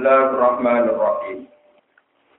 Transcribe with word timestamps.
Bismillahirrahmanirrahim. 0.00 1.44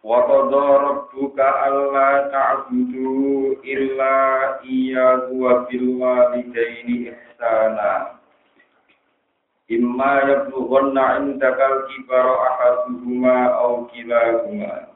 Wa 0.01 0.25
qadha 0.25 0.65
rabbuka 0.81 1.45
alla 1.45 2.25
ta'budu 2.33 3.61
illa 3.61 4.17
iyyahu 4.65 5.37
wa 5.37 5.69
bil 5.69 6.01
walidayni 6.01 7.13
ihsana. 7.13 8.17
Imma 9.69 10.25
yablughanna 10.25 11.21
'indaka 11.21 11.61
al-kibara 11.61 12.33
ahaduhuma 12.49 13.53
aw 13.53 13.85
kilahuma. 13.93 14.89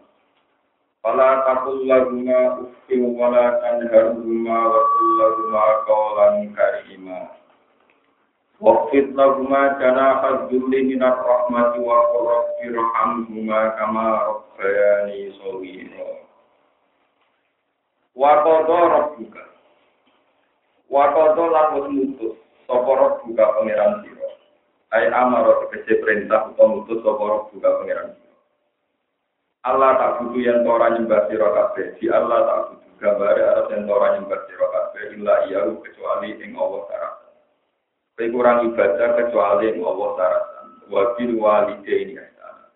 Fala 1.06 1.46
taqul 1.46 1.86
lahuma 1.86 2.66
uffin 2.66 3.14
wa 3.14 3.30
la 3.30 3.62
tanharhuma 3.62 4.58
wa 4.74 4.82
qul 4.90 5.08
lahuma 5.22 5.66
qawlan 5.86 6.36
karima. 6.58 7.30
Waqfid 8.56 9.12
lahuma 9.20 9.76
janaha 9.84 10.48
dzulli 10.48 10.88
minar 10.88 11.20
rahmati 11.20 11.76
wa 11.84 12.00
qur 12.08 12.24
rabbi 12.24 12.66
rahamhuma 12.72 13.60
kama 13.76 14.08
rabbayani 14.32 15.36
shaghira. 15.36 16.24
Wa 18.16 18.32
qadha 18.48 18.80
rabbuka. 18.96 19.44
Wa 20.88 21.04
qadha 21.12 21.46
lan 21.52 21.68
mutus 22.00 22.40
sapa 22.64 22.92
rabbuka 22.96 23.44
pangeran 23.60 24.08
sira. 24.08 24.30
Ai 24.96 25.12
amara 25.12 25.68
tegese 25.68 26.00
perintah 26.00 26.48
utawa 26.56 26.80
mutus 26.80 27.04
sapa 27.04 27.24
rabbuka 27.28 27.70
pangeran 27.84 28.16
sira. 28.16 28.26
Allah 29.68 30.00
tak 30.00 30.12
butuh 30.24 30.40
yang 30.40 30.64
tora 30.64 30.96
nyembah 30.96 31.28
sira 31.28 31.50
kabeh, 31.52 31.98
di 32.00 32.06
Allah 32.08 32.40
tak 32.46 32.60
butuh 32.72 32.92
gambare 33.04 33.42
arep 33.44 33.68
yang 33.74 33.84
tora 33.84 34.08
nyembah 34.16 34.40
sira 34.48 34.68
kabeh 34.72 35.04
illa 35.20 35.36
iya 35.52 35.60
kecuali 35.76 36.30
ing 36.40 36.56
Allah 36.56 36.82
taala. 36.88 37.25
Kowe 38.16 38.32
kurang 38.32 38.72
ibadah 38.72 39.20
kecuali 39.20 39.76
Allah 39.76 40.10
syaratan. 40.16 40.66
Wabil 40.88 41.36
walide 41.36 41.84
ini 41.92 42.16
asana. 42.16 42.72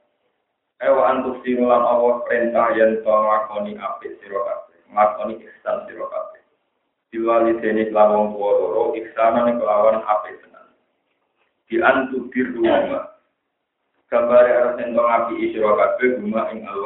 Ewa 0.84 1.16
antuk 1.16 1.40
sinulan 1.48 1.80
Allah 1.80 2.20
perintah 2.28 2.76
yang 2.76 3.00
to 3.00 3.08
ngakoni 3.08 3.80
apik 3.80 4.20
sira 4.20 4.36
kabeh, 4.36 4.80
ngakoni 4.92 5.40
ihsan 5.40 5.88
sira 5.88 6.06
kabeh. 6.12 6.44
Bil 7.08 7.24
walide 7.24 7.64
ini 7.64 7.88
lawan 7.88 8.36
tua 8.36 8.52
loro 8.52 8.84
ihsanan 9.00 9.56
kelawan 9.56 10.04
apik 10.04 10.44
tenan. 10.44 10.68
Di 11.72 11.80
antuk 11.80 12.28
biru 12.36 12.60
rumah. 12.60 13.16
Gambare 14.12 14.52
arep 14.52 14.84
ento 14.84 15.00
ngapi 15.00 15.56
sira 15.56 15.72
kabeh 15.72 16.20
guma 16.20 16.52
ing 16.52 16.68
al 16.68 16.84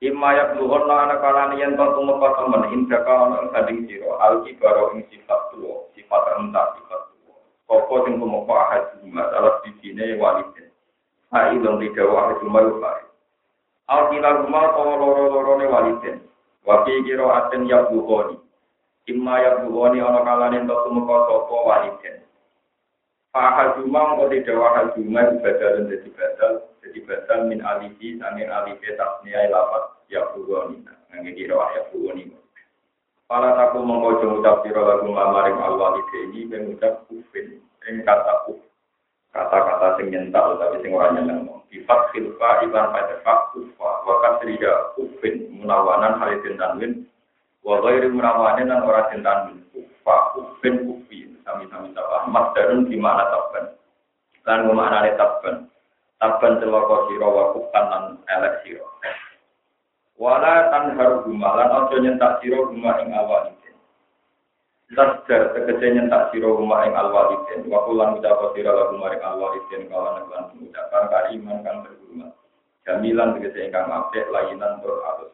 waliden. 0.00 0.14
Imma 0.14 0.34
yak 0.34 0.56
luhurna 0.56 1.02
ana 1.02 1.20
kalani 1.20 1.60
yen 1.60 1.76
to 1.76 1.84
tumeka 1.94 2.34
temen 2.36 2.62
indaka 2.72 3.10
ana 3.10 3.42
ing 3.42 3.50
sanding 3.52 3.88
sira. 3.88 4.18
Al 4.20 4.44
kibaro 4.44 4.94
ing 4.94 5.04
sifat 5.10 5.40
tuwa 5.52 5.82
sifat 5.94 6.22
rendah 6.38 6.66
sifat 6.76 7.02
tuwa. 7.10 7.34
Koko 7.66 8.04
sing 8.06 8.20
tumeka 8.20 8.54
ahad 8.54 8.82
cuma 9.02 9.22
salah 9.30 9.60
sijine 9.64 10.18
waliden. 10.18 10.70
Ha 11.32 11.52
ilung 11.52 11.80
didawa 11.80 12.30
ahad 12.30 12.40
cuma 12.40 12.60
lupai 12.62 13.02
Al 13.88 14.02
kila 14.12 14.30
rumah 14.44 14.64
to 14.76 14.82
loro-lorone 14.84 15.66
waliden. 15.66 16.18
Wafi 16.66 17.02
kira 17.04 17.24
aten 17.32 17.64
yak 17.64 17.88
luhoni 17.90 18.36
Imma 19.08 19.40
yak 19.40 19.64
luhoni 19.64 20.04
ana 20.04 20.20
kalani 20.22 20.60
ento 20.62 20.74
tumeka 20.84 21.16
sapa 21.26 21.56
waliden. 21.66 22.16
Fahaduma 23.32 24.14
engko 24.14 24.24
didawa 24.30 24.66
haduma 24.76 25.20
ibadal 25.32 25.84
dadi 25.88 26.08
badal 26.16 26.67
jadi 26.82 26.98
badal 27.04 27.40
min 27.50 27.60
alihi 27.60 28.18
sanging 28.18 28.50
alihi 28.50 28.88
tasniyai 28.96 29.50
lapat 29.50 29.98
ya 30.08 30.24
buwoni 30.32 30.82
ngene 31.12 31.30
kira 31.34 31.56
ya 31.76 31.82
buwoni 31.92 32.30
Para 33.28 33.52
taku 33.60 33.84
mengko 33.84 34.40
ucap 34.40 34.64
sira 34.64 34.80
lagu 34.80 35.04
mamaring 35.04 35.60
Allah 35.60 36.00
ini 36.24 36.48
mengucap 36.48 37.04
ufin 37.12 37.60
ing 37.84 38.00
kata 38.00 38.48
kata-kata 39.36 40.00
sing 40.00 40.08
nyentak 40.08 40.56
tapi 40.56 40.80
sing 40.80 40.96
ora 40.96 41.12
nyeneng. 41.12 41.44
Sifat 41.68 42.08
khilfa 42.16 42.64
iban 42.64 42.88
pada 42.88 43.20
fak 43.20 43.52
ufa 43.52 43.90
wa 44.08 44.14
kasriya 44.24 44.96
ufin 44.96 45.52
munawanan 45.52 46.16
halidin 46.16 46.56
tanwin 46.56 46.92
wa 47.60 47.76
ghairi 47.84 48.08
munawanin 48.08 48.72
lan 48.72 48.80
ora 48.88 49.12
tanwin 49.12 49.60
ufa 49.76 50.16
ufin 50.40 50.88
ufi 50.88 51.28
sami-sami 51.44 51.92
sapa 51.92 52.24
masdarun 52.32 52.88
di 52.88 52.96
mana 52.96 53.28
tabban? 53.28 53.76
Lan 54.48 54.72
maknane 54.72 55.12
tabban 55.20 55.68
tabban 56.18 56.58
celaka 56.58 56.96
sira 57.10 57.28
wa 57.30 57.44
kufan 57.54 57.84
lan 57.90 58.04
elek 58.26 58.54
sira. 58.66 58.86
Wala 60.18 60.66
tanhar 60.74 61.22
guma 61.22 61.54
lan 61.54 61.70
aja 61.70 61.96
nyentak 62.02 62.42
sira 62.42 62.58
guma 62.66 62.98
ing 62.98 63.14
awaliden 63.14 63.58
tasdar 64.98 65.54
tegese 65.54 65.94
nyentak 65.94 66.34
sira 66.34 66.50
guma 66.50 66.82
ing 66.88 66.98
awaliden 66.98 67.70
wa 67.70 67.86
kulan 67.86 68.18
ucap 68.18 68.50
sira 68.56 68.74
lagu 68.74 68.98
maring 68.98 69.22
awaliden 69.22 69.86
kawan 69.86 70.26
lan 70.26 70.44
ucapan 70.58 71.04
kariman 71.06 71.62
kang 71.62 71.86
berhormat. 71.86 72.34
Jamilan 72.82 73.38
tegese 73.38 73.70
ingkang 73.70 73.86
apik 73.94 74.26
lainan 74.34 74.82
tur 74.82 74.98
alus 75.06 75.32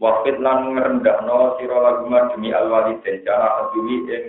Wafid 0.00 0.40
lan 0.40 0.72
ngerendahno 0.72 1.60
sira 1.60 1.76
lagu 1.78 2.08
demi 2.32 2.48
alwaliden 2.50 3.22
cara 3.28 3.60
kedui 3.60 4.08
ing 4.08 4.24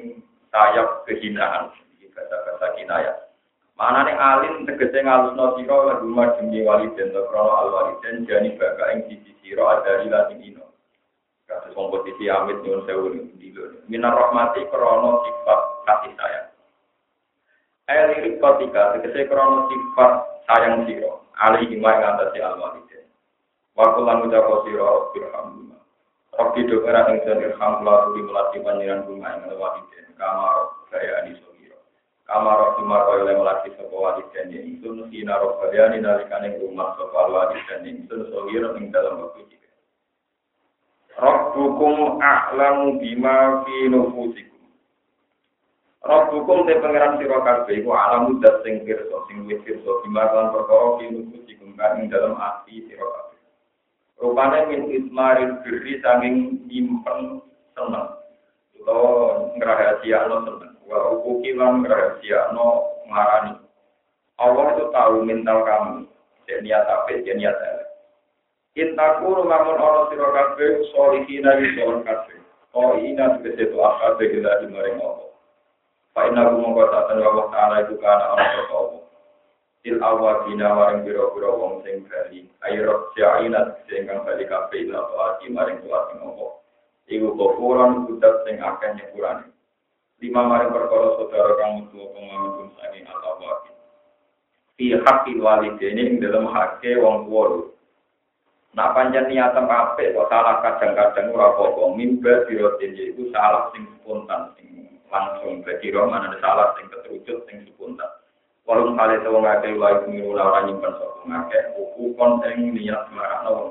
sayap 0.51 1.07
kehinaan. 1.07 1.71
Iki 1.97 2.11
kata-kata 2.11 2.77
kinayah 2.77 3.22
Mana 3.73 4.05
nih 4.05 4.13
alim 4.13 4.69
tegese 4.69 5.01
ngalusno 5.01 5.57
sira 5.57 5.77
lagu 5.89 6.05
demi 6.37 6.61
waliden 6.61 7.09
to 7.09 7.21
krono 7.25 7.53
al 7.57 7.67
waliden 7.73 8.21
jani 8.29 8.53
baka 8.53 8.93
ing 8.93 9.09
sisi 9.09 9.33
sira 9.41 9.81
adari 9.81 10.13
lan 10.13 10.29
ino. 10.37 10.77
Kasus 11.49 11.73
kompetisi 11.73 12.29
amit 12.29 12.61
nyuwun 12.61 12.85
sewu 12.85 13.09
dilo. 13.41 13.81
Minar 13.89 14.13
rahmati 14.13 14.69
krono 14.69 15.25
sifat 15.25 15.61
kasih 15.89 16.13
sayang. 16.13 16.47
Ayo 17.89 18.03
lirik 18.13 18.37
kotika 18.37 18.93
tegese 18.93 19.25
krono 19.25 19.65
sifat 19.65 20.11
sayang 20.45 20.85
sira 20.85 21.17
ali 21.41 21.65
hima 21.65 21.97
ing 21.97 22.05
atase 22.05 22.39
al 22.45 22.61
waliden. 22.61 23.09
Wa 23.73 23.89
kulan 23.97 24.21
ucap 24.21 24.69
sira 24.69 24.89
birhamdulillah. 25.17 25.81
Rabbi 26.37 26.61
do 26.69 26.77
ora 26.85 27.09
ing 27.09 27.25
irham 27.25 27.73
lalu 27.81 28.21
dimulati 28.21 28.61
panjenengan 28.61 29.09
rumah 29.09 29.33
ing 29.33 29.49
waliden 29.57 30.05
kamar 30.13 30.77
saya 30.93 31.25
aniso 31.25 31.52
kamar 32.23 32.79
cuma 32.79 33.03
kau 33.03 33.27
yang 33.27 33.43
lagi 33.43 33.69
sebuah 33.75 33.99
walidan 34.15 34.47
yang 34.47 34.65
itu 34.79 34.87
nusina 34.95 35.35
robbaliani 35.43 35.99
nalikane 35.99 36.55
rumah 36.55 36.95
sebuah 36.95 37.27
walidan 37.27 37.83
yang 37.83 37.97
itu 38.07 38.15
sohiro 38.31 38.79
ing 38.79 38.95
dalam 38.95 39.27
waktu 39.27 39.43
jika 39.51 39.71
Rabbukum 41.13 42.17
a'lamu 42.17 42.97
bima 42.97 43.61
fi 43.67 43.85
nufusikum. 43.85 44.65
Rabbukum 46.01 46.65
te 46.65 46.81
pangeran 46.81 47.21
sira 47.21 47.37
kabeh 47.37 47.85
iku 47.85 47.93
alamu 47.93 48.41
dat 48.41 48.65
sing 48.65 48.81
pirsa 48.81 49.13
sing 49.29 49.45
wis 49.45 49.61
pirsa 49.61 49.91
bima 50.01 50.25
lan 50.33 50.49
perkara 50.49 50.97
fi 50.97 51.05
nufusikum 51.13 51.77
kang 51.77 52.01
ing 52.01 52.09
dalam 52.09 52.33
ati 52.39 52.87
sira 52.89 53.05
kabeh. 53.05 53.39
Rupane 54.25 54.59
min 54.73 54.81
ismaril 54.89 55.61
birri 55.61 56.01
sanging 56.01 56.65
nyimpen 56.65 57.45
seneng. 57.77 58.09
Utawa 58.81 59.53
ngrahasiakno 59.53 60.37
seneng 60.49 60.62
wa 60.87 61.15
ukuki 61.19 61.55
lan 61.55 61.83
rahasia 61.85 62.51
no 62.51 62.99
marani. 63.07 63.59
Allah 64.41 64.65
itu 64.75 64.85
tahu 64.89 65.15
mental 65.23 65.61
kamu, 65.61 66.09
dan 66.49 66.59
niat 66.65 66.83
apa, 66.89 67.21
dan 67.21 67.37
niat 67.37 67.53
elek. 67.53 67.87
Intaku 68.73 69.45
lamun 69.45 69.77
ono 69.77 70.09
sira 70.09 70.33
kabeh 70.33 70.81
solihina 70.97 71.61
di 71.61 71.77
soal 71.77 72.01
kabeh. 72.01 72.41
Oh 72.73 72.97
ina 72.97 73.37
tegese 73.37 73.69
to 73.69 73.77
akabe 73.77 74.25
ila 74.33 74.65
maring 74.65 74.97
Allah. 74.97 75.29
Fa 76.17 76.25
inna 76.25 76.49
kum 76.49 76.65
mongko 76.65 76.89
satan 76.89 77.21
wa 77.21 77.53
ta'ala 77.53 77.85
itu 77.85 78.01
kana 78.01 78.33
ana 78.33 78.45
sapa 78.65 79.05
Il 79.85 80.01
awabina 80.01 80.73
maring 80.73 81.05
biro-biro 81.05 81.53
wong 81.61 81.73
sing 81.85 82.01
bali. 82.09 82.49
Ayo 82.65 83.13
syaina 83.13 83.77
sing 83.85 84.09
kang 84.09 84.25
bali 84.25 84.49
kabeh 84.49 84.89
ila 84.89 85.05
taati 85.05 85.53
maring 85.53 85.77
Allah. 85.85 86.57
Iku 87.05 87.37
kofuran 87.37 88.09
kudat 88.09 88.41
sing 88.49 88.57
akeh 88.57 88.89
nyepurane 88.97 89.53
lima 90.21 90.41
maring 90.45 90.71
perkara 90.75 91.07
saudara 91.17 91.51
kang 91.57 91.71
mutu 91.81 92.03
pemahaman 92.13 92.69
sangi 92.77 93.01
atau 93.07 93.39
wabi. 93.41 93.71
Fi 94.77 94.85
hakil 94.99 95.37
walidaini 95.41 96.01
ing 96.03 96.15
dalam 96.21 96.49
hake 96.51 96.99
wong 96.99 97.29
tua 97.29 97.73
Nak 98.73 98.97
panjang 98.97 99.29
niatan 99.29 99.69
apik 99.69 100.17
kok 100.17 100.33
salah 100.33 100.57
kadang-kadang 100.65 101.29
ora 101.29 101.53
apa-apa. 101.53 101.93
Mimba 101.93 102.41
dirotin 102.49 102.97
itu 102.97 103.29
salah 103.29 103.69
sing 103.69 103.85
spontan 104.01 104.49
sing 104.57 104.97
langsung 105.13 105.61
berarti 105.61 105.93
mana 105.93 106.33
ada 106.33 106.41
salah 106.41 106.73
sing 106.73 106.89
keterucut 106.89 107.45
sing 107.45 107.69
spontan. 107.69 108.09
Walau 108.65 108.97
kali 108.97 109.21
itu 109.21 109.29
wong 109.29 109.45
akeh 109.45 109.77
wae 109.77 110.09
miru 110.09 110.33
ora 110.33 110.65
nyimpen 110.65 110.89
sapa 110.97 111.21
ngakeh 111.21 111.63
buku 111.77 112.17
kon 112.17 112.41
sing 112.41 112.73
niat 112.73 113.13
marakno 113.13 113.49
wong 113.53 113.69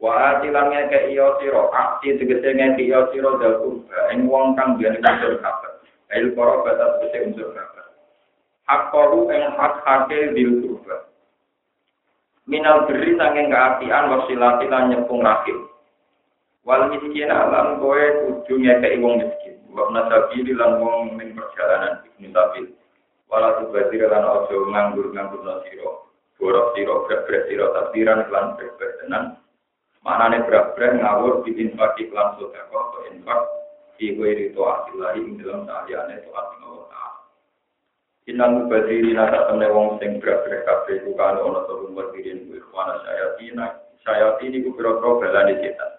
Wa 0.00 0.40
atilan 0.40 0.72
ngeke 0.72 1.12
iyo 1.12 1.36
siro, 1.36 1.68
akti 1.76 2.16
tegese 2.16 2.56
ngeke 2.56 2.88
iyo 2.88 3.12
siro 3.12 3.36
dal 3.36 3.60
ing 4.16 4.24
wong 4.32 4.56
kang 4.56 4.80
biyen 4.80 4.96
unsur 4.96 5.36
kabar. 5.44 5.76
Ail 6.08 6.32
koro 6.32 6.64
batas 6.64 7.04
tegese 7.04 7.28
unsur 7.28 7.52
kabar. 7.52 7.84
Hak 8.64 8.88
koru 8.96 9.28
ing 9.28 9.44
hak 9.60 9.84
hake 9.84 10.32
dil 10.32 10.64
kurba. 10.64 11.04
Minal 12.48 12.88
beri 12.88 13.12
sanging 13.20 13.52
keapian 13.52 14.08
wasilati 14.08 14.66
lan 14.72 14.88
nyepung 14.88 15.20
rahim. 15.20 15.68
Wal 16.64 16.88
miskin 16.88 17.28
alam 17.28 17.76
kowe 17.84 18.00
kudu 18.24 18.56
ngeke 18.56 18.96
wong 19.04 19.20
miskin. 19.20 19.60
Wa 19.68 19.84
nasabili 19.92 20.56
lan 20.56 20.80
wong 20.80 21.20
ning 21.20 21.36
perjalanan 21.36 22.00
ibnu 22.08 22.32
sabil. 22.32 22.72
Wala 23.28 23.60
tubazir 23.60 24.08
lan 24.08 24.24
ojo 24.24 24.64
nganggur 24.72 25.12
nganggur 25.12 25.44
no 25.44 25.60
siro. 25.68 26.08
Borok 26.40 26.72
siro, 26.72 27.04
berat-berat 27.04 27.52
siro, 27.52 27.68
takdiran 27.76 28.24
klan 28.32 28.56
berat-berat 28.56 28.96
tenan. 29.04 29.24
Maknanya 30.00 30.48
berat-berat 30.48 30.96
ngawur 30.96 31.44
di 31.44 31.60
infak 31.60 32.00
iklan 32.00 32.40
sodako 32.40 32.72
atau 32.72 33.00
infak 33.12 33.40
di 34.00 34.16
kuiri 34.16 34.48
to'atillahi 34.56 35.20
ing 35.20 35.36
dalam 35.44 35.68
sahliane 35.68 36.24
to'at 36.24 36.56
Allah 36.56 36.88
Ta'ala. 36.88 37.20
Inang 38.32 38.64
mubadiri 38.64 39.12
nasa 39.12 39.44
temne 39.52 39.68
wong 39.68 40.00
sing 40.00 40.16
berat-berat 40.16 40.64
kabeh 40.64 41.04
iku 41.04 41.12
kan 41.20 41.36
ana 41.36 41.68
to 41.68 41.84
mubadirin 41.84 42.48
ku 42.48 42.56
ikhwana 42.56 42.96
sayatina 43.04 43.76
sayatini 44.00 44.64
ku 44.64 44.72
pira-pira 44.72 45.20
balane 45.20 45.54
setan. 45.60 45.92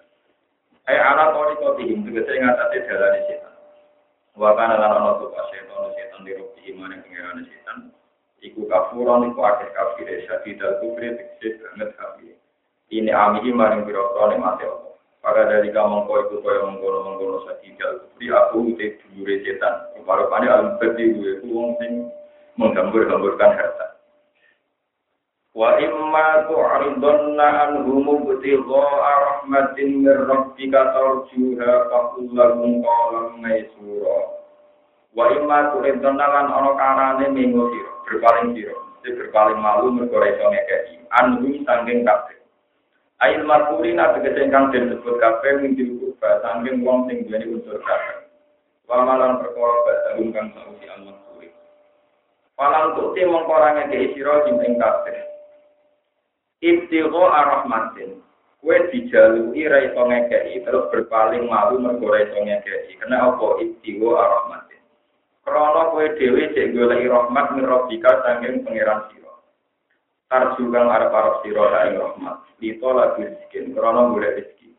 Eh 0.90 0.98
ana 0.98 1.38
tori 1.38 1.62
kok 1.62 1.78
dihim 1.78 2.02
tegese 2.02 2.42
ngatate 2.42 2.78
dalane 2.90 3.20
setan. 3.30 3.54
Wa 4.34 4.58
kana 4.58 4.82
lan 4.82 4.98
ana 4.98 5.22
to 5.22 5.30
setan 5.30 5.94
setan 5.94 6.26
di 6.26 6.34
rupi 6.42 6.74
iman 6.74 6.90
yang 6.90 7.06
pengiran 7.06 7.46
setan. 7.46 7.94
Iku 8.42 8.66
kafuran 8.66 9.30
iku 9.30 9.46
akeh 9.46 9.70
kafir 9.78 10.10
syadidal 10.26 10.82
kufri 10.82 11.14
tegese 11.14 11.62
banget 11.62 11.94
kafir. 12.02 12.41
Ini 12.92 13.08
amihi 13.08 13.56
maring 13.56 13.88
pira-pira 13.88 14.36
nikmate 14.36 14.68
Allah. 14.68 14.92
Pada 15.24 15.48
dari 15.48 15.72
kamu 15.72 16.12
kau 16.12 16.20
itu 16.28 16.44
kau 16.44 16.52
yang 16.52 16.76
mengkono 16.76 17.00
mengkono 17.08 17.38
sadidal 17.48 18.04
kufri 18.04 18.28
aku 18.28 18.76
itu 18.76 19.00
dulu 19.16 19.32
setan. 19.48 19.76
Rupanya 20.04 20.60
alam 20.60 20.76
berdiri 20.76 21.16
gue 21.16 21.34
uang 21.48 21.80
sing 21.80 22.12
menggambur-gamburkan 22.60 23.56
harta. 23.56 23.96
Wa 25.56 25.80
imma 25.80 26.52
tu'ridunna 26.52 27.48
anhum 27.70 28.28
ibtigha'a 28.28 29.12
rahmatin 29.24 30.04
min 30.04 30.18
rabbika 30.28 30.92
tarjuha 30.92 31.72
faqul 31.88 32.28
lahum 32.36 32.84
qawlan 32.84 33.40
maysura. 33.40 34.20
Wa 35.16 35.32
imma 35.32 35.80
tu'ridunna 35.80 36.26
lan 36.28 36.48
ana 36.52 36.72
karane 36.76 37.26
minggu 37.32 37.72
sira, 37.72 37.92
berpaling 38.04 38.52
sira, 38.52 38.76
berpaling 39.06 39.60
malu 39.64 39.96
mergo 39.96 40.18
iso 40.28 40.44
ngekeki. 40.50 40.96
Anhum 41.14 41.62
sanging 41.64 42.04
kabeh. 42.04 42.41
Ail 43.22 43.46
markurina 43.46 44.18
tegese 44.18 44.50
ingkang 44.50 44.74
disebut 44.74 45.22
kabeh 45.22 45.62
ing 45.62 45.78
dilkuba 45.78 46.42
sanging 46.42 46.82
wong 46.82 47.06
sing 47.06 47.22
duweni 47.30 47.54
unsur 47.54 47.78
kabeh. 47.86 48.26
Wa 48.90 49.06
malan 49.06 49.38
perkara 49.38 49.78
badalun 49.86 50.34
kang 50.34 50.48
sausi 50.58 50.90
al-maksuri. 50.90 51.54
Palang 52.58 52.98
tukti 52.98 53.22
mengkorange 53.22 53.94
ke 53.94 54.18
sira 54.18 54.42
ing 54.50 54.74
kabeh. 54.74 55.18
Ibtigho 56.66 57.24
arahmatin. 57.30 58.26
Kue 58.58 58.78
dijalui 58.90 59.70
ra 59.70 59.86
iso 59.86 60.02
ngekei, 60.02 60.62
terus 60.66 60.90
berpaling 60.90 61.46
malu 61.46 61.78
mergo 61.78 62.10
ra 62.10 62.26
iso 62.26 62.42
ngekei. 62.42 62.98
Kena 62.98 63.30
apa 63.30 63.62
ibtigho 63.62 64.18
arahmatin. 64.18 64.82
Krono 65.46 65.94
kue 65.94 66.10
dewi 66.18 66.50
cek 66.58 66.74
golek 66.74 67.06
rahmat 67.06 67.54
mirrobika 67.54 68.26
sanging 68.26 68.66
pangeran 68.66 69.06
sira. 69.14 69.21
Tarju 70.32 70.72
kang 70.72 70.88
arep-arep 70.88 71.44
sira 71.44 71.64
ra 71.68 71.80
ing 71.92 72.00
rahmat. 72.00 72.40
Itu 72.64 72.88
lagi 72.96 73.28
rezeki, 73.28 73.76
krono 73.76 74.16
golek 74.16 74.40
rezeki. 74.40 74.72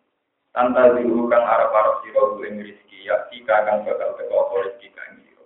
Tanta 0.49 0.97
ziru 0.97 1.29
kang 1.29 1.45
arep-arep 1.45 2.01
sira 2.01 2.23
ing 2.49 2.65
rezeki, 2.65 3.05
ya 3.05 3.29
jika 3.29 3.69
kang 3.69 3.85
bakal 3.85 4.17
teko 4.17 4.33
apa 4.33 4.55
rezeki 4.65 4.89
kang 4.97 5.21
sira. 5.21 5.45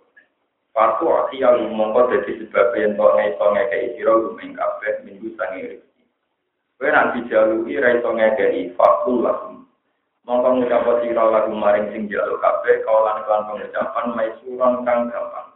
Fatu 0.70 1.10
akhiyal 1.10 1.58
mongko 1.74 2.06
dadi 2.06 2.38
sebab 2.38 2.78
yen 2.78 2.94
to 2.94 3.06
iso 3.18 3.46
ngekei 3.50 3.98
sira 3.98 4.14
ing 4.46 4.50
kabeh 4.54 4.94
minggu 5.02 5.28
sanging 5.34 5.74
rezeki. 5.74 6.02
Kowe 6.78 6.86
nak 6.86 7.10
dijalui 7.18 7.74
ra 7.74 7.98
iso 7.98 8.10
ngekeki 8.14 8.78
fakul 8.78 9.26
lahum. 9.26 9.66
Mongko 10.22 10.48
ngucap 10.54 10.86
sira 11.02 11.24
lagu 11.34 11.50
maring 11.50 11.90
sing 11.90 12.06
jaluk 12.06 12.38
kabeh 12.38 12.78
kawalan 12.86 13.26
kelan 13.26 13.42
pengucapan 13.50 14.06
maisuran 14.14 14.74
kang 14.86 15.10
gampang. 15.10 15.50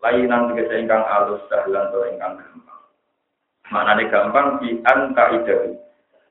Lainan 0.00 0.48
tegese 0.48 0.80
ingkang 0.80 1.04
alus 1.04 1.44
dahlan 1.52 1.92
to 1.92 2.08
ingkang 2.08 2.40
gampang. 2.40 2.71
Manane 3.72 4.04
gampang 4.12 4.60
di 4.60 4.76
anta 4.84 5.32
idahu. 5.32 5.72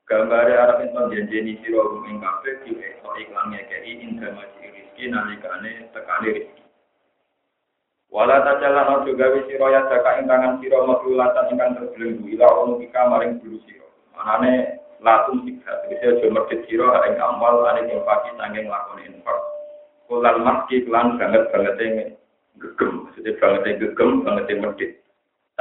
Gambare 0.06 0.54
arep 0.54 0.86
ento 0.86 1.10
janjeni 1.10 1.58
sira 1.66 1.82
ing 2.06 2.22
kabeh 2.22 2.54
di 2.62 2.78
esok 2.78 3.18
iklan 3.18 3.50
ngekeki 3.50 3.92
indra 3.98 4.30
maji 4.38 4.70
rezeki 4.70 5.10
nalikane 5.10 5.90
tekane 5.90 6.28
rezeki. 6.38 6.64
Wala 8.14 8.46
tajalan 8.46 9.02
ojo 9.02 9.18
gawe 9.18 9.40
sira 9.50 9.66
ya 9.74 9.82
jaka 9.90 10.22
ing 10.22 10.30
tangan 10.30 10.62
sira 10.62 10.86
maklulatan 10.86 11.50
ingkang 11.50 11.74
terbelenggu 11.82 12.30
ila 12.38 12.48
ono 12.62 12.78
pika 12.78 13.10
maring 13.10 13.42
bulu 13.42 13.58
sira. 13.66 13.90
Manane 14.14 14.86
latum 15.02 15.42
aja 15.42 16.28
medit 16.30 16.62
sira 16.70 17.10
ing 17.10 17.18
amal 17.18 17.66
ane 17.74 17.90
ing 17.90 18.06
pagi 18.06 18.30
sanging 18.38 18.70
lakoni 18.70 19.10
infak. 19.10 19.42
Kulal 20.06 20.46
maski 20.46 20.86
kelan 20.86 21.18
banget 21.18 21.50
banget 21.50 21.76
yang 21.82 21.94
gegem, 22.62 23.10
maksudnya 23.10 23.34
banget 23.42 23.62
yang 23.66 23.78
gegem, 23.82 24.10
banget 24.22 24.46
yang 24.46 24.60
medit. 24.62 25.01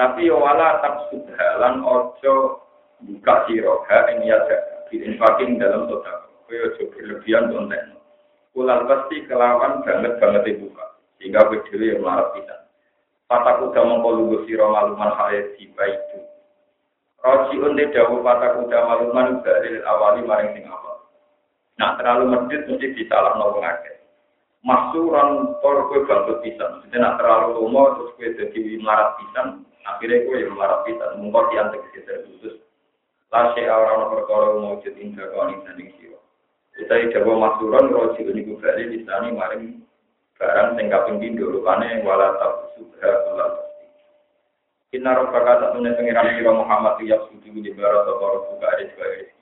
Tapi 0.01 0.33
wala 0.33 0.81
tak 0.81 1.13
sudhalan 1.13 1.85
ojo 1.85 2.65
buka 3.05 3.45
sira 3.45 3.85
ha 3.85 4.09
ing 4.17 4.25
ya 4.25 4.41
di 4.89 4.97
infakin 5.05 5.61
dalam 5.61 5.93
total. 5.93 6.25
Kowe 6.49 6.57
aja 6.57 6.89
berlebihan 6.89 7.53
konten. 7.53 8.01
Kulal 8.57 8.89
pasti 8.89 9.29
kelawan 9.29 9.85
banget 9.85 10.17
banget 10.17 10.43
yang 10.49 10.57
buka, 10.65 10.85
sehingga 11.21 11.53
dhewe 11.53 11.85
yang 11.93 12.01
melarat 12.01 12.33
pisan. 12.33 12.61
Pataku 13.29 13.77
gamong 13.77 14.01
kolugo 14.01 14.49
sira 14.49 14.65
maluman 14.73 15.13
hayat 15.21 15.53
di 15.61 15.69
itu. 15.69 16.19
Roji 17.21 17.61
unde 17.61 17.93
dawu 17.93 18.25
kata 18.25 18.57
kuda 18.57 18.79
maluman 18.81 19.45
dari 19.45 19.85
awali 19.85 20.25
maring 20.25 20.57
sing 20.57 20.65
awal. 20.65 21.13
Nah 21.77 22.01
terlalu 22.01 22.33
medit 22.33 22.65
mesti 22.65 22.97
disalah 22.97 23.37
nopo 23.37 23.61
ngake. 23.61 24.01
Maksuran 24.65 25.61
tor 25.61 25.93
kue 25.93 26.09
bangkit 26.09 26.41
pisan. 26.41 26.89
Jadi 26.89 26.97
nak 26.97 27.21
terlalu 27.21 27.61
lomo 27.61 28.01
terus 28.01 28.17
kue 28.17 28.33
jadi 28.33 28.81
marat 28.81 29.21
pisan. 29.21 29.69
Akhirnya 29.89 30.25
kue 30.29 30.43
yang 30.45 30.57
marat 30.57 30.85
pisan. 30.85 31.21
Mungkot 31.21 31.53
yang 31.57 31.73
tegesi 31.73 32.13
khusus. 32.29 32.57
Lasya 33.31 33.71
orang 33.71 34.11
perkara 34.11 34.59
mewujud 34.59 34.95
indah 34.99 35.31
kawan 35.31 35.63
sanding 35.63 35.95
siwa. 36.03 36.19
Utai 36.83 37.15
dawa 37.15 37.33
maksuran 37.39 37.95
roji 37.95 38.27
unde 38.27 38.43
kubali 38.43 38.91
disani 38.91 39.31
maring 39.37 39.87
barang 40.35 40.75
sing 40.75 40.91
kaping 40.91 41.21
pindho 41.23 41.47
rupane 41.53 42.03
wala 42.03 42.35
tabsubha 42.41 43.11
wala 43.29 43.71
Inna 44.91 45.15
rabbaka 45.15 45.63
tak 45.63 45.71
temen 45.79 45.95
pengiran 45.95 46.35
sira 46.35 46.51
Muhammad 46.51 46.99
ya 47.07 47.23
suci 47.31 47.55
di 47.55 47.71
barat 47.79 48.11
sapa 48.11 48.51
buka 48.51 48.67
ada 48.67 48.83
juga 48.91 49.07
rezeki. 49.07 49.39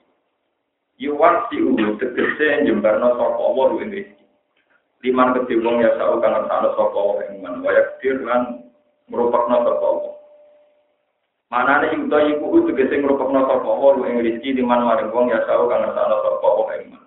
Yuwan 1.01 1.35
si 1.49 1.57
ulu 1.57 1.97
tegese 1.97 2.69
jembarno 2.69 3.17
sapa 3.17 3.41
Allah 3.41 3.65
ing 3.81 3.89
rezeki. 3.89 4.25
Liman 5.01 5.33
kedhe 5.33 5.55
wong 5.65 5.81
ya 5.81 5.97
sak 5.97 6.21
kang 6.21 6.33
ngersakno 6.37 6.69
sapa 6.77 6.93
Allah 6.93 7.17
ing 7.33 7.41
man 7.41 7.65
wayak 7.65 7.97
dir 7.97 8.21
lan 8.21 8.69
ngrupakno 9.09 9.57
sapa 9.65 9.85
Allah. 9.89 10.13
Manane 11.49 11.97
yuta 11.97 12.21
iku 12.29 12.61
tegese 12.69 13.01
ngrupakno 13.01 13.49
sapa 13.49 13.65
Allah 13.65 14.05
ing 14.05 14.21
rezeki 14.21 14.61
liman 14.61 14.85
maring 14.85 15.09
wong 15.09 15.33
ya 15.33 15.41
sak 15.49 15.57
kang 15.57 15.81
ngersakno 15.81 16.17
sapa 16.21 16.45
Allah 16.45 16.67
ing 16.77 16.85
man. 16.93 17.03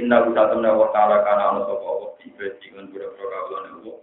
Inna 0.00 0.24
temen 0.24 0.72
wa 0.72 0.88
ta'ala 0.88 1.20
kana 1.20 1.42
ana 1.52 1.60
sapa 1.68 1.84
Allah 1.84 2.10
di 2.16 2.32
ibadi 2.32 2.72
lan 2.72 2.88
bura-bura 2.88 3.28
kawulane 3.28 3.68
Allah. 3.76 3.96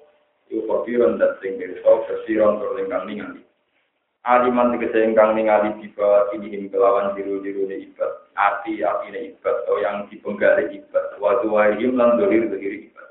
Iku 0.53 0.61
kofiron 0.69 1.17
dan 1.17 1.33
sing 1.41 1.57
berso 1.57 2.05
bersiron 2.05 2.61
berlengkang 2.61 3.09
ningali. 3.09 3.41
Aliman 4.21 4.77
tegese 4.77 5.01
ingkang 5.01 5.33
ningali 5.33 5.81
tiba 5.81 6.29
ini 6.37 6.69
kelawan 6.69 7.17
diru-diru 7.17 7.65
ne 7.65 7.89
ibad. 7.89 8.29
Ati 8.37 8.85
ati 8.85 9.07
ne 9.09 9.33
ibad 9.33 9.65
atau 9.65 9.81
yang 9.81 10.05
dipenggali 10.13 10.77
ibad. 10.77 11.17
Wadu 11.17 11.57
wahim 11.57 11.97
lan 11.97 12.21
dolir 12.21 12.53
ibad. 12.53 13.09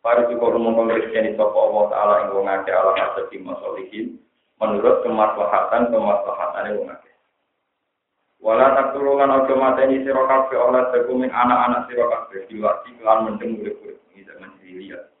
Para 0.00 0.24
cukup 0.32 0.56
rumah 0.56 0.72
pemeriksaan 0.72 1.36
sopa 1.36 1.58
Allah 1.68 1.84
Ta'ala 1.92 2.14
yang 2.24 2.32
wong 2.32 2.48
ala 2.48 2.92
hasadi 2.96 3.36
masolihin. 3.44 4.24
Menurut 4.56 5.04
kemaslahatan 5.04 5.92
kemaslahatan 5.92 6.80
wong 6.80 6.88
ake. 6.88 7.12
Wala 8.40 8.72
tak 8.72 8.96
tulungan 8.96 9.44
ojo 9.44 9.52
mateni 9.60 10.00
sira 10.00 10.24
kabeh 10.24 10.56
oleh 10.56 10.82
sekuming 10.92 11.28
anak-anak 11.28 11.84
sira 11.88 12.08
kabeh 12.08 12.48
diwati 12.48 12.96
kelan 12.96 13.28
mendeng 13.28 13.60
urip-urip 13.60 14.00
ini 14.12 14.24
zaman 14.24 14.52
dilihat. 14.60 15.12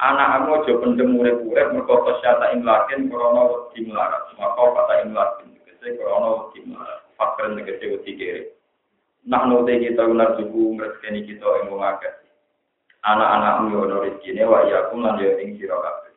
anak 0.00 0.40
aku 0.40 0.64
aja 0.64 0.72
pendem 0.80 1.12
urip-urip 1.20 1.76
mergo 1.76 1.96
kesyata 2.08 2.56
ing 2.56 2.64
lakin 2.64 3.12
krana 3.12 3.42
wedi 3.52 3.84
melarat. 3.84 4.32
Maka 4.40 4.62
kata 4.64 4.94
ing 5.04 5.12
lakin 5.12 5.46
tegese 5.60 6.00
krana 6.00 6.28
wedi 6.40 6.58
melarat. 6.64 7.00
Fakir 7.20 7.46
tegese 7.60 7.84
wedi 7.84 8.12
kere. 8.16 8.42
Nah 9.28 9.44
note 9.44 9.76
kita 9.76 10.08
unar 10.08 10.40
suku 10.40 10.80
ngreskeni 10.80 11.28
kita 11.28 11.44
ing 11.60 11.68
wong 11.68 11.84
akeh. 11.84 12.12
Anak-anak 13.04 13.54
mu 13.68 13.84
ono 13.84 14.08
rezekine 14.08 14.48
wa 14.48 14.64
ya 14.64 14.88
kum 14.88 15.04
lan 15.04 15.20
yo 15.20 15.36
ing 15.36 15.60
sira 15.60 15.76
kabeh 15.76 16.09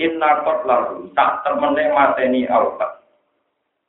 inna 0.00 0.30
qad 0.42 0.58
lahu 0.66 1.08
tak 1.14 1.44
temene 1.46 1.90
mateni 1.94 2.48
alfa 2.48 3.02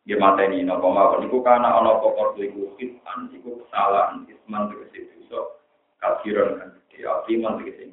dia 0.06 0.18
mateni 0.22 0.62
napa 0.62 0.86
mawon 0.86 1.26
iku 1.26 1.42
kana 1.42 1.82
ana 1.82 1.98
pokok 2.02 2.38
iku 2.38 2.74
khitan 2.78 3.32
iku 3.34 3.62
kesalahan 3.66 4.26
isman 4.30 4.70
tegese 4.70 5.10
dosa 5.26 5.58
kafiran 5.98 6.62
kan 6.62 6.70
dia 6.94 7.10
apiman 7.10 7.58
tegese 7.58 7.86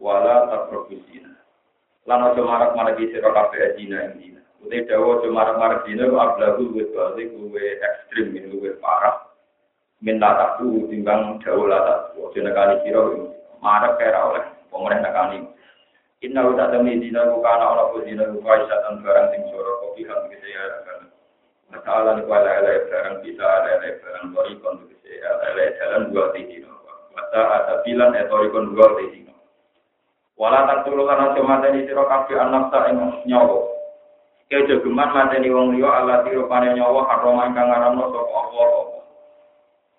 wala 0.00 0.48
takrobusina. 0.48 1.36
Lan 2.08 2.32
aja 2.32 2.40
marak-marak 2.40 2.96
di 2.96 3.12
sira 3.12 3.28
kabeh 3.30 3.76
dina 3.76 4.08
ing 4.10 4.12
dina. 4.16 4.40
Uте 4.64 4.88
dawa 4.88 5.20
aja 5.20 5.28
marak-marak 5.28 5.84
dina 5.84 6.08
ablahu 6.08 6.72
wis 6.72 6.88
bali 6.90 7.28
kuwe 7.28 7.64
ekstrim 7.78 8.32
min 8.32 8.48
kuwe 8.48 8.80
parah. 8.80 9.28
Minta 10.00 10.32
takku 10.32 10.88
timbang 10.88 11.38
dawa 11.44 11.64
la 11.68 11.78
tak. 11.84 12.00
Aja 12.16 12.40
nekani 12.40 12.74
sira 12.82 13.00
marak 13.60 14.00
kaya 14.00 14.20
oleh 14.32 14.44
pemerintah 14.72 15.12
nekani. 15.12 15.38
Inna 16.20 16.44
uta 16.44 16.68
demi 16.68 17.00
dina 17.00 17.32
buka 17.32 17.48
anak 17.48 17.70
orang 17.72 17.88
pun 17.96 18.02
dina 18.04 18.28
buka 18.28 18.60
isyatan 18.60 19.00
barang 19.00 19.26
sing 19.32 19.40
soro 19.48 19.80
kopi 19.80 20.04
kan 20.04 20.28
bisa 20.28 20.44
ya 20.52 20.64
kan. 20.84 21.08
Masalah 21.72 22.12
ni 22.20 22.28
kuala 22.28 22.60
elek 22.60 22.92
barang 22.92 23.24
bisa 23.24 23.46
elek 23.80 24.04
barang 24.04 24.36
tori 24.36 24.52
kon 24.60 24.84
bisa 24.84 25.32
elek 25.48 25.80
jalan 25.80 26.12
dua 26.12 26.28
tinggi 26.36 26.60
no. 26.60 26.76
Masa 27.16 27.40
ada 27.40 27.74
bilan 27.88 28.12
etori 28.20 28.52
kon 28.52 28.76
dua 28.76 29.00
tinggi 29.00 29.24
no. 29.24 29.32
Wala 30.36 30.68
tak 30.68 30.84
tulu 30.84 31.08
karena 31.08 31.32
cuma 31.32 31.64
tadi 31.64 31.88
siro 31.88 32.04
kafe 32.04 32.36
anak 32.36 32.68
tak 32.68 32.92
ing 32.92 33.00
nyawa. 33.24 33.64
Kejo 34.52 34.84
geman 34.84 35.16
mateni 35.16 35.48
wong 35.48 35.72
liya 35.72 36.04
Allah 36.04 36.20
tiro 36.28 36.44
pane 36.52 36.76
nyawa 36.76 37.00
haram 37.08 37.40
ingkang 37.48 37.64
ngaramno 37.64 38.04
sapa 38.12 38.32
Allah. 38.44 38.68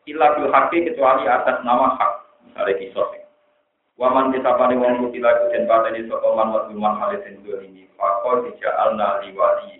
Illa 0.05 0.37
bil 0.37 0.53
haqqi 0.53 0.85
kecuali 0.85 1.25
atas 1.25 1.65
nama 1.65 1.97
hak. 1.97 2.13
Misalnya 2.45 2.77
kisah 2.77 3.09
Waman 4.01 4.33
kita 4.33 4.57
pada 4.57 4.73
wong 4.73 5.13
iku 5.13 5.29
den 5.53 5.69
pateni 5.69 6.09
sapa 6.09 6.33
man 6.33 6.49
wadhuman 6.49 6.97
hale 6.97 7.21
den 7.21 7.37
dolimi. 7.45 7.85
Fakor 7.93 8.49
dija'alna 8.49 9.21
liwali. 9.21 9.77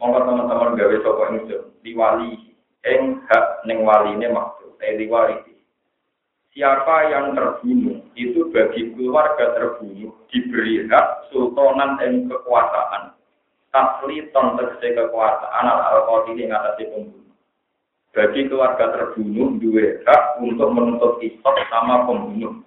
Monggo 0.00 0.24
teman-teman 0.24 0.72
gawe 0.72 0.96
sapa 1.04 1.22
ingsun 1.36 1.62
liwali 1.84 2.48
ing 2.88 3.20
hak 3.28 3.60
ning 3.68 3.84
waline 3.84 4.24
maksud 4.32 4.72
eh 4.80 4.96
liwali. 4.96 5.36
Siapa 6.56 7.12
yang 7.12 7.36
terbunuh 7.36 8.00
itu 8.16 8.48
bagi 8.56 8.96
keluarga 8.96 9.52
terbunuh 9.52 10.16
diberi 10.32 10.88
hak 10.88 11.28
sultanan 11.28 12.00
dan 12.00 12.32
kekuasaan. 12.32 13.12
Tasliton 13.68 14.46
tegese 14.56 14.96
kekuasaan 14.96 15.68
al-alqati 15.68 16.40
ing 16.40 16.56
atase 16.56 16.88
pembunuh. 16.88 17.36
Bagi 18.16 18.48
keluarga 18.48 18.96
terbunuh 18.96 19.60
dua 19.60 20.00
hak 20.08 20.40
untuk 20.40 20.72
menuntut 20.72 21.20
isop 21.20 21.56
sama 21.68 22.08
pembunuh. 22.08 22.64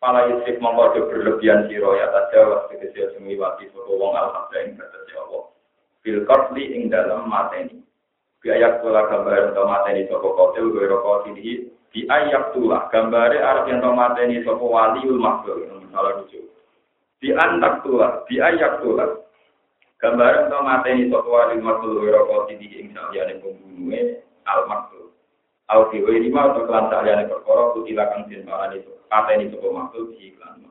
Pala 0.00 0.32
yusif 0.32 0.56
mongko 0.64 1.12
berlebihan 1.12 1.68
siro 1.68 1.92
ya 1.92 2.08
tajawaz 2.08 2.72
tegese 2.72 3.12
semiwati 3.12 3.68
sapa 3.68 3.92
wong 3.92 4.16
al-habda 4.16 4.64
ing 4.64 4.80
batas 4.80 5.04
Allah. 5.12 5.52
Bil 6.00 6.24
qatli 6.24 6.72
ing 6.72 6.88
dalam 6.88 7.28
mateni. 7.28 7.84
Biayak 8.40 8.80
kula 8.80 9.04
gambar 9.12 9.52
ento 9.52 9.60
mateni 9.68 10.08
sapa 10.08 10.24
kotil 10.24 10.72
ini 11.36 11.68
di 11.92 12.08
ayak 12.08 12.56
tulah 12.56 12.88
gambare 12.88 13.44
arep 13.44 13.68
yen 13.68 13.84
mateni 13.84 14.40
sapa 14.40 14.64
waliul 14.64 15.20
makhluk 15.20 15.68
salah 15.92 16.16
lucu. 16.16 16.48
Di 17.20 17.36
antak 17.36 17.84
tulah, 17.84 18.24
di 18.24 18.40
ayak 18.40 18.80
tulah. 18.80 19.20
Gambar 20.00 20.48
ento 20.48 20.58
mateni 20.64 21.12
sapa 21.12 21.28
waliul 21.28 21.60
makhluk 21.60 22.08
rokok 22.08 22.48
ini 22.56 22.72
ing 22.72 22.96
saliyane 22.96 23.36
pembunuhe 23.44 24.24
al 24.48 24.64
makhluk. 24.64 25.12
Au 25.68 25.92
fi 25.92 26.00
lima 26.00 26.56
atau 26.56 26.64
kelan 26.64 26.88
saliyane 26.88 27.28
perkara 27.28 27.76
kutilah 27.76 28.06
kang 28.16 28.24
den 28.32 28.48
parani 28.48 28.80
kata 29.10 29.30
ini 29.36 29.50
sebuah 29.50 29.74
makhluk 29.74 30.14
di 30.14 30.30
iklan. 30.30 30.70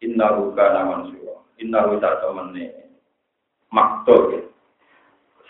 Inna 0.00 0.26
ruka 0.32 0.64
naman 0.72 1.12
suwa. 1.12 1.44
Inna 1.60 1.84
ruka 1.84 2.10
temene 2.24 2.64
makhluk 3.68 4.22
ya. 4.32 4.42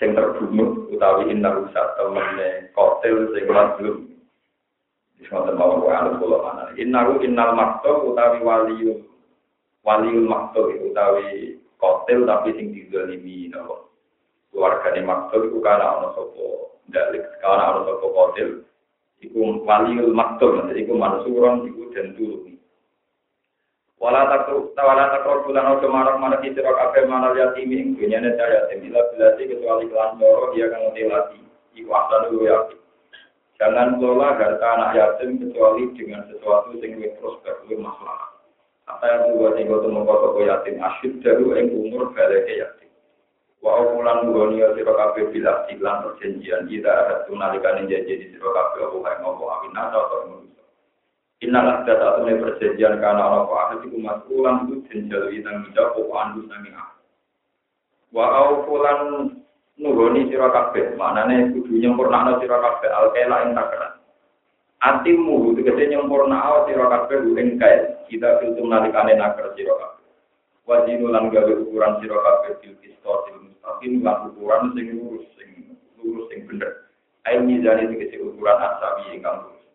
Sing 0.02 0.14
terbunuh 0.14 0.90
utawi 0.90 1.30
inna 1.30 1.54
ruka 1.54 1.94
temene 1.94 2.74
kotel 2.74 3.30
sing 3.32 3.44
mazlum. 3.46 3.98
Disebut 5.18 5.54
mau 5.58 5.82
wa 5.82 5.90
anu 5.98 6.22
kula 6.22 6.38
mana. 6.42 6.64
Inna 6.78 7.02
ru 7.06 7.18
innal 7.22 7.54
makhluk 7.58 8.14
utawi 8.14 8.38
waliul 8.42 9.02
waliul 9.82 10.26
makhluk 10.26 10.78
utawi 10.78 11.58
kotel 11.78 12.22
tapi 12.26 12.54
sing 12.54 12.70
dizalimi 12.70 13.50
napa. 13.50 13.86
Keluargane 14.54 15.02
makhluk 15.02 15.50
iku 15.50 15.58
kana 15.58 15.86
ana 15.98 16.08
sapa 16.14 16.46
dalik 16.90 17.26
kana 17.42 17.62
ana 17.74 17.80
sapa 17.82 18.06
kotel 18.06 18.62
iku 19.22 19.62
waliul 19.66 20.14
maktum 20.14 20.66
jadi 20.70 20.86
iku 20.86 20.94
mansuron 20.94 21.66
iku 21.66 21.82
den 21.90 22.14
turun 22.14 22.58
wala 23.98 24.30
takru 24.30 24.70
wala 24.78 25.10
takru 25.10 25.42
bulan 25.50 25.74
ojo 25.74 25.86
marak 25.90 26.16
marak 26.22 26.42
itu 26.46 26.62
rok 26.62 26.78
ape 26.78 27.02
mana 27.10 27.34
lihat 27.34 27.58
ini 27.58 27.82
ing 27.82 27.88
dunyane 27.98 28.30
saya 28.38 28.70
bila 28.78 29.02
bilasi 29.10 29.42
kecuali 29.50 29.90
kelan 29.90 30.22
loro 30.22 30.54
dia 30.54 30.70
kan 30.70 30.86
lati. 30.94 31.38
Iku 31.74 31.90
asal 31.94 32.30
dulu 32.30 32.46
ya. 32.46 32.58
Jangan 33.58 33.98
kelola 33.98 34.38
harta 34.38 34.66
anak 34.78 34.94
yatim 34.94 35.42
kecuali 35.42 35.90
dengan 35.98 36.22
sesuatu 36.30 36.78
yang 36.78 36.94
lebih 36.94 37.18
prospek 37.18 37.54
lebih 37.66 37.82
masalah. 37.82 38.30
Apa 38.86 39.02
yang 39.02 39.34
buat 39.34 39.58
tinggal 39.58 39.82
temu 39.82 40.06
kota 40.06 40.46
yatim? 40.46 40.78
Jauh 41.22 41.50
yang 41.58 41.66
umur 41.74 42.14
balik 42.14 42.46
yatim 42.46 42.87
Wa 43.58 43.74
ukulan 43.82 44.30
dunia 44.30 44.70
sira 44.78 44.94
kabeh 44.94 45.34
bila 45.34 45.66
iklan 45.66 46.02
perjanjian 46.06 46.70
kita 46.70 46.90
ada 46.90 47.14
tunalikan 47.26 47.90
janji 47.90 48.14
di 48.14 48.26
sira 48.30 48.50
kabeh 48.54 48.86
apa 48.86 48.96
kae 49.02 49.16
ngopo 49.18 49.44
amin 49.50 49.72
nata 49.74 49.98
atau 49.98 50.30
manusia. 50.30 50.64
Inna 51.42 51.82
tak 51.82 51.98
atune 51.98 52.38
perjanjian 52.38 53.02
kana 53.02 53.18
ana 53.18 53.38
apa 53.42 53.54
ahli 53.58 53.90
iku 53.90 53.98
masulan 53.98 54.70
itu 54.70 54.74
jenjal 54.86 55.26
itang 55.34 55.66
jawab 55.74 55.98
apa 55.98 56.14
andu 56.22 56.40
sami 56.46 56.70
ah. 56.70 56.90
Wa 58.14 58.26
ukulan 58.62 59.00
nuhoni 59.74 60.30
sira 60.30 60.54
kabeh 60.54 60.94
manane 60.94 61.50
kudu 61.50 61.82
nyempurnakno 61.82 62.38
sira 62.38 62.62
kabeh 62.62 62.90
alkela 62.94 63.42
ing 63.42 63.58
takaran. 63.58 63.98
Atimu 64.78 65.58
tegese 65.58 65.90
nyempurna 65.90 66.62
sira 66.70 66.86
kabeh 66.86 67.26
ing 67.34 67.58
kae 67.58 68.06
kita 68.06 68.38
filtum 68.38 68.70
nalikane 68.70 69.18
nakar 69.18 69.50
sira 69.58 69.74
kabeh. 69.74 69.98
wajinu 70.68 71.08
lan 71.08 71.32
gawe 71.32 71.52
ukuran 71.64 71.96
sira 72.04 72.20
kabeh 72.20 72.60
bil 72.60 72.74
kistos 72.84 73.47
mustaqim 73.58 74.06
lan 74.06 74.30
ukuran 74.30 74.70
sing 74.78 74.86
lurus 74.94 75.26
sing 75.34 75.50
lurus 75.98 76.30
sing 76.30 76.46
bener 76.46 76.86
ayo 77.26 77.42
mizani 77.42 77.90
tegese 77.90 78.22
ukuran 78.22 78.54
asabi 78.54 79.18
ingkang 79.18 79.50
lurus 79.50 79.66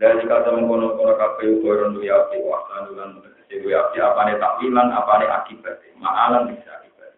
dari 0.00 0.24
kata 0.24 0.56
mengkono-kono 0.56 1.12
kabeh 1.20 1.60
ukuran 1.60 1.92
duwe 1.92 2.08
api 2.08 2.40
wasan 2.40 2.96
lan 2.96 3.20
tegese 3.20 3.60
duwe 3.60 3.76
api 3.76 3.96
apane 4.00 4.40
takwilan 4.40 4.88
apane 4.88 5.26
akibat 5.28 5.76
maalan 6.00 6.56
bisa 6.56 6.80
akibat 6.80 7.12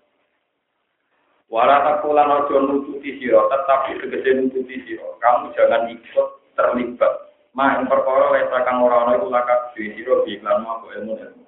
Wala 1.53 1.85
takulan 1.85 2.33
ojo 2.33 2.65
nututi 2.65 3.21
siro, 3.21 3.45
tetapi 3.53 4.01
tegese 4.01 4.41
nututi 4.41 4.73
siro. 4.89 5.21
Kamu 5.21 5.53
jangan 5.53 5.85
ikut 5.85 6.29
terlibat. 6.57 7.29
Ma 7.53 7.77
yang 7.77 7.85
perkara 7.93 8.33
lesa 8.33 8.65
kang 8.65 8.81
ora 8.81 9.05
ana 9.05 9.21
iku 9.21 9.29
lakak 9.29 9.77
duwe 9.77 9.93
di 10.25 10.41
iklan 10.41 10.65
mau 10.65 10.81
ilmu 10.81 11.13
ilmu. 11.13 11.42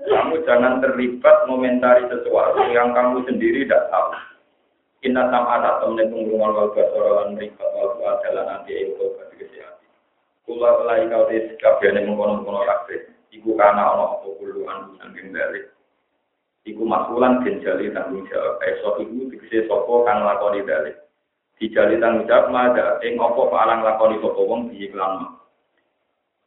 Kamu 0.00 0.40
jangan 0.48 0.80
terlibat 0.80 1.44
komentari 1.44 2.08
sesuatu 2.08 2.64
yang 2.72 2.96
kamu 2.96 3.20
sendiri 3.28 3.68
tidak 3.68 3.92
tahu. 3.92 4.16
Inna 5.04 5.28
ada 5.28 5.80
temen 5.80 6.12
pengrungan 6.12 6.52
wal 6.56 6.72
basara 6.76 7.24
lan 7.24 7.36
mrikat 7.36 7.68
wal 7.72 7.96
adalah 8.04 8.44
nanti 8.48 8.76
itu 8.76 9.00
bagi 9.16 9.44
kesehatan. 9.44 9.88
Kula 10.44 10.84
lai 10.84 11.08
kau 11.08 11.24
des 11.28 11.56
kabehane 11.56 12.04
mengkono-kono 12.04 12.64
kabeh. 12.68 13.08
Iku 13.32 13.56
kana 13.56 13.96
ana 13.96 14.20
apa 14.20 14.28
kulo 14.28 14.68
anu 14.68 15.00
saking. 15.00 15.32
Iku 16.68 16.82
masulan 16.84 17.40
den 17.40 17.64
jali 17.64 17.88
tanggung 17.96 18.28
jawab. 18.28 18.60
Esok 18.60 19.00
iku 19.00 19.32
dikese 19.32 19.64
sapa 19.68 19.94
kang 20.04 20.20
lakoni 20.20 20.60
balik. 20.68 20.96
Dijali 21.56 21.96
tanggung 21.96 22.28
jawab 22.28 22.52
mada 22.52 23.00
ing 23.00 23.16
apa 23.16 23.40
palang 23.48 23.80
lakoni 23.80 24.20
sapa 24.20 24.40
wong. 24.44 24.68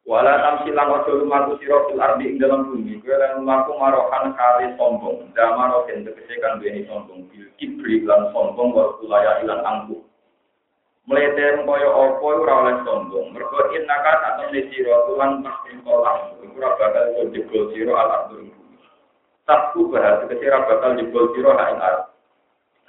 Wala 0.03 0.35
tamsilang 0.43 0.99
ojo 0.99 1.23
lumaku 1.23 1.55
siro 1.63 1.87
fil 1.87 2.03
ardi 2.03 2.35
ing 2.35 2.35
dalam 2.35 2.67
bumi. 2.67 2.99
Kue 2.99 3.15
lan 3.15 3.39
lumaku 3.39 3.71
marohan 3.79 4.35
kali 4.35 4.75
sombong. 4.75 5.31
Dama 5.31 5.71
roken 5.71 6.03
tegese 6.03 6.43
kan 6.43 6.59
duweni 6.59 6.83
sombong. 6.91 7.31
Bil 7.31 7.47
kibri 7.55 8.03
lan 8.03 8.27
sombong 8.35 8.75
wa 8.75 8.99
kulaya 8.99 9.39
ilan 9.39 9.63
angkuh. 9.63 10.03
Mlete 11.07 11.63
kaya 11.63 11.87
apa 11.87 12.19
ora 12.19 12.53
oleh 12.67 12.75
sombong. 12.83 13.31
Mergo 13.31 13.71
innaka 13.71 14.11
atau 14.27 14.51
ne 14.51 14.61
sira 14.75 15.07
tulan 15.07 15.39
pasti 15.39 15.71
kolam. 15.87 16.35
Iku 16.43 16.55
ora 16.59 16.69
bakal 16.75 17.31
jebol 17.31 17.71
sira 17.71 17.93
al 17.95 18.09
ardi 18.11 18.51
bumi. 18.51 18.75
Sabku 19.47 19.87
bahas 19.87 20.19
tegese 20.27 20.51
ora 20.51 20.67
bakal 20.67 20.99
jebol 20.99 21.31
sira 21.31 21.55
ha 21.55 21.63
ing 21.71 21.79
arep. 21.79 22.03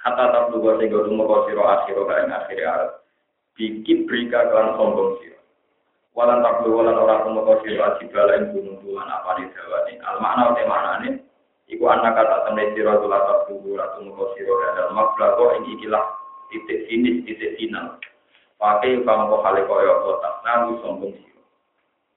Hatta 0.03 0.35
tak 0.35 0.51
lugu 0.51 0.67
sing 0.83 0.91
godo 0.91 1.47
sira 1.47 1.63
akhir 1.79 1.95
ha 1.95 2.15
ing 2.27 2.31
akhir 2.35 2.59
arep. 2.59 2.91
Bi 3.55 3.87
kibri 3.87 4.27
kan 4.27 4.51
sombong 4.75 5.15
sira. 5.23 5.34
Walan 6.15 6.39
taklu 6.39 6.79
walan 6.79 6.95
ora 6.95 7.21
kumoto 7.27 7.59
sira 7.61 7.99
jibala 7.99 8.39
ing 8.39 8.55
gunung 8.55 8.79
tulan 8.79 9.11
apa 9.11 9.35
ni 9.35 9.51
dawane 9.51 9.93
al 9.99 10.17
makna 10.23 10.55
te 10.55 10.63
maknane 10.63 11.09
iku 11.67 11.83
anak 11.91 12.15
kata 12.15 12.47
temne 12.47 12.71
sira 12.71 12.95
tulah 13.03 13.19
taklu 13.27 13.75
ora 13.75 13.85
kumoto 13.99 14.31
sira 14.33 14.53
hadal 14.71 14.95
mablago 14.95 15.51
ing 15.59 15.67
ikilah 15.75 16.03
titik 16.47 16.87
finish 16.87 17.19
titik 17.27 17.59
final. 17.59 17.99
Pakai 18.55 19.03
pamko 19.03 19.43
hale 19.43 19.67
koyo 19.67 19.93
kota 19.99 20.29
nalu 20.47 20.79
sombong 20.79 21.11
sira 21.19 21.43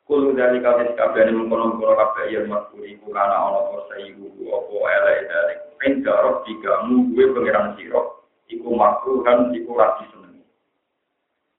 Kulu 0.09 0.33
dari 0.33 0.62
kabeh 0.64 0.95
kabeh 0.97 1.28
mengkono 1.35 1.76
kono 1.76 1.93
kabeh 1.93 2.33
yang 2.33 2.49
makuri 2.49 2.97
ku 3.02 3.12
kana 3.12 3.35
ana 3.35 3.61
apa 3.61 3.93
sayu 3.93 4.25
apa 4.49 4.76
elek 4.78 5.19
dari 5.28 5.55
penjarok 5.76 6.49
tiga 6.49 6.81
mu 6.88 7.12
gue 7.12 7.28
pangeran 7.35 7.76
sira 7.76 8.00
iku 8.49 8.73
makruhan 8.73 9.52
iku 9.52 9.76
ra 9.76 10.00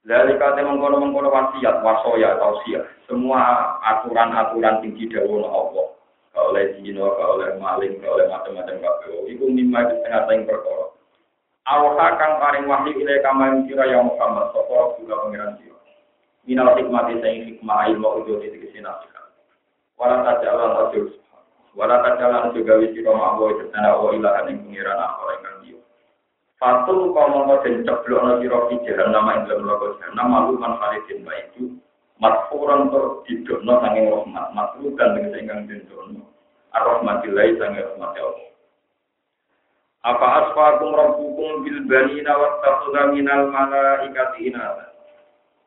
dari 0.00 0.32
kata 0.40 0.64
mengkono-mengkono 0.64 1.28
wasiat, 1.28 1.84
wasoya, 1.84 2.40
tausiah. 2.40 2.84
Semua 3.04 3.76
aturan-aturan 3.84 4.80
tinggi 4.80 5.12
dawono 5.12 5.48
Allah. 5.48 5.86
Kalau 6.30 6.56
oleh 6.56 6.72
zino, 6.80 7.10
kalau 7.20 7.36
oleh 7.36 7.52
maling, 7.60 8.00
kalau 8.00 8.16
oleh 8.16 8.26
macam-macam. 8.32 8.80
Itu 9.28 9.44
lima 9.50 9.84
itu 9.84 9.94
setengah 10.00 10.22
tahun 10.24 10.48
perkara. 10.48 10.86
Allah 11.68 12.08
kang 12.16 12.40
paring 12.40 12.64
wahyu 12.64 12.96
ilai 12.96 13.20
kamain 13.20 13.68
kira 13.68 13.84
yang 13.92 14.08
Muhammad. 14.08 14.50
Sopor 14.56 14.96
juga 14.96 15.20
pengiran 15.26 15.58
siro. 15.60 15.76
Minal 16.48 16.72
hikmati 16.80 17.20
sayang 17.20 17.44
hikmah 17.52 17.92
ilmu 17.92 18.24
ujo 18.24 18.40
di 18.40 18.48
tegesi 18.50 18.80
nasihat. 18.80 19.28
Walau 20.00 20.24
saja 20.24 20.48
Allah 20.48 20.88
rajul 20.88 21.12
Wala 21.78 22.02
tajalan 22.02 22.50
juga 22.50 22.82
wisi 22.82 22.98
roma 23.06 23.38
awo 23.38 23.54
itu 23.54 23.70
tanda 23.70 23.94
awo 23.94 24.10
ilahan 24.10 24.50
yang 24.50 24.58
pengiran 24.66 24.98
yang 24.98 25.38
dia. 25.38 25.49
Fatul 26.60 27.16
kau 27.16 27.24
mau 27.24 27.56
dan 27.64 27.88
ceblok 27.88 28.20
no 28.20 28.32
siro 28.36 28.68
fi 28.68 28.76
nama 28.92 29.32
yang 29.32 29.48
dalam 29.48 29.64
logo 29.64 29.96
nama 30.12 30.28
malu 30.28 30.60
man 30.60 30.76
falidin 30.76 31.24
itu 31.24 31.72
matfuran 32.20 32.92
tur 32.92 33.24
didokno 33.24 33.80
sanging 33.80 34.12
rahmat 34.12 34.52
matrukan 34.52 35.16
dengan 35.16 35.32
singgang 35.32 35.60
dindono 35.64 36.20
arrahmatillah 36.76 37.56
sanging 37.56 37.80
rahmat 37.80 38.12
Allah. 38.12 38.48
Apa 40.04 40.26
asfakum 40.44 40.92
rabbukum 40.92 41.64
bil 41.64 41.80
banina 41.88 42.32
wattakhudha 42.36 43.08
minal 43.08 43.48
malaikati 43.48 44.52
inatha. 44.52 44.92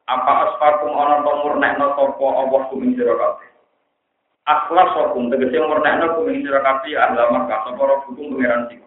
Apa 0.05 0.31
asfakum 0.45 0.93
ana 0.93 1.25
to 1.25 1.33
murnekno 1.41 1.97
sapa 1.97 2.21
Allah 2.21 2.61
kuming 2.69 2.93
sira 2.93 3.17
kabeh. 3.17 3.49
Akhlas 4.45 4.93
hukum 4.93 5.33
tegese 5.33 5.57
murnekno 5.57 6.21
kuming 6.21 6.45
sira 6.45 6.61
kabeh 6.61 7.01
ahla 7.01 7.33
Makkah 7.33 7.59
sapa 7.65 7.81
hukum 7.81 8.37
pangeran 8.37 8.69
sing. 8.69 8.85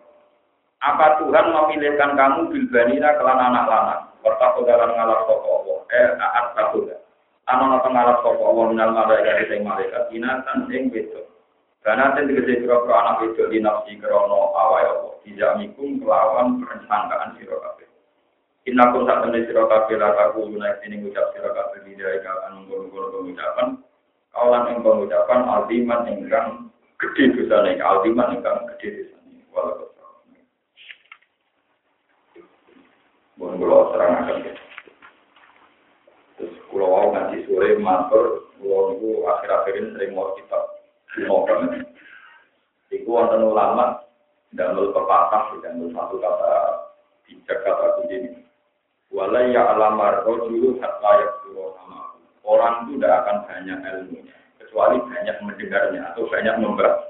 Apa 0.87 1.19
Tuhan 1.19 1.51
memilihkan 1.51 2.15
kamu 2.15 2.47
bil 2.55 2.67
banina 2.71 3.19
kelan 3.19 3.43
anak 3.43 3.67
lanang. 3.67 4.03
Wattakhudha 4.23 4.79
lan 4.79 4.95
ngalap 4.95 5.27
sapa 5.27 5.49
Allah. 5.51 5.79
Eh 5.91 6.09
aat 6.15 6.47
takhudha. 6.55 6.97
Ana 7.51 7.83
ana 7.83 7.89
ngalap 7.91 8.23
sapa 8.23 8.39
Allah 8.39 8.65
minal 8.71 8.95
malaikati 8.95 9.51
sing 9.51 9.61
malaikat 9.67 10.07
inatan 10.15 10.71
sing 10.71 10.87
wedok. 10.95 11.27
Karena 11.83 12.15
nanti 12.15 12.31
tegese 12.31 12.63
kira-kira 12.63 12.95
anak 13.03 13.19
wedok 13.19 13.51
di 13.51 13.59
nafsi 13.59 13.99
krono 13.99 14.55
awal 14.55 14.87
Allah. 14.87 15.15
Tidak 15.27 15.53
mikum 15.59 15.99
kelawan 15.99 16.63
perencanaan 16.63 17.35
sira 17.35 17.59
kabeh. 17.59 17.91
Inakum 18.71 19.11
saat 19.11 19.27
temen 19.27 19.43
sira 19.43 19.67
kabeh 19.67 19.99
la 19.99 20.15
aku 20.15 20.55
lunak 20.55 20.79
sini 20.87 21.03
ngucap 21.03 21.35
di 21.35 21.99
dari 21.99 22.23
kapan 22.23 22.63
ngono-ngono 22.63 23.11
pengucapan. 23.11 23.69
Kawalan 24.31 24.71
ing 24.71 24.79
pengucapan 24.87 25.41
aldiman 25.51 26.07
ingkang 26.15 26.71
gede 27.03 27.35
dosane, 27.35 27.75
aldiman 27.83 28.39
ingkang 28.39 28.71
gede 28.71 29.03
dosane. 29.03 29.43
Walau 29.51 29.96
Bon 33.37 33.53
kula 33.61 33.93
serangaken. 33.93 34.57
Terus 36.41 36.57
kula 36.73 36.87
wau 36.89 37.13
ngaji 37.13 37.45
sore 37.45 37.77
matur 37.77 38.49
kula 38.57 38.97
niku 38.97 39.29
akhir-akhir 39.29 39.75
ini 39.77 39.89
sering 39.93 40.11
mau 40.17 40.33
kitab 40.41 40.63
kuno 41.13 41.45
kan. 41.45 41.69
Iku 42.89 43.09
wonten 43.13 43.45
ulama 43.45 44.01
tidak 44.57 44.73
pepatah, 44.73 45.53
tidak 45.53 45.77
satu 45.93 46.17
kata 46.17 46.53
bijak 47.29 47.59
kata 47.61 47.87
kunci 48.01 48.17
Wala 49.13 49.47
ya 49.53 49.63
alamar 49.75 50.27
rojulu 50.27 50.81
hatta 50.83 51.11
yakduro 51.23 51.79
sama. 51.79 52.17
Orang 52.43 52.89
itu 52.89 52.99
tidak 52.99 53.23
akan 53.23 53.37
banyak 53.47 53.79
ilmunya, 53.81 54.35
kecuali 54.59 54.99
banyak 55.03 55.37
mendengarnya 55.45 56.01
atau 56.11 56.27
banyak 56.27 56.55
membaca. 56.59 57.05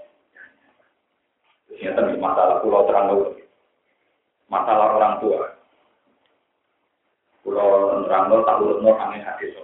Tadi 1.76 2.14
masalah 2.21 2.61
pulau 2.61 2.85
terang 2.88 3.09
masalah 4.49 4.97
orang 4.97 5.14
tua. 5.25 5.56
Pulau 7.47 8.03
terang 8.11 8.26
tak 8.43 8.59
urut 8.59 8.83
angin 8.83 9.23
hadis 9.23 9.55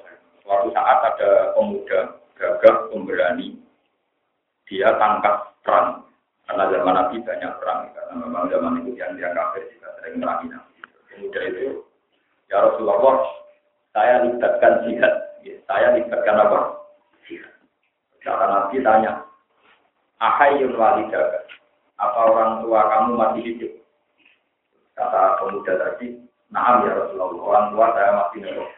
Suatu 0.47 0.71
saat 0.71 1.03
ada 1.03 1.51
pemuda 1.59 2.15
gagah 2.39 2.87
pemberani, 2.95 3.59
dia 4.71 4.95
tangkap 5.03 5.51
perang. 5.67 6.07
Karena 6.47 6.71
zaman 6.71 6.95
Nabi 6.95 7.23
banyak 7.23 7.53
perang, 7.59 7.91
karena 7.91 8.15
memang 8.23 8.47
zaman 8.51 8.83
itu 8.87 8.95
yang 8.99 9.19
dia 9.19 9.35
kafir 9.35 9.67
juga 9.75 9.91
sering 9.99 10.23
merangi 10.23 10.47
Nabi. 10.51 10.79
Pemuda 11.11 11.41
itu 11.47 11.83
Ya 12.51 12.57
Rasulullah, 12.63 13.19
saya 13.97 14.15
libatkan 14.29 14.87
jihad. 14.87 15.15
Ya, 15.43 15.59
saya 15.67 15.99
libatkan 15.99 16.37
apa? 16.39 16.59
Jihad. 17.27 17.51
Kata 18.23 18.47
Nabi 18.47 18.77
tanya, 18.85 19.27
Ahayun 20.23 20.79
walidaga, 20.79 21.43
apa 21.99 22.21
orang 22.31 22.63
tua 22.63 22.81
kamu 22.95 23.11
masih 23.19 23.43
hidup? 23.43 23.73
Kata 24.95 25.43
pemuda 25.43 25.73
tadi, 25.83 26.22
Naam 26.53 26.85
ya 26.85 26.93
Rasulullah, 26.93 27.33
orang 27.41 27.67
tua 27.73 27.87
saya 27.97 28.11
masih 28.13 28.41
hidup. 28.45 28.69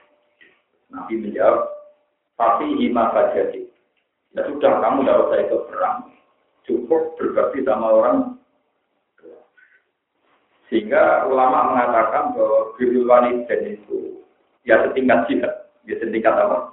Nabi 0.94 1.14
menjawab, 1.18 1.62
tapi 2.38 2.66
hima 2.78 3.10
jadi. 3.34 3.60
Ya 4.34 4.40
sudah, 4.46 4.78
kamu 4.78 5.02
tidak 5.02 5.20
usah 5.26 5.38
ikut 5.42 5.62
perang. 5.70 5.98
Cukup 6.64 7.02
berbakti 7.18 7.66
sama 7.66 7.90
orang 7.90 8.18
sehingga 10.72 11.28
ulama 11.28 11.70
mengatakan 11.70 12.34
bahwa 12.34 12.74
birrul 12.74 13.06
walidain 13.06 13.78
itu 13.78 14.18
ya 14.64 14.80
setingkat 14.82 15.28
jihad, 15.28 15.54
ya 15.86 15.94
setingkat 16.00 16.34
apa? 16.34 16.72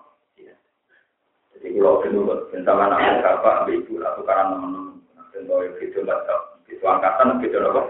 Jadi 1.54 1.78
kalau 1.78 2.02
dulu 2.02 2.50
bersama 2.50 2.90
anak 2.90 3.22
bapak, 3.22 3.54
ambil 3.62 3.78
ibu 3.78 3.94
atau 4.02 4.26
karena 4.26 4.58
teman-teman, 4.58 4.98
tentu 5.30 5.54
itu 5.78 6.02
baca, 6.02 6.36
itu 6.66 6.82
angkatan, 6.82 7.38
itu 7.46 7.58
apa? 7.62 7.82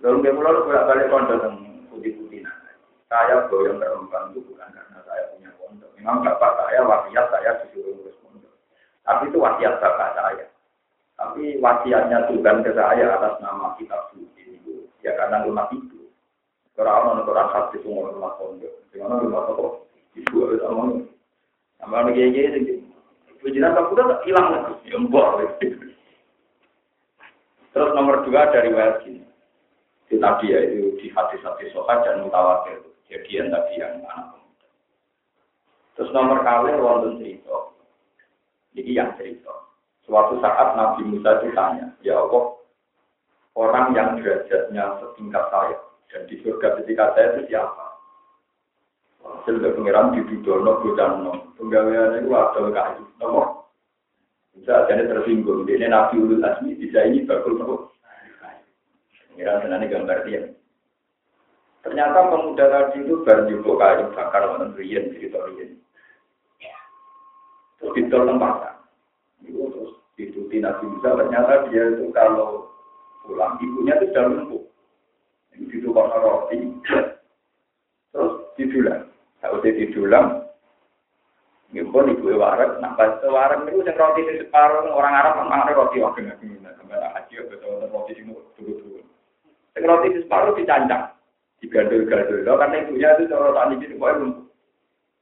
Lalu 0.00 0.24
dia 0.24 0.32
mulai 0.32 0.64
bolak 0.64 0.86
balik 0.88 1.10
pondok 1.12 1.38
yang 1.44 1.56
putih-putih 1.92 2.40
Saya 3.10 3.44
yang 3.44 3.76
berempat 3.76 4.32
itu 4.32 4.40
bukan 4.48 4.68
karena 4.72 4.98
saya 5.04 5.22
punya 5.34 5.50
pondok. 5.60 5.90
Memang 5.98 6.24
bapak 6.24 6.52
saya 6.56 6.80
wasiat 6.88 7.26
saya 7.28 7.50
disuruh 7.66 7.92
ngurus 8.00 8.16
pondok. 8.24 8.52
Tapi 9.04 9.28
itu 9.28 9.38
wasiat 9.42 9.76
bapak 9.76 10.10
saya. 10.16 10.46
Tapi 11.20 11.60
wasiatnya 11.60 12.18
Tuhan 12.32 12.64
ke 12.64 12.70
saya 12.72 13.06
atas 13.12 13.34
nama 13.44 13.76
kitab 13.76 14.08
suci 14.16 14.56
itu 14.56 14.88
ya 15.04 15.12
karena 15.20 15.44
rumah 15.44 15.68
itu. 15.68 16.08
Kalau 16.78 17.12
orang 17.12 17.28
orang 17.28 17.52
hati 17.52 17.76
semua 17.84 18.08
rumah 18.08 18.40
pondok, 18.40 18.72
gimana 18.88 19.20
rumah 19.20 19.52
pondok? 19.52 19.84
Ibu 20.16 20.36
harus 20.48 20.62
ngomong. 20.64 20.90
Sama 21.76 22.08
lagi 22.08 22.24
aja 22.24 22.56
itu. 22.56 22.80
Pujian 23.44 23.76
tak 23.76 23.92
hilang 24.24 24.48
lagi. 24.48 25.68
Terus 27.70 27.90
nomor 27.94 28.24
dua 28.24 28.48
dari 28.48 28.72
ini. 28.72 29.19
Itu 30.10 30.18
tadi 30.18 30.50
ya 30.50 30.58
itu 30.66 30.98
di 30.98 31.06
hati-hati 31.14 31.70
sokat 31.70 32.02
dan 32.02 32.26
mutawatir. 32.26 32.82
Kejadian 33.06 33.54
tadi 33.54 33.78
yang 33.78 34.02
anak 34.10 34.42
Terus 35.94 36.10
nomor 36.10 36.42
kali 36.42 36.74
wonten 36.74 37.22
cerita. 37.22 37.70
Jadi 38.74 38.90
yang 38.90 39.14
cerita. 39.14 39.54
Suatu 40.02 40.42
saat 40.42 40.74
Nabi 40.74 41.06
Musa 41.06 41.38
ditanya, 41.46 41.94
ya 42.02 42.18
Allah, 42.18 42.58
orang 43.54 43.94
yang 43.94 44.18
derajatnya 44.18 44.98
setingkat 44.98 45.44
saya 45.54 45.78
dan 46.10 46.26
di 46.26 46.42
surga 46.42 46.82
ketika 46.82 47.14
saya 47.14 47.38
itu 47.38 47.54
siapa? 47.54 47.86
Hasil 49.20 49.62
pengiran 49.62 50.16
di 50.16 50.24
Bidono, 50.26 50.82
Budano, 50.82 51.54
penggawaian 51.54 52.18
itu 52.18 52.32
ada 52.32 52.60
kayu, 52.72 53.04
nomor. 53.20 53.68
Bisa 54.56 54.88
jadi 54.88 55.06
tersinggung, 55.06 55.68
ini 55.68 55.86
Nabi 55.86 56.18
Ulul 56.18 56.42
Asmi, 56.42 56.74
bisa 56.74 57.06
ini 57.06 57.28
nopo. 57.28 57.92
Pengiran 59.40 59.64
senani 59.64 59.88
gambar 59.88 60.18
dia. 60.28 60.42
Ternyata 61.80 62.28
pemuda 62.28 62.60
tadi 62.68 63.00
itu 63.00 63.24
juga 63.24 63.72
kayu 63.80 64.12
bakar, 64.12 64.44
mana 64.52 64.68
Rian, 64.76 65.16
cerita 65.16 65.40
Rian. 65.48 65.80
Terus 67.80 67.92
di 67.96 68.04
tempat 68.12 68.84
itu 69.40 69.64
terus 69.72 69.96
diikuti 70.20 70.60
Nabi 70.60 70.92
Musa 70.92 71.16
ternyata 71.16 71.72
dia 71.72 71.88
itu 71.88 72.12
kalau 72.12 72.68
pulang 73.24 73.56
ibunya 73.64 73.96
itu 74.04 74.12
sudah 74.12 74.24
lumpuh. 74.28 74.62
Karena 75.88 76.16
roti. 76.20 76.58
Terus 78.12 78.32
didulang. 78.60 79.08
Kalau 79.40 79.64
dia 79.64 79.72
didulang, 79.72 80.26
Ngimpun 81.72 82.12
ibu 82.12 82.34
warak, 82.36 82.82
nah 82.82 82.98
pas 82.98 83.22
warak 83.24 83.62
itu 83.70 83.86
yang 83.86 83.94
roti 83.94 84.26
di 84.26 84.42
separuh 84.42 84.90
orang 84.90 85.14
Arab 85.16 85.32
memang 85.38 85.70
roti 85.70 86.02
wakil 86.02 86.26
nabi 86.26 86.50
Musa, 86.50 86.74
sampai 86.76 86.98
haji 86.98 87.46
roti 87.88 88.12
di 88.18 88.22
dulu 88.26 88.42
dulu. 88.58 88.99
Yang 89.78 89.84
roti 89.86 90.08
di 90.14 90.20
separuh 90.26 90.54
dicancang, 90.58 91.04
digandul-gandul. 91.62 92.42
Karena 92.42 92.76
ibunya 92.82 93.08
itu 93.14 93.30
cara 93.30 93.54
tani 93.54 93.74
ini 93.78 93.94
pokoknya. 93.94 94.28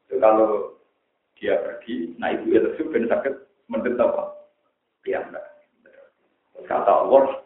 Itu 0.09 0.15
kalau 0.25 0.49
dia 1.37 1.55
pergi, 1.61 2.17
nah 2.17 2.33
ibunya 2.33 2.65
tersebut 2.65 2.91
ben 2.91 3.07
sakit 3.07 3.35
menderita 3.69 4.09
apa? 4.09 4.25
Piyambak. 5.05 5.45
Kata 6.67 6.91
Allah, 6.91 7.45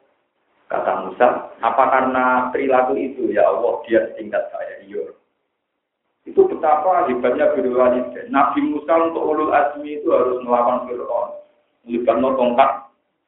kata 0.72 0.92
Musa, 1.04 1.28
apa 1.60 1.84
karena 1.92 2.48
perilaku 2.48 2.96
itu 2.96 3.28
ya 3.28 3.44
Allah 3.44 3.82
dia 3.84 4.08
setingkat 4.08 4.48
saya? 4.50 4.80
Iya. 4.88 5.12
Itu 6.22 6.46
betapa 6.46 7.10
hebatnya 7.10 7.50
Birul 7.52 7.76
Nabi 8.30 8.60
Musa 8.62 8.94
untuk 9.10 9.26
ulul 9.26 9.50
azmi 9.50 9.98
itu 9.98 10.14
harus 10.14 10.38
melawan 10.46 10.86
Fir'aun. 10.86 11.42
Melibatkan 11.82 12.38
tongkat 12.38 12.70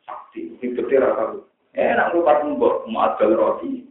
sakti. 0.06 0.54
Itu 0.62 0.86
rasa 0.86 1.42
Enak 1.74 2.14
lupa 2.14 2.42
mbok 2.46 2.86
mau 2.86 3.10
adal 3.10 3.34
roti. 3.34 3.82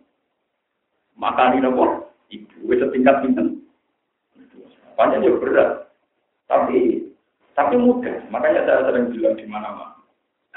Makan 1.19 1.59
ini 1.59 1.63
nopo. 1.67 2.07
Ibu 2.31 2.71
setingkat 2.71 3.21
pinten. 3.21 3.59
Banyak 4.95 5.21
juga 5.21 5.39
berat. 5.43 5.71
Tapi 6.47 7.03
tapi 7.53 7.75
mudah. 7.77 8.23
Makanya 8.31 8.65
saya 8.65 8.87
sering 8.87 9.11
bilang 9.11 9.35
di 9.35 9.45
mana-mana 9.45 9.93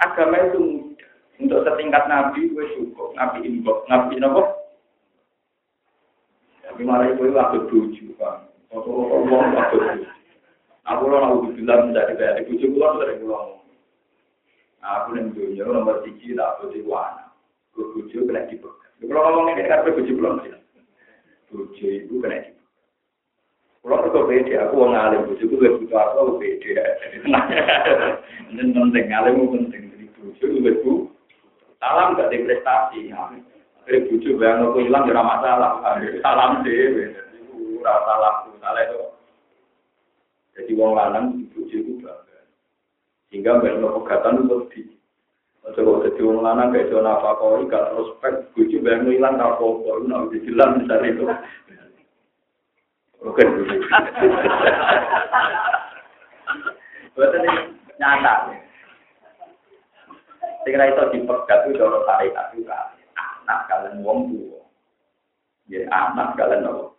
agama 0.00 0.36
itu 0.48 0.60
mudah. 0.60 1.10
Untuk 1.36 1.68
setingkat 1.68 2.08
nabi, 2.08 2.48
gue 2.48 2.64
cukup. 2.76 3.12
Nabi 3.12 3.44
imbok, 3.44 3.84
nabi 3.92 4.16
nopo. 4.16 4.56
Tapi 6.64 6.80
malah 6.84 7.12
itu 7.12 7.28
aku 7.32 7.68
tuju, 7.68 8.16
kan. 8.16 8.48
Ngomong 8.72 9.52
aku 9.52 9.76
tuju. 9.76 10.08
Aku 10.86 11.02
lo 11.10 11.18
mau 11.18 11.44
bilang 11.52 11.90
menjadi 11.90 12.14
kayak 12.14 12.36
ibu 12.46 12.62
cukup 12.62 12.78
lo 12.78 13.00
dari. 13.04 13.20
Aku 14.86 15.18
yang 15.18 15.34
dunia 15.34 15.66
nomor 15.66 15.98
tiga 16.06 16.38
tak 16.38 16.62
bojo 16.62 16.78
ku 16.78 16.92
anak. 16.94 17.34
Ku 17.74 17.90
bojo 17.90 18.18
kena 18.22 18.46
dipegat. 18.46 18.90
Kalau 19.02 19.18
ngomong 19.18 19.58
ini 19.58 19.66
kan 19.66 19.82
bojo 19.82 20.12
belum 20.14 20.34
sih. 20.46 20.54
Bojo 21.50 21.86
itu 21.90 22.14
kena 22.22 22.38
dipegat. 22.46 22.54
Kalau 23.82 24.02
aku 24.02 24.30
beda, 24.30 24.54
aku 24.70 24.74
bojo 25.26 25.42
ku 25.42 25.54
gak 25.58 25.74
butuh 25.82 25.98
aku, 25.98 26.38
beda. 26.38 26.84
Ini 28.46 28.62
penting, 28.70 29.04
ngalim 29.10 29.50
penting. 29.50 29.82
Jadi 29.90 30.06
bojo 30.14 30.44
itu 30.46 30.70
bu. 30.86 30.92
Salam 31.82 32.14
gak 32.14 32.30
di 32.30 32.46
prestasi. 32.46 33.10
Dari 33.10 34.06
bojo 34.06 34.28
bayang 34.38 34.70
aku 34.70 34.78
hilang 34.86 35.10
ya 35.10 35.18
masalah. 35.18 35.82
Salam 36.22 36.50
deh. 36.66 37.10
Ora 37.82 37.94
salah, 38.06 38.34
salah 38.62 38.82
itu. 38.86 39.02
Jadi 40.54 40.72
wong 40.78 40.94
lanang 40.94 41.42
itu 41.42 41.66
bangga. 42.06 42.25
Sehingga 43.36 43.60
no 43.60 44.00
pegatan 44.00 44.48
itu 44.48 44.56
di 44.72 44.80
Coba 45.76 46.08
jadi 46.08 46.24
wong 46.24 46.40
lanang 46.40 46.72
kayak 46.72 46.88
zona 46.88 47.20
apa 47.20 47.36
kau 47.36 47.60
gak 47.68 47.92
prospek, 47.92 48.48
bojo 48.54 48.78
bayang 48.80 49.12
hilang 49.12 49.34
tak 49.34 49.60
apa-apa, 49.60 49.92
nah 50.06 50.22
jelas 50.30 50.70
misalnya 50.78 51.10
itu. 51.10 51.24
Oke, 53.26 53.42
ini 53.44 53.76
nyata. 57.98 58.34
Sehingga 60.62 60.86
itu 60.86 61.02
dipegat 61.18 61.66
itu 61.66 61.82
cara 61.82 61.98
syariat 62.08 62.46
juga. 62.56 62.78
Anak 63.18 63.66
kalian 63.66 64.06
wong 64.06 64.32
tua. 64.32 64.62
Ya 65.66 65.82
anak 65.90 66.38
kalian 66.38 66.62
nopo. 66.62 66.94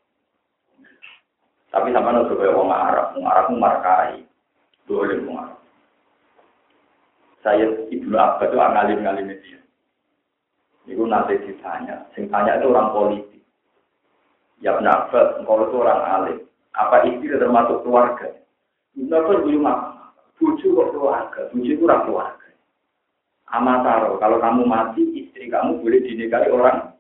Tapi 1.72 1.96
sama 1.96 2.20
sebagai 2.28 2.52
wong 2.52 2.70
Arab, 2.70 3.16
wong 3.16 3.26
Arab 3.26 3.48
markai. 3.56 4.28
Boleh 4.86 5.24
wong 5.24 5.40
Arab. 5.40 5.57
Saya 7.48 7.64
Ibnu 7.88 8.12
Abbas 8.12 8.52
itu 8.52 8.60
ngalim-ngalim 8.60 9.32
dia. 9.40 9.60
Itu 10.84 11.08
nanti 11.08 11.40
ditanya. 11.48 12.04
Sing 12.12 12.28
tanya 12.28 12.60
itu 12.60 12.68
orang 12.68 12.92
politik. 12.92 13.40
Ya 14.60 14.76
Ibnu 14.76 14.84
Abbas, 14.84 15.40
itu 15.40 15.76
orang 15.80 16.02
alim. 16.04 16.38
Apa 16.76 17.08
istri 17.08 17.32
termasuk 17.32 17.88
keluarga? 17.88 18.36
Ibnu 19.00 19.16
Abbas 19.16 19.48
bulu 19.48 19.64
mak. 19.64 19.80
Bucu 20.36 20.76
kok 20.76 20.92
keluarga. 20.92 21.40
Bucu 21.56 21.72
itu 21.72 21.88
orang 21.88 22.04
keluarga. 22.04 22.50
Amataro, 23.48 24.20
kalau 24.20 24.44
kamu 24.44 24.68
mati, 24.68 25.08
istri 25.16 25.48
kamu 25.48 25.80
boleh 25.80 26.04
dinikahi 26.04 26.52
orang 26.52 26.92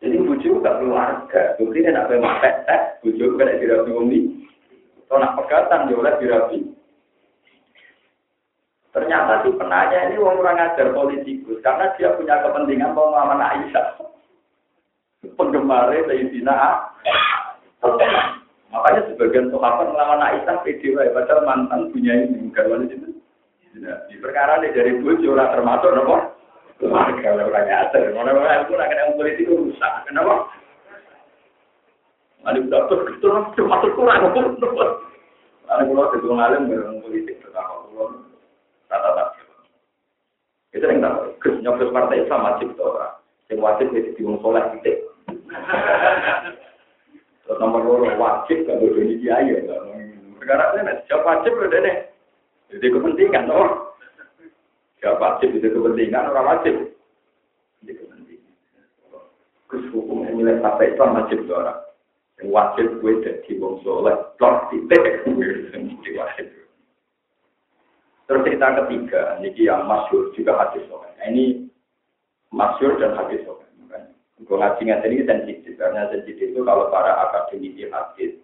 Jadi 0.00 0.16
bujuk 0.20 0.64
gak 0.64 0.80
keluarga. 0.80 1.56
Bukti 1.60 1.80
ini 1.80 1.92
nak 1.92 2.08
memang 2.12 2.40
tes, 2.40 3.00
bujuk 3.00 3.40
kena 3.40 3.56
dirapi 3.56 3.88
umi. 3.92 4.48
Kalau 5.08 5.20
nak 5.20 5.36
pegatan, 5.40 5.88
dia 5.88 5.96
oleh 5.96 6.12
dirapi. 6.20 6.73
Ternyata 8.94 9.42
si 9.42 9.50
penanya 9.58 10.06
ini 10.06 10.22
orang 10.22 10.38
orang 10.38 10.62
ajar 10.70 10.94
politikus. 10.94 11.58
Karena 11.66 11.90
dia 11.98 12.14
punya 12.14 12.38
kepentingan 12.46 12.94
mau 12.94 13.10
melamar 13.10 13.42
Aisyah. 13.42 13.98
Penggemarnya 15.38 16.06
Sayyidina 16.06 16.54
Makanya 18.70 19.02
sebagian 19.10 19.50
sahabat 19.50 19.90
melamar 19.90 20.22
Aisyah 20.30 20.62
PDW. 20.62 21.10
Padahal 21.10 21.42
mantan 21.42 21.90
punya 21.90 22.14
ini. 22.22 22.46
Bukan 22.54 22.86
itu. 22.86 23.18
Di 23.82 24.16
perkara 24.22 24.62
ini 24.62 24.70
dari 24.70 25.02
bujuk 25.02 25.34
orang 25.34 25.50
termasuk 25.50 25.90
nopo 25.98 26.16
keluarga 26.78 27.34
orang 27.34 27.66
ajar. 27.66 28.14
Mana-mana 28.14 28.62
aku 28.62 28.78
nak 28.78 28.94
kena 28.94 29.18
politik 29.18 29.50
rusak. 29.50 30.06
Kenapa? 30.06 30.46
Ada 32.46 32.62
udah 32.62 32.80
tuh 32.86 33.10
itu 33.10 33.26
cuma 33.58 33.82
kurang. 33.82 34.30
Ada 35.66 35.82
pulau 35.82 36.12
ketua 36.14 36.34
ngalim 36.38 36.70
dengan 36.70 37.02
politik 37.02 37.42
pertama 37.42 37.88
pulau 37.90 38.33
tata 38.94 39.10
tata. 39.18 39.42
Itu 40.74 40.86
yang 40.86 41.02
tahu. 41.02 41.18
Gus 41.42 41.54
nyoblos 41.62 41.94
partai 41.94 42.22
Islam 42.22 42.46
wajib 42.46 42.66
itu 42.74 42.82
orang. 42.82 43.14
Yang 43.50 43.60
wajib 43.62 43.86
itu 43.94 44.10
diung 44.18 44.38
soleh 44.42 44.62
titik. 44.74 44.96
Terus 47.44 47.58
nomor 47.60 47.82
dua 47.82 48.14
wajib 48.14 48.66
boleh 48.66 48.90
jadi 48.94 49.14
kiai 49.20 49.50
ya. 49.50 49.76
Sekarang 50.42 50.68
ini 50.82 50.92
siapa 51.06 51.26
wajib 51.26 51.52
udah 51.58 51.80
deh. 51.82 51.96
Jadi 52.74 52.86
kepentingan 52.90 53.50
toh. 53.50 53.94
Gak 54.98 55.20
wajib 55.20 55.52
itu 55.52 55.68
kepentingan, 55.68 56.32
orang 56.32 56.48
wajib. 56.56 56.74
Itu 57.84 57.92
kepentingan. 57.92 58.54
Kus 59.68 59.84
hukum 59.92 60.24
yang 60.24 60.40
nilai 60.40 60.64
partai 60.64 60.96
Islam 60.96 61.20
wajib 61.20 61.44
itu 61.44 61.52
orang. 61.52 61.78
Yang 62.40 62.48
wajib 62.50 62.86
gue 62.98 63.12
jadi 63.22 63.50
wong 63.62 63.78
soleh, 63.86 64.16
plot 64.40 64.72
titik. 64.72 65.22
Terus 68.24 68.44
cerita 68.48 68.66
ketiga, 68.84 69.36
ini 69.40 69.52
yang 69.60 69.84
masyur 69.84 70.32
juga 70.32 70.56
hadis 70.56 70.84
soleh. 70.88 71.12
Nah, 71.20 71.26
ini 71.28 71.68
masyur 72.48 72.96
dan 72.96 73.12
hadis 73.20 73.44
soleh. 73.44 73.68
Gue 74.44 74.60
ngaji 74.60 74.82
ngaji 74.82 75.06
ini 75.08 75.24
sensitif, 75.24 75.72
karena 75.78 76.10
sensitif 76.10 76.52
itu 76.52 76.60
kalau 76.66 76.90
para 76.90 77.16
akademisi 77.30 77.86
hadis, 77.88 78.34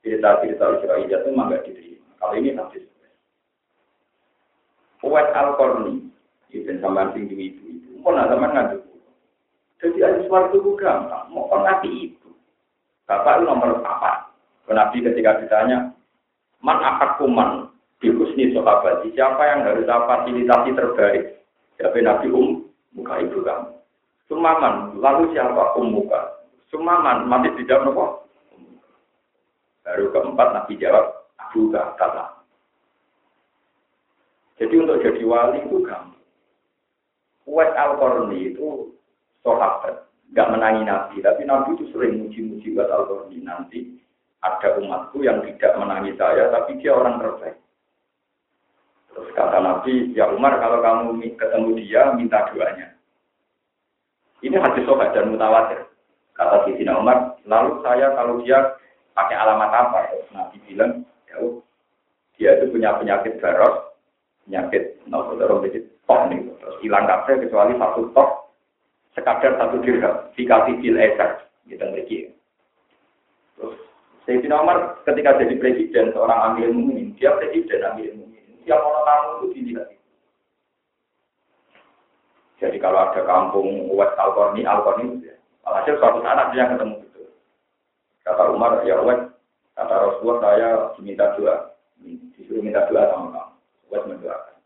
cerita-cerita 0.00 0.80
Israel 0.80 1.04
itu 1.04 1.28
memang 1.30 1.52
gak 1.52 1.68
diterima. 1.68 2.08
Kalau 2.18 2.34
ini 2.40 2.56
hadis 2.56 2.84
Uwet 5.04 5.28
Al-Qarni, 5.36 6.08
itu 6.48 6.72
sama 6.80 7.12
sing 7.12 7.28
di 7.28 7.36
ibu 7.36 7.64
itu, 7.68 7.90
mau 8.00 8.16
nak 8.16 8.32
teman 8.32 8.56
ngadu. 8.56 8.80
Jadi 9.76 10.00
ada 10.00 10.24
suatu 10.24 10.56
itu 10.56 10.80
gampang, 10.80 11.28
mau 11.28 11.44
kan 11.52 11.60
nabi 11.60 12.08
itu. 12.08 12.30
Bapak 13.04 13.36
itu 13.36 13.44
nomor 13.44 13.84
apa? 13.84 14.32
Nabi 14.64 15.04
ketika 15.04 15.44
ditanya, 15.44 15.92
man 16.64 16.80
akad 16.80 17.20
kuman, 17.20 17.68
dikusni 18.34 18.50
sahabat, 18.50 19.06
siapa 19.14 19.42
yang 19.46 19.60
harus 19.62 19.86
fasilitasi 19.86 20.70
terbaik? 20.74 21.22
Siapa 21.78 21.98
Nabi 22.02 22.26
Um, 22.34 22.66
muka 22.94 23.22
ibu 23.22 23.42
kamu. 23.46 23.70
Sumaman, 24.26 24.98
lalu 24.98 25.30
siapa 25.34 25.78
Um 25.78 25.94
muka? 25.94 26.42
Sumaman, 26.70 27.30
mati 27.30 27.54
dijawab 27.54 27.86
nopo? 27.86 28.04
Baru 29.86 30.10
keempat 30.10 30.48
Nabi 30.50 30.80
jawab, 30.80 31.30
Abu 31.38 31.70
Bakar. 31.70 32.42
Jadi 34.58 34.74
untuk 34.78 35.02
jadi 35.02 35.22
wali 35.26 35.66
itu 35.66 35.82
gampang. 35.82 36.14
Uwais 37.44 37.74
al 37.76 38.00
itu 38.32 38.96
sahabat, 39.44 40.08
nggak 40.32 40.50
menangi 40.56 40.82
Nabi, 40.88 41.20
tapi 41.20 41.42
Nabi 41.44 41.76
itu 41.76 41.84
sering 41.92 42.22
muji-muji 42.22 42.72
buat 42.72 42.88
al 42.88 43.28
nanti 43.44 44.00
ada 44.40 44.78
umatku 44.80 45.20
yang 45.20 45.44
tidak 45.44 45.76
menangi 45.76 46.16
saya, 46.16 46.48
tapi 46.48 46.80
dia 46.80 46.96
orang 46.96 47.20
terbaik. 47.20 47.63
Terus 49.14 49.30
kata 49.38 49.58
Nabi, 49.62 50.10
ya 50.12 50.26
Umar 50.34 50.58
kalau 50.58 50.82
kamu 50.82 51.22
ketemu 51.38 51.70
dia, 51.78 52.02
minta 52.18 52.50
doanya. 52.50 52.90
Ini 54.42 54.58
hadis 54.58 54.84
sobat 54.84 55.14
dan 55.14 55.30
mutawatir. 55.30 55.86
Kata 56.34 56.66
Sayyidina 56.66 56.98
Umar, 56.98 57.38
lalu 57.46 57.78
saya 57.86 58.10
kalau 58.18 58.42
dia 58.42 58.74
pakai 59.14 59.38
alamat 59.38 59.70
apa? 59.70 60.00
Nabi 60.34 60.58
bilang, 60.66 61.06
ya 61.30 61.38
dia 62.34 62.50
itu 62.58 62.74
punya 62.74 62.98
penyakit 62.98 63.38
baros, 63.38 63.94
penyakit 64.44 64.94
saudara 65.08 65.54
jadi 65.66 65.80
tok 66.04 66.20
nih 66.28 66.40
terus 66.60 66.76
hilang 66.84 67.06
kafe 67.08 67.32
kecuali 67.40 67.72
satu 67.80 68.12
tok 68.12 68.30
sekadar 69.16 69.52
satu 69.56 69.76
dirham 69.80 70.14
dikasih 70.36 70.74
bil 70.78 70.96
eser 71.00 71.30
gitu 71.70 71.84
lagi 71.84 72.18
terus 73.56 73.76
Sayyidina 74.24 74.56
Umar 74.64 75.00
ketika 75.04 75.36
jadi 75.40 75.54
presiden 75.60 76.12
seorang 76.12 76.40
amir 76.52 76.68
mungkin 76.72 77.12
dia 77.16 77.32
presiden 77.36 77.84
amir 77.84 78.12
mungkin 78.16 78.33
dia 78.64 78.76
mau 78.80 79.04
tamu 79.04 79.28
itu 79.40 79.46
dilihat 79.54 79.88
jadi 82.58 82.76
kalau 82.80 82.98
ada 83.10 83.20
kampung 83.28 83.92
West 83.92 84.16
Alkorni 84.16 84.64
Alkorni 84.64 85.20
ya. 85.20 85.36
Alhasil 85.68 86.00
suatu 86.00 86.20
saat 86.24 86.52
dia 86.56 86.68
ketemu 86.72 87.04
itu 87.04 87.22
kata 88.24 88.52
Umar 88.52 88.80
ya 88.88 88.98
West 89.04 89.32
kata 89.76 89.94
Rasulullah 89.94 90.38
saya 90.40 90.68
diminta 90.96 91.36
doa 91.36 91.74
disuruh 92.36 92.62
minta 92.64 92.84
doa 92.90 93.08
sama 93.12 93.28
kamu 93.32 93.54
buat 93.88 94.02
mendoakan. 94.10 94.56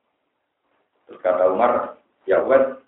Terus 1.09 1.21
kata 1.21 1.43
Umar, 1.53 2.01
ya 2.29 2.41
buat 2.45 2.81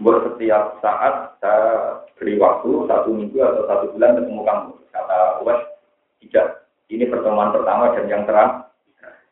buat 0.00 0.18
setiap 0.26 0.80
saat 0.80 1.36
saya 1.42 1.98
beri 2.16 2.40
waktu 2.40 2.88
satu 2.88 3.10
minggu 3.12 3.38
atau 3.38 3.62
satu 3.68 3.84
bulan 3.94 4.16
ketemu 4.18 4.42
kamu. 4.42 4.70
Kata 4.90 5.18
Uwais, 5.44 5.62
tidak. 6.24 6.66
Ini 6.90 7.06
pertemuan 7.06 7.54
pertama 7.54 7.94
dan 7.94 8.06
yang 8.10 8.26
terang. 8.26 8.66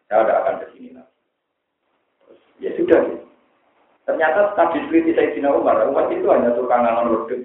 Saya 0.08 0.24
tidak 0.24 0.38
akan 0.40 0.54
ke 0.62 0.66
sini. 0.72 0.87
Ya 2.58 2.70
sudah. 2.74 3.02
Ternyata 4.08 4.56
tadi 4.56 4.82
cerita 4.88 5.20
saya 5.20 5.34
Dina 5.36 5.52
Umar, 5.52 5.84
Umar 5.84 6.08
itu 6.08 6.26
hanya 6.32 6.56
tukang 6.56 6.80
ngangon 6.82 7.12
rodok. 7.12 7.44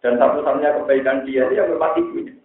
Dan 0.00 0.16
satu-satunya 0.16 0.80
kebaikan 0.80 1.22
dia, 1.28 1.44
dia 1.52 1.68
bermati 1.68 2.00
itu. 2.00 2.40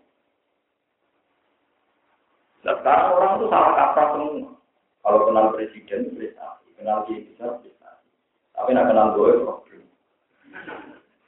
Nah, 2.67 2.75
sekarang 2.81 3.15
orang 3.15 3.31
itu 3.39 3.45
salah 3.47 3.71
kaprah 3.77 4.07
semua. 4.13 4.51
Kalau 5.05 5.19
kenal 5.29 5.45
presiden 5.53 6.17
prestasi, 6.17 6.67
kenal 6.81 7.05
kiai 7.05 7.23
besar 7.29 7.61
prestasi. 7.61 8.07
Tapi 8.57 8.69
nak 8.73 8.89
kenal 8.89 9.07
gue 9.13 9.31
problem. 9.45 9.83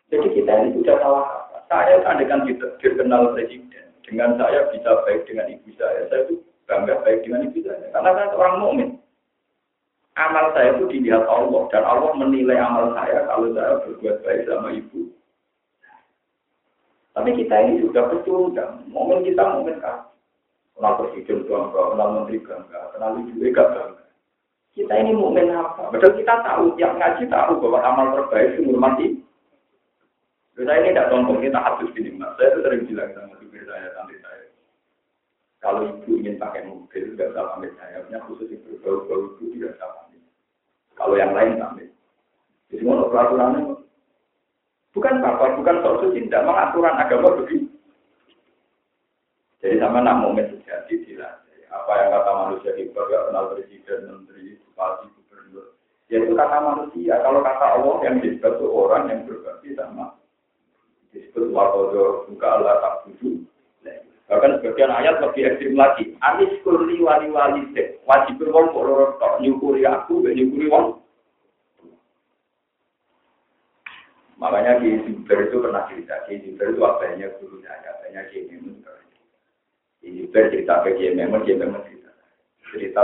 Jadi 0.10 0.28
kita 0.34 0.52
ini 0.66 0.70
sudah 0.82 0.96
salah 0.98 1.26
kata. 1.70 1.78
Saya 2.02 2.26
kan 2.26 2.42
kita 2.50 2.66
kenal 2.82 3.38
presiden, 3.38 3.86
dengan 4.02 4.34
saya 4.40 4.66
bisa 4.74 5.04
baik 5.06 5.30
dengan 5.30 5.52
ibu 5.52 5.70
saya, 5.78 6.10
saya 6.10 6.26
itu 6.26 6.42
bangga 6.66 6.96
baik 7.06 7.22
dengan 7.22 7.46
ibu 7.52 7.60
saya. 7.62 7.86
Karena 7.92 8.10
saya 8.18 8.28
seorang 8.34 8.56
mukmin. 8.64 8.90
Amal 10.18 10.50
saya 10.58 10.74
itu 10.74 10.90
dilihat 10.90 11.30
Allah 11.30 11.70
dan 11.70 11.86
Allah 11.86 12.12
menilai 12.18 12.58
amal 12.58 12.92
saya 12.98 13.30
kalau 13.30 13.54
saya 13.54 13.78
berbuat 13.86 14.16
baik 14.26 14.42
sama 14.50 14.70
ibu. 14.74 15.14
Tapi 17.14 17.30
kita 17.34 17.56
ini 17.66 17.82
sudah 17.82 18.10
pecundang, 18.14 18.86
momen 18.90 19.26
kita 19.26 19.42
momen 19.42 19.78
kan. 19.82 20.10
Kenal 20.78 20.94
presiden 21.02 21.50
bangga, 21.50 21.82
kenal 21.94 22.10
menteri 22.14 22.38
bangga, 22.46 22.82
kenal 22.94 23.18
ibu 23.18 23.34
bangga. 23.42 23.84
Kita 24.78 24.94
ini 24.94 25.18
momen 25.18 25.50
apa? 25.50 25.90
Betul 25.90 26.14
kita 26.22 26.46
tahu, 26.46 26.78
yang 26.78 27.02
ngaji 27.02 27.26
tahu 27.26 27.58
bahwa 27.66 27.80
amal 27.82 28.06
terbaik 28.14 28.62
itu 28.62 28.74
mati. 28.78 29.08
Saya 30.58 30.82
ini 30.82 30.94
tidak 30.94 31.14
sombong, 31.14 31.42
kita 31.42 31.58
habis 31.62 31.94
gini 31.94 32.18
mas. 32.18 32.34
Saya 32.38 32.50
itu 32.50 32.60
sering 32.66 32.82
bilang 32.90 33.10
sama 33.14 33.34
supir 33.38 33.62
saya, 33.70 33.94
santri 33.94 34.18
saya. 34.26 34.46
Kalau 35.62 35.86
ibu 35.86 36.18
ingin 36.18 36.42
pakai 36.42 36.66
mobil, 36.66 37.14
tidak 37.14 37.30
usah 37.34 37.46
pamit 37.54 37.74
saya. 37.78 38.02
Punya 38.06 38.20
khusus 38.26 38.50
ibu, 38.50 38.74
bau-bau 38.82 39.38
itu 39.38 39.54
tidak 39.54 39.78
usah. 39.78 40.07
Kalau 40.98 41.16
yang 41.16 41.32
lain 41.32 41.62
pamit. 41.62 41.90
Jadi 42.74 42.84
mau 42.84 43.08
peraturannya 43.08 43.80
bukan 44.92 45.24
apa, 45.24 45.56
bukan 45.56 45.78
soal 45.86 45.96
suci, 46.04 46.26
tidak 46.26 46.44
mengaturan 46.44 47.00
agama 47.00 47.38
begitu. 47.40 47.70
Jadi 49.62 49.78
sama 49.78 50.04
nak 50.04 50.20
momen 50.26 50.52
terjadi 50.52 50.94
dilatih. 51.06 51.60
Apa 51.72 51.92
yang 52.02 52.10
kata 52.14 52.32
manusia 52.34 52.72
di 52.76 52.90
gak 52.94 53.08
kenal 53.10 53.54
presiden, 53.54 54.00
menteri, 54.10 54.58
bupati, 54.62 55.06
gubernur. 55.14 55.78
Ya 56.10 56.18
itu 56.22 56.34
kata 56.34 56.58
manusia. 56.62 57.14
Kalau 57.22 57.40
kata 57.42 57.66
Allah 57.78 57.96
yang 58.06 58.16
disebut 58.22 58.54
itu 58.58 58.68
orang 58.70 59.04
yang 59.10 59.20
berbakti 59.26 59.70
sama 59.74 60.18
disebut 61.12 61.50
wakodo 61.50 62.30
buka 62.30 62.48
Allah 62.48 62.76
tak 62.80 62.96
budu. 63.08 63.44
Bahkan 64.28 64.60
sebagian 64.60 64.92
ayat 64.92 65.24
lebih 65.24 65.48
ekstrim 65.48 65.80
lagi. 65.80 66.12
Anis 66.20 66.52
kurli 66.68 67.00
wali 67.00 67.32
wali 67.32 67.64
se. 67.72 67.96
Wajib 68.04 68.44
berwong 68.44 68.76
kok 68.76 69.24
tok 69.24 69.40
nyukuri 69.40 69.88
aku, 69.88 70.20
gak 70.20 70.36
nyukuri 70.36 70.68
wong. 70.68 71.00
Makanya 74.38 74.84
di 74.84 75.02
Zubair 75.02 75.50
itu 75.50 75.58
pernah 75.58 75.88
cerita, 75.90 76.14
di 76.30 76.38
Zubair 76.46 76.70
itu 76.70 76.82
apanya 76.86 77.28
guru 77.42 77.58
saya, 77.66 77.90
apanya 77.98 78.22
Kiai 78.30 78.46
Memun. 78.54 78.86
Di 80.04 80.08
Zubair 80.14 80.54
cerita 80.54 80.86
ke 80.86 80.94
Kiai 80.94 81.18
Memun, 81.18 81.42
Kiai 81.42 81.58
cerita. 81.58 82.12
Cerita. 82.70 83.02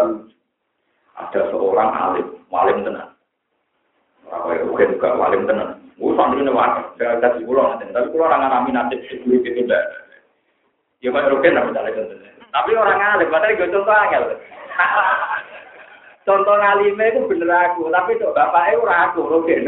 Ada 1.13 1.49
seorang 1.49 1.89
alim, 1.93 2.27
walim 2.53 2.85
tenang. 2.85 3.15
Apa 4.29 4.59
ya, 4.59 4.65
bukan 4.65 4.93
juga 4.97 5.13
walim 5.17 5.45
tenang. 5.49 5.77
Gue 5.93 6.13
santri 6.17 6.41
ini 6.41 6.49
wakil, 6.49 6.89
saya 6.97 7.21
kasih 7.21 7.45
pulau 7.45 7.69
nanti. 7.69 7.85
Tapi 7.93 8.09
kalau 8.09 8.25
orang 8.25 8.41
ngalami 8.41 8.71
nasib 8.73 8.99
gitu, 9.05 9.45
enggak. 9.45 10.02
Ya 11.03 11.11
Pak 11.11 11.27
Rukin, 11.27 11.59
apa 11.59 11.75
contohnya. 11.75 12.31
Tapi 12.55 12.71
orang 12.79 13.03
alim, 13.03 13.27
padahal 13.27 13.59
gue 13.59 13.67
contoh 13.75 13.91
angel. 13.91 14.23
Contoh 16.23 16.55
ngalime 16.55 17.03
itu 17.11 17.19
bener 17.27 17.51
aku, 17.51 17.91
tapi 17.91 18.15
tuh 18.15 18.31
bapaknya 18.31 18.79
ora 18.79 18.95
aku, 19.11 19.27
Rukin. 19.27 19.67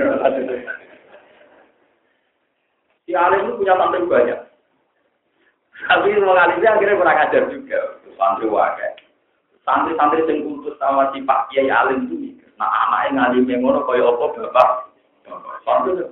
Si 3.04 3.12
alim 3.12 3.52
itu 3.52 3.60
punya 3.60 3.76
santri 3.76 4.08
banyak. 4.08 4.40
Tapi 5.92 6.16
orang 6.16 6.56
alimnya 6.56 6.80
akhirnya 6.80 6.96
kurang 6.96 7.20
ajar 7.20 7.44
juga. 7.52 7.80
Santri 8.16 8.48
wakai. 8.48 8.96
Santri-santri 9.68 10.24
yang 10.24 10.48
kultus 10.48 10.80
sama 10.80 11.12
si 11.12 11.20
Pak 11.26 11.52
Kiai 11.52 11.68
Alim 11.68 12.08
itu 12.08 12.38
Nah 12.56 12.72
anaknya 12.88 13.36
ngalim 13.36 13.60
ngono 13.60 13.84
kaya 13.84 14.08
apa 14.08 14.26
bapak? 14.40 14.70
Santri 15.68 16.00
itu. 16.00 16.08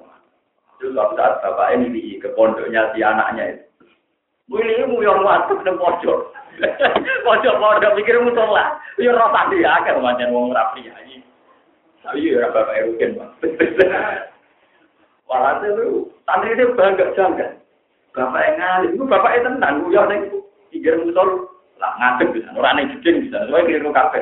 Itu 0.83 0.91
suatu 0.91 1.15
saat 1.15 1.39
bapak 1.39 1.79
ini 1.79 2.19
ke 2.19 2.27
pondoknya 2.35 2.91
si 2.91 2.99
anaknya 2.99 3.55
itu. 3.55 3.63
Willy 4.51 4.83
mu 4.87 4.99
yang 4.99 5.23
waktu 5.23 5.53
ke 5.55 5.71
pojok. 5.81 6.19
Pojok 7.23 7.55
pondok 7.57 7.95
pikir 7.95 8.19
musola. 8.19 8.75
Yo 8.99 9.15
ora 9.15 9.31
tadi 9.31 9.63
ya 9.63 9.79
kan 9.87 10.03
pancen 10.03 10.35
wong 10.35 10.51
rapi 10.51 10.83
aja. 10.87 11.17
Tapi 12.03 12.27
yo 12.27 12.43
ora 12.43 12.51
bapak 12.51 12.77
erukin, 12.83 13.15
Bang. 13.15 13.31
Walhasil 15.31 15.71
itu 15.79 16.11
santri 16.27 16.53
itu 16.53 16.75
bangga 16.75 17.15
jangan. 17.15 17.57
Bapak 18.13 18.59
ngalim, 18.59 18.93
itu 18.93 19.03
bapak 19.09 19.41
gue 19.41 19.89
yang 19.89 20.11
itu 20.29 20.37
pikir 20.69 20.93
musuh 21.01 21.49
lah 21.81 21.97
ngadep 21.97 22.37
bisa, 22.37 22.53
orang 22.53 22.77
yang 22.77 22.89
jeding 23.01 23.25
bisa, 23.25 23.41
soalnya 23.49 23.65
keliru 23.65 23.89
kafe. 23.89 24.21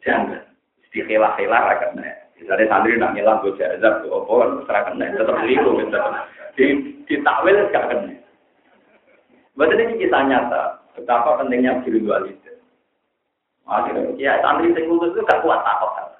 Jangan, 0.00 0.40
di 0.88 1.04
khilaf-khilaf 1.04 1.64
akan 1.68 2.00
nih. 2.00 2.16
Misalnya 2.40 2.70
santri 2.72 2.96
nak 2.96 3.12
ngilang 3.12 3.44
gue 3.44 3.52
jazab, 3.60 4.00
gue 4.00 4.08
opo, 4.08 4.64
serah 4.64 4.82
kena, 4.88 5.12
tetap 5.12 5.36
keliru, 5.44 5.84
tetap 5.84 6.32
di 6.56 6.64
di 7.04 7.14
takwil 7.20 7.68
gak 7.68 7.86
kena. 7.92 8.16
Buat 9.58 9.74
ini 9.74 9.98
kisah 9.98 10.22
nyata, 10.22 10.78
betapa 10.94 11.42
pentingnya 11.42 11.82
biru 11.82 11.98
dualitas. 12.06 12.62
Akhirnya, 13.66 14.14
ya 14.14 14.38
santri 14.38 14.70
sing 14.70 14.86
itu 14.86 15.18
gak 15.26 15.42
kuat 15.42 15.66
takut. 15.66 16.14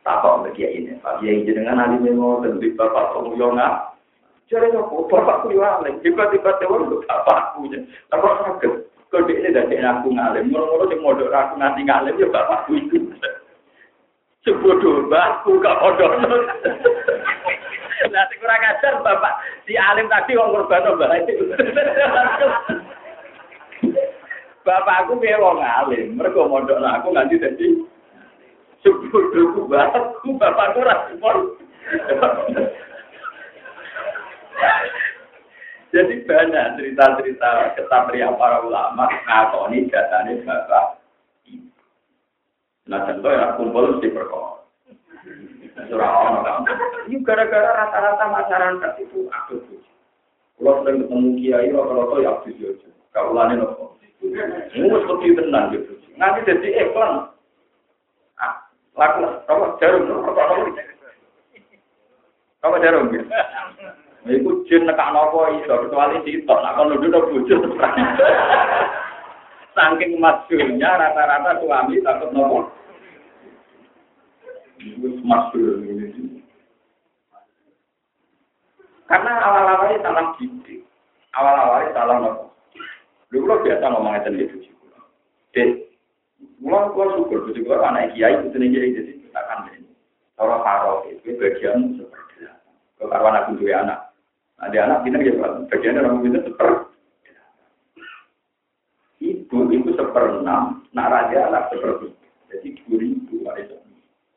Takut 0.00 0.48
bagi 0.48 0.64
ini, 0.64 0.96
Pak 1.04 1.20
Kiai 1.20 1.44
jenengan 1.44 1.84
ahli 1.84 2.00
dan 2.00 2.56
bapak 2.56 3.12
pemulyona, 3.12 3.92
Jadi 4.48 4.72
aku 4.72 5.04
bapak 5.04 5.44
ku 5.44 5.52
alim, 5.60 6.00
tiba-tiba 6.00 6.56
tewan 6.60 6.88
untuk 6.88 7.04
bapakku. 7.04 7.68
Tapi 8.08 8.28
sakit, 8.40 8.72
kalau 9.12 9.28
dia 9.28 9.52
dari 9.52 9.76
aku 9.84 10.16
ngalim, 10.16 10.48
mulu-mulu 10.48 10.88
sing 10.88 11.00
modal 11.04 11.28
aku 11.28 11.60
nganti 11.60 11.84
ngalim 11.84 12.16
ya 12.16 12.28
bapakku 12.32 12.72
itu. 12.72 13.12
Sebodoh 14.48 15.12
bapakku 15.12 15.60
gak 15.60 15.76
bodoh. 15.76 16.08
Nah, 18.12 18.28
kurang 18.36 18.60
ajar 18.60 19.00
bapak 19.00 19.34
si 19.64 19.72
alim 19.72 20.04
tadi 20.12 20.36
wong 20.36 20.52
korban 20.52 20.84
mbak 20.84 21.24
itu. 21.24 21.44
Bapakku 24.62 25.16
piye 25.16 25.40
wong 25.40 25.64
alim, 25.64 26.20
mergo 26.20 26.44
mondok 26.44 26.76
aku 26.76 27.08
nganti 27.16 27.40
dadi 27.40 27.66
sebodoh 28.84 29.64
bapakku, 29.64 30.36
bapakku 30.36 30.84
ra 30.84 31.08
Jadi 35.92 36.24
banyak 36.24 36.80
cerita-cerita 36.80 37.76
kesatria 37.76 38.32
para 38.36 38.64
ulama 38.64 39.08
ngakoni 39.28 39.88
datanya 39.88 40.40
bapak. 40.44 41.00
Nah 42.88 43.08
contoh 43.08 43.32
kumpul 43.56 44.00
di 44.00 44.08
Ini 47.08 47.16
gara-gara 47.24 47.70
rata-rata 47.72 48.24
masyarakat 48.28 48.92
itu 49.00 49.28
aku 49.32 49.56
Kalau 50.60 50.84
sering 50.84 51.02
ketemu 51.02 51.28
kiai, 51.40 51.72
rata-rata 51.72 52.16
ya 52.22 52.30
abis 52.38 52.56
aja. 52.60 52.88
Kalau 53.12 53.34
lain 53.34 53.60
nopo. 53.60 53.96
Ini 54.22 54.86
seperti 54.86 55.34
tenang 55.34 55.74
gitu. 55.74 55.92
Nanti 56.14 56.46
jadi 56.46 56.68
iklan. 56.86 57.32
Ah, 58.38 58.54
laku, 58.94 59.26
kamu 59.48 59.64
jarum, 59.82 60.02
kamu 60.22 60.70
kamu 62.62 62.76
jarum. 62.78 63.10
Iku 64.22 64.62
jin 64.70 64.86
nekak 64.86 65.10
nopo 65.10 65.50
iso 65.50 65.82
kecuali 65.82 66.22
sitok 66.22 66.62
nak 66.62 66.78
kono 66.78 66.94
dulu 66.94 67.26
bojo. 67.26 67.56
Saking 69.74 70.20
masyhurnya 70.22 70.90
rata-rata 70.94 71.58
suami 71.58 71.98
takut 72.06 72.30
nopo. 72.30 72.70
Ini. 74.82 76.42
Karena 79.06 79.32
awal-awalnya 79.44 80.02
salah 80.02 80.34
didik. 80.40 80.82
Awal-awalnya 81.36 81.94
salah 81.94 82.16
nopo. 82.18 82.44
Dulu 83.28 83.64
biasa 83.64 83.84
ngomong 83.92 84.16
itu 84.20 84.28
di 84.32 84.44
bojo 84.48 84.70
kula. 84.80 85.00
Dek, 85.52 85.68
kula 86.60 86.78
kula 86.92 87.06
syukur 87.16 87.38
bojo 87.44 87.60
kula 87.60 87.92
anak 87.92 88.12
kiai 88.16 88.40
itu 88.40 88.56
nih 88.56 88.68
kiai 88.72 88.96
jadi 88.96 89.12
kita 89.20 89.40
kan 89.48 89.68
ini. 89.72 89.88
Orang 90.40 90.64
faro 90.64 91.04
itu 91.08 91.36
bagian 91.36 91.96
seperti 92.00 92.48
itu. 92.48 92.56
Kalau 93.00 93.28
aku 93.28 93.60
dua 93.60 93.84
anak, 93.84 93.98
ada 94.60 94.78
anak 94.84 94.98
kita 95.04 95.18
ya 95.20 95.32
Pak, 95.38 95.52
bagian 95.70 96.00
orang 96.00 96.24
itu 96.24 96.40
seper. 96.44 96.70
Ibu 99.22 99.56
itu 99.70 99.90
seperenam, 99.94 100.82
nak 100.96 101.10
raja 101.12 101.52
anak 101.52 101.68
seperti. 101.70 102.10
Jadi 102.48 102.68
dua 102.84 102.96
ribu 102.96 103.34
warisan. 103.44 103.81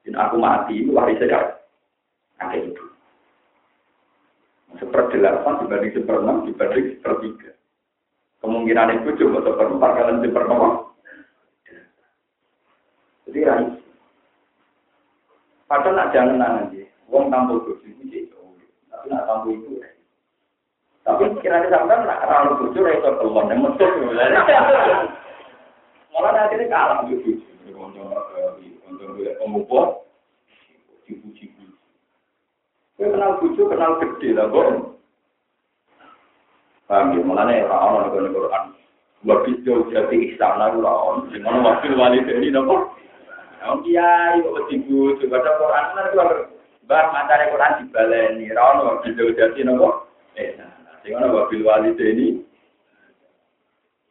Dan 0.05 0.15
aku 0.21 0.37
mati 0.37 0.85
warisan 0.93 1.33
ya. 1.33 1.41
Kakek 2.37 2.71
itu. 2.71 2.85
Seperdelapan 4.77 5.59
dibanding 5.65 5.91
seperenam 5.95 6.37
dibanding 6.45 6.85
sepertiga. 6.99 7.51
Kemungkinan 8.43 9.01
itu 9.01 9.09
cuma 9.23 9.41
seperempat 9.41 9.91
kalian 9.97 10.21
seperenam. 10.21 10.61
Jadi 13.25 13.39
rais. 13.41 13.73
Padahal 15.65 15.97
nak 15.97 16.11
jangan 16.13 16.37
nanti, 16.37 16.85
uang 17.09 17.33
tampil 17.33 17.57
bojo 17.65 17.81
itu 18.05 18.37
tapi 18.85 19.09
nak 19.09 19.25
tampil 19.25 19.57
itu 19.57 19.81
tapi 21.05 21.21
pikirannya 21.37 21.69
sampai 21.69 22.01
nak 22.01 22.25
ralu 22.25 22.65
bojo 22.65 22.81
ra 22.81 22.97
iso 22.97 23.09
kelon 23.21 23.49
yang 23.53 23.61
mesut. 23.61 23.91
Malah 26.09 26.49
akhirnya 26.49 26.65
kalah 26.65 27.05
bojo. 27.05 27.29
Untuk 29.05 29.37
pemupu, 29.37 29.79
cipu-cipu. 31.05 31.63
Kowe 32.97 33.05
kenal 33.11 33.37
bojo 33.37 33.61
kenal 33.69 34.01
gede 34.01 34.29
lah, 34.33 34.49
Bang. 34.49 34.97
Paham 36.85 37.17
ya, 37.17 37.21
malah 37.25 37.45
nek 37.49 37.65
ora 37.65 37.77
ono 37.85 37.99
ning 38.13 38.33
Quran. 38.33 38.63
Wa 39.25 39.35
jadi 39.45 40.17
istana 40.33 40.73
ora 40.73 40.93
ono. 40.93 41.29
Sing 41.29 41.41
wakil 41.45 41.93
wali 41.97 42.25
dari 42.25 42.49
nopo? 42.49 42.93
Nah, 43.61 43.81
kiai 43.81 44.41
kok 44.41 44.69
bojo 44.69 45.23
baca 45.29 45.51
Quran 45.57 45.85
kan 45.93 46.09
keluar 46.13 46.31
Mbah 46.85 47.05
macare 47.09 47.49
Quran 47.49 47.81
dibaleni, 47.81 48.53
ra 48.53 48.77
ono 48.77 49.01
dijauh-jauhi 49.01 49.61
nopo? 49.65 50.05
Eh, 50.37 50.53
sing 51.01 51.17
ono 51.17 51.33
wabil 51.33 51.65
ini 52.01 52.45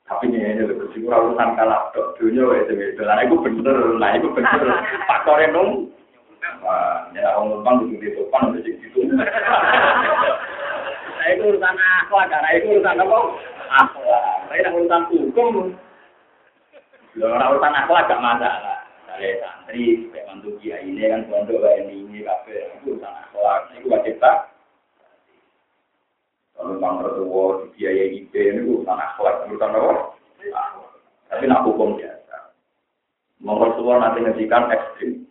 tapi 0.04 0.28
ini 0.28 0.36
ini 0.36 0.62
kurang 1.04 1.32
urusan 1.32 1.50
kalah 1.54 1.92
dok. 1.92 2.16
Dunia 2.16 2.64
itu 2.64 2.72
itu 2.74 3.02
lah 3.04 3.20
itu 3.20 3.36
bener. 3.38 3.78
Lah 4.00 4.10
itu 4.16 4.28
bener. 4.32 4.64
Faktornya 5.08 5.52
nung. 5.52 5.92
Wah 6.64 7.08
ya 7.12 7.36
orang 7.36 7.60
numpang 7.60 7.76
di 7.88 8.00
di 8.00 8.08
depan 8.16 8.52
udah 8.52 8.60
gitu. 8.64 8.98
Nah 11.14 11.32
itu 11.32 11.56
urusan 11.56 11.76
akhlak 11.80 12.28
karena 12.28 12.48
itu 12.52 12.66
urusan 12.76 13.00
apa? 13.00 13.18
Akhlak 13.72 14.22
tapi 14.44 14.60
yang 14.60 14.76
urusan 14.76 15.02
hukum. 15.08 15.54
Lo 17.16 17.26
urusan 17.32 17.74
akhlak 17.80 18.12
gak 18.12 18.20
masalah 18.20 18.84
dari 19.08 19.38
santri 19.40 20.10
kayak 20.10 20.26
mantu 20.28 20.58
kiai 20.60 20.84
ini 20.84 21.06
kan 21.06 21.24
pondok 21.30 21.62
kayak 21.64 21.86
ini 21.86 22.02
ini 22.04 22.18
kafe 22.28 22.76
itu 22.76 22.92
urusan 22.92 23.08
akhlak 23.08 23.72
itu 23.78 23.86
wajib 23.88 24.14
tak 24.20 24.52
kalau 26.54 26.78
bang 26.78 26.94
mertua 27.02 27.44
dibiayai 27.66 28.14
IP 28.14 28.32
ini 28.34 28.60
urusan 28.62 28.98
akhlak, 28.98 29.46
urusan 29.50 29.74
apa? 29.74 29.94
Tapi 31.34 31.50
nak 31.50 31.66
hukum 31.66 31.98
biasa. 31.98 32.54
Mertua 33.42 33.98
nanti 33.98 34.22
ngejikan 34.22 34.70
ekstrim. 34.70 35.26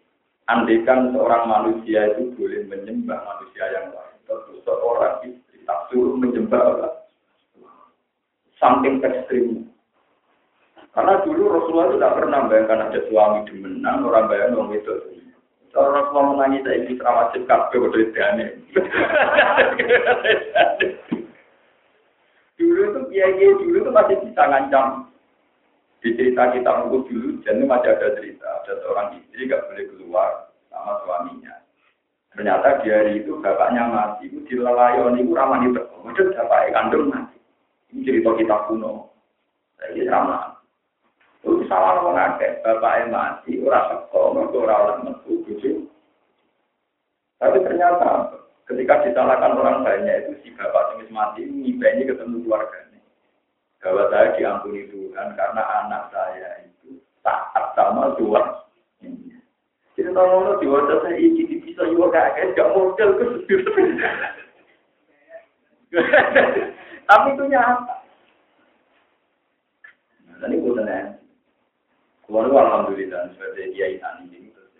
Andikan 0.52 1.16
seorang 1.16 1.48
manusia 1.48 2.12
itu 2.12 2.36
boleh 2.36 2.68
menyembah 2.68 3.24
manusia 3.24 3.64
yang 3.72 3.96
lain. 3.96 4.20
Tentu 4.28 4.60
seorang 4.68 5.24
istri 5.24 5.64
tak 5.64 5.88
suruh 5.88 6.20
menyembah 6.20 6.60
Allah. 6.60 7.08
Samping 8.60 9.00
ekstrim. 9.00 9.72
Karena 10.92 11.24
dulu 11.24 11.56
Rasulullah 11.56 11.88
itu 11.88 11.96
tidak 12.04 12.16
pernah 12.20 12.40
bayangkan 12.52 12.84
ada 12.92 13.00
suami 13.08 13.48
demenan, 13.48 14.04
orang 14.04 14.28
bayang 14.28 14.60
orang 14.60 14.76
itu. 14.76 14.94
Kalau 15.72 15.96
Rasulullah 15.96 16.36
menangis 16.36 16.68
saya 16.68 16.84
ini 16.84 17.00
wajib 17.00 17.48
kabeh 17.48 17.80
udah 17.80 18.04
dane. 18.12 18.46
Dulu 22.60 22.82
itu 22.92 23.00
kiai 23.08 23.48
dulu 23.56 23.78
itu 23.80 23.92
masih 23.96 24.20
bisa 24.28 24.44
ngancam. 24.52 25.13
Di 26.04 26.12
cerita 26.20 26.52
kita 26.52 26.84
buku 26.84 27.08
dulu, 27.08 27.30
jadi 27.48 27.64
masih 27.64 27.96
ada 27.96 28.12
cerita. 28.20 28.44
Ada 28.44 28.84
seorang 28.84 29.24
istri 29.24 29.48
gak 29.48 29.64
boleh 29.72 29.86
keluar 29.88 30.52
sama 30.68 31.00
suaminya. 31.08 31.56
Ternyata 32.36 32.84
di 32.84 32.88
hari 32.92 33.24
itu 33.24 33.40
bapaknya 33.40 33.88
mati. 33.88 34.28
Itu 34.28 34.44
di 34.44 34.56
lelayon 34.60 35.16
itu 35.16 35.32
ramah 35.32 35.64
itu. 35.64 35.80
Udah 36.04 36.28
bapak 36.44 36.76
kandung 36.76 37.08
mati. 37.08 37.40
Ini 37.96 38.04
cerita 38.04 38.36
kita 38.36 38.58
kuno. 38.68 39.16
Jadi 39.80 40.04
ramah. 40.12 40.60
Itu 41.40 41.64
salah 41.72 42.04
ngomong 42.04 42.20
akeh. 42.20 42.60
Bapaknya 42.60 43.08
mati, 43.08 43.64
orang 43.64 43.88
sekolah, 44.04 44.44
orang 44.52 44.80
orang 44.84 45.00
metu, 45.08 45.32
Tapi 47.40 47.58
ternyata 47.64 48.44
Ketika 48.64 49.04
disalahkan 49.04 49.60
orang 49.60 49.84
banyak 49.84 50.24
itu 50.24 50.32
si 50.40 50.50
bapak 50.56 50.96
yang 50.96 51.12
mati 51.12 51.44
ini 51.44 51.76
ketemu 52.08 52.48
keluarganya. 52.48 52.93
Bahwa 53.84 54.08
saya 54.08 54.32
diampuni 54.40 54.88
Tuhan 54.88 55.36
karena 55.36 55.64
anak 55.84 56.08
saya 56.16 56.64
itu 56.64 57.04
taat 57.20 57.76
sama 57.76 58.16
Tuhan. 58.16 58.48
Jadi 59.94 60.10
kalau 60.16 60.58
di 60.58 60.66
wajah 60.72 60.98
saya 61.04 61.20
ini 61.20 61.60
bisa 61.62 61.84
juga 61.92 62.16
kayak 62.16 62.56
gak 62.56 62.72
model 62.74 63.10
ke 63.20 63.26
Tapi 67.04 67.28
itu 67.36 67.44
nyata. 67.46 67.96
Nah, 70.26 70.36
tadi 70.40 70.56
gue 70.58 70.74
tanya. 70.80 71.20
Keluarga 72.24 72.58
alhamdulillah 72.66 73.36
sebagai 73.36 73.76
dia 73.76 74.00
ini 74.00 74.50
terus. 74.50 74.72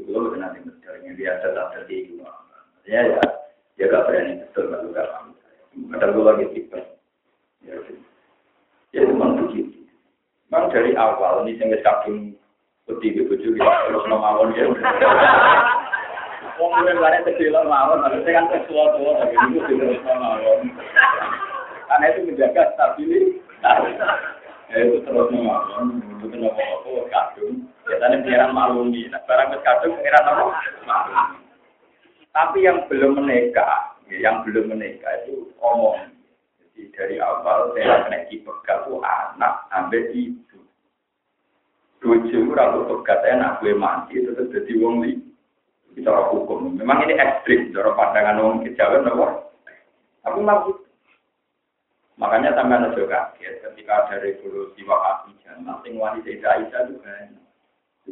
Juga 0.00 0.40
nanti 0.40 0.64
berjalan 0.64 1.14
dia 1.14 1.36
ada 1.36 1.48
tak 1.52 1.66
terjadi 1.76 2.18
ya 2.86 3.00
ya 3.06 3.22
ya 3.78 3.84
gak 3.86 4.06
berani 4.10 4.42
betul 4.42 4.74
gak 4.90 5.06
paham 5.14 5.34
ada 5.94 6.06
gue 6.10 6.24
lagi 6.26 6.46
tipe 6.54 6.80
ya 7.62 7.74
ya 8.92 9.02
memang 9.08 9.40
begitu 9.44 9.80
memang 10.48 10.68
dari 10.72 10.92
awal 10.96 11.44
ini 11.44 11.56
saya 11.56 11.80
kadung 11.80 12.36
putih 12.84 13.12
itu 13.12 13.34
juga 13.40 13.88
terus 13.88 14.04
mawon 14.08 14.52
ya 14.52 14.68
Wong 16.60 16.84
gue 16.84 16.94
bare 17.00 17.24
kecil 17.24 17.56
mawon, 17.64 18.04
harusnya 18.04 18.38
kan 18.38 18.46
sesuatu 18.52 19.00
tua 19.00 19.24
tapi 19.24 19.34
itu 19.56 19.72
terus 19.82 19.98
mawon. 20.04 20.68
Karena 21.88 22.04
itu 22.12 22.20
menjaga 22.28 22.76
stabilitas. 22.76 23.80
Ya 24.68 24.76
itu 24.84 25.00
terus 25.00 25.32
mawon, 25.32 26.04
itu 26.12 26.26
kenapa 26.28 26.60
apa 26.60 26.90
kadung. 27.08 27.66
Biasanya 27.88 28.22
pengiran 28.22 28.52
malumi, 28.54 29.10
nah 29.10 29.18
barang 29.26 29.58
kadung 29.64 29.96
pengiran 29.98 30.28
apa? 30.28 30.44
Tapi 32.30 32.58
yang 32.62 32.78
belum 32.86 33.18
menikah, 33.18 33.98
yang 34.12 34.46
belum 34.46 34.70
menikah 34.70 35.12
itu 35.24 35.50
omong. 35.58 36.11
Jadi 36.82 36.98
dari 36.98 37.16
awal 37.22 37.78
saya 37.78 38.10
kena 38.10 38.26
dipegat 38.26 38.90
itu 38.90 38.98
anak 39.06 39.70
sampai 39.70 40.02
ibu. 40.18 40.58
Tujuh 42.02 42.50
ratus 42.50 42.90
pegat 42.90 43.22
enak 43.22 43.62
gue 43.62 43.70
mati 43.78 44.18
itu 44.18 44.34
terus 44.34 44.50
jadi 44.50 44.72
wong 44.82 45.06
li. 45.06 45.22
Bicara 45.94 46.26
hukum. 46.34 46.74
Memang 46.74 47.06
ini 47.06 47.14
ekstrim, 47.14 47.70
cara 47.70 47.94
pandangan 47.94 48.42
orang 48.42 48.66
kejawen 48.66 49.06
nopo. 49.06 49.54
Tapi 50.26 50.40
maksud 50.42 50.76
Makanya 52.18 52.54
sampai 52.54 52.78
ada 52.78 52.94
kaget 52.94 53.66
ketika 53.66 54.06
ada 54.06 54.22
revolusi 54.22 54.84
Wahabi 54.86 55.32
jangan 55.42 55.80
sing 55.82 55.98
wanita 55.98 56.28
Aisyah 56.28 56.82
juga 56.86 57.10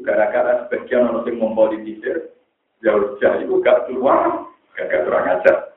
gara-gara 0.03 0.67
sebagian 0.67 1.07
orang 1.07 1.31
yang 1.31 1.37
mempolitisir 1.39 2.35
jauh 2.83 3.15
jauh 3.23 3.39
itu 3.39 3.55
gak 3.63 3.87
keluar, 3.87 4.51
gak 4.75 5.07
kurang 5.07 5.31
ajar. 5.31 5.70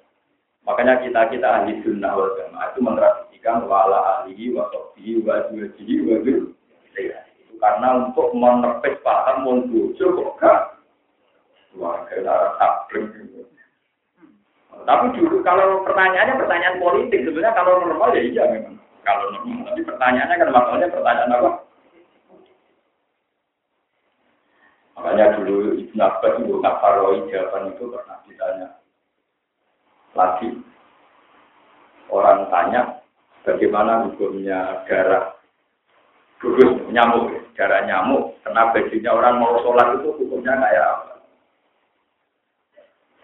Makanya 0.64 1.04
kita 1.04 1.28
kita 1.28 1.48
ahli 1.48 1.84
sunnah 1.84 2.16
wal 2.16 2.32
jamaah 2.40 2.72
itu 2.72 2.80
mentradisikan 2.80 3.68
wala 3.68 4.00
ahli 4.00 4.56
wa 4.56 4.72
sofi 4.72 5.20
wa 5.20 5.44
juwajihi 5.52 5.96
wa 6.08 6.16
itu 6.24 6.56
karena 7.64 7.88
untuk 7.96 8.36
menepis 8.36 9.00
paham 9.04 9.48
mengbujuk 9.48 10.20
kok 10.20 10.32
gak. 10.40 10.62
Keluarga 11.72 12.16
darah 12.22 12.52
tabring 12.60 13.08
tapi 14.84 15.16
dulu 15.16 15.40
kalau 15.48 15.80
pertanyaannya 15.88 16.36
pertanyaan 16.44 16.82
politik 16.84 17.24
sebenarnya 17.24 17.56
kalau 17.56 17.80
normal 17.80 18.12
ya 18.12 18.22
iya 18.28 18.44
memang. 18.52 18.76
Kalau 19.08 19.32
normal 19.32 19.72
tapi 19.72 19.82
pertanyaannya 19.88 20.36
kan 20.44 20.50
maksudnya 20.52 20.88
pertanyaan 20.92 21.36
apa? 21.40 21.52
Makanya 25.00 25.26
dulu 25.40 25.56
Ibn 25.80 26.00
Abbas 26.04 26.34
itu 26.44 26.54
Nafaroi 26.60 27.28
jawaban 27.32 27.72
itu 27.72 27.84
pernah 27.90 28.18
ditanya 28.28 28.68
lagi. 30.14 30.50
Orang 32.14 32.50
tanya 32.54 33.02
bagaimana 33.42 34.06
hukumnya 34.10 34.86
darah 34.86 35.34
gugus 36.38 36.76
nyamuk, 36.92 37.32
darah 37.56 37.88
nyamuk, 37.88 38.36
kena 38.44 38.70
bajunya 38.76 39.10
orang 39.10 39.40
mau 39.40 39.58
sholat 39.64 39.98
itu 39.98 40.10
hukumnya 40.20 40.60
kayak 40.60 40.86
apa? 40.86 41.14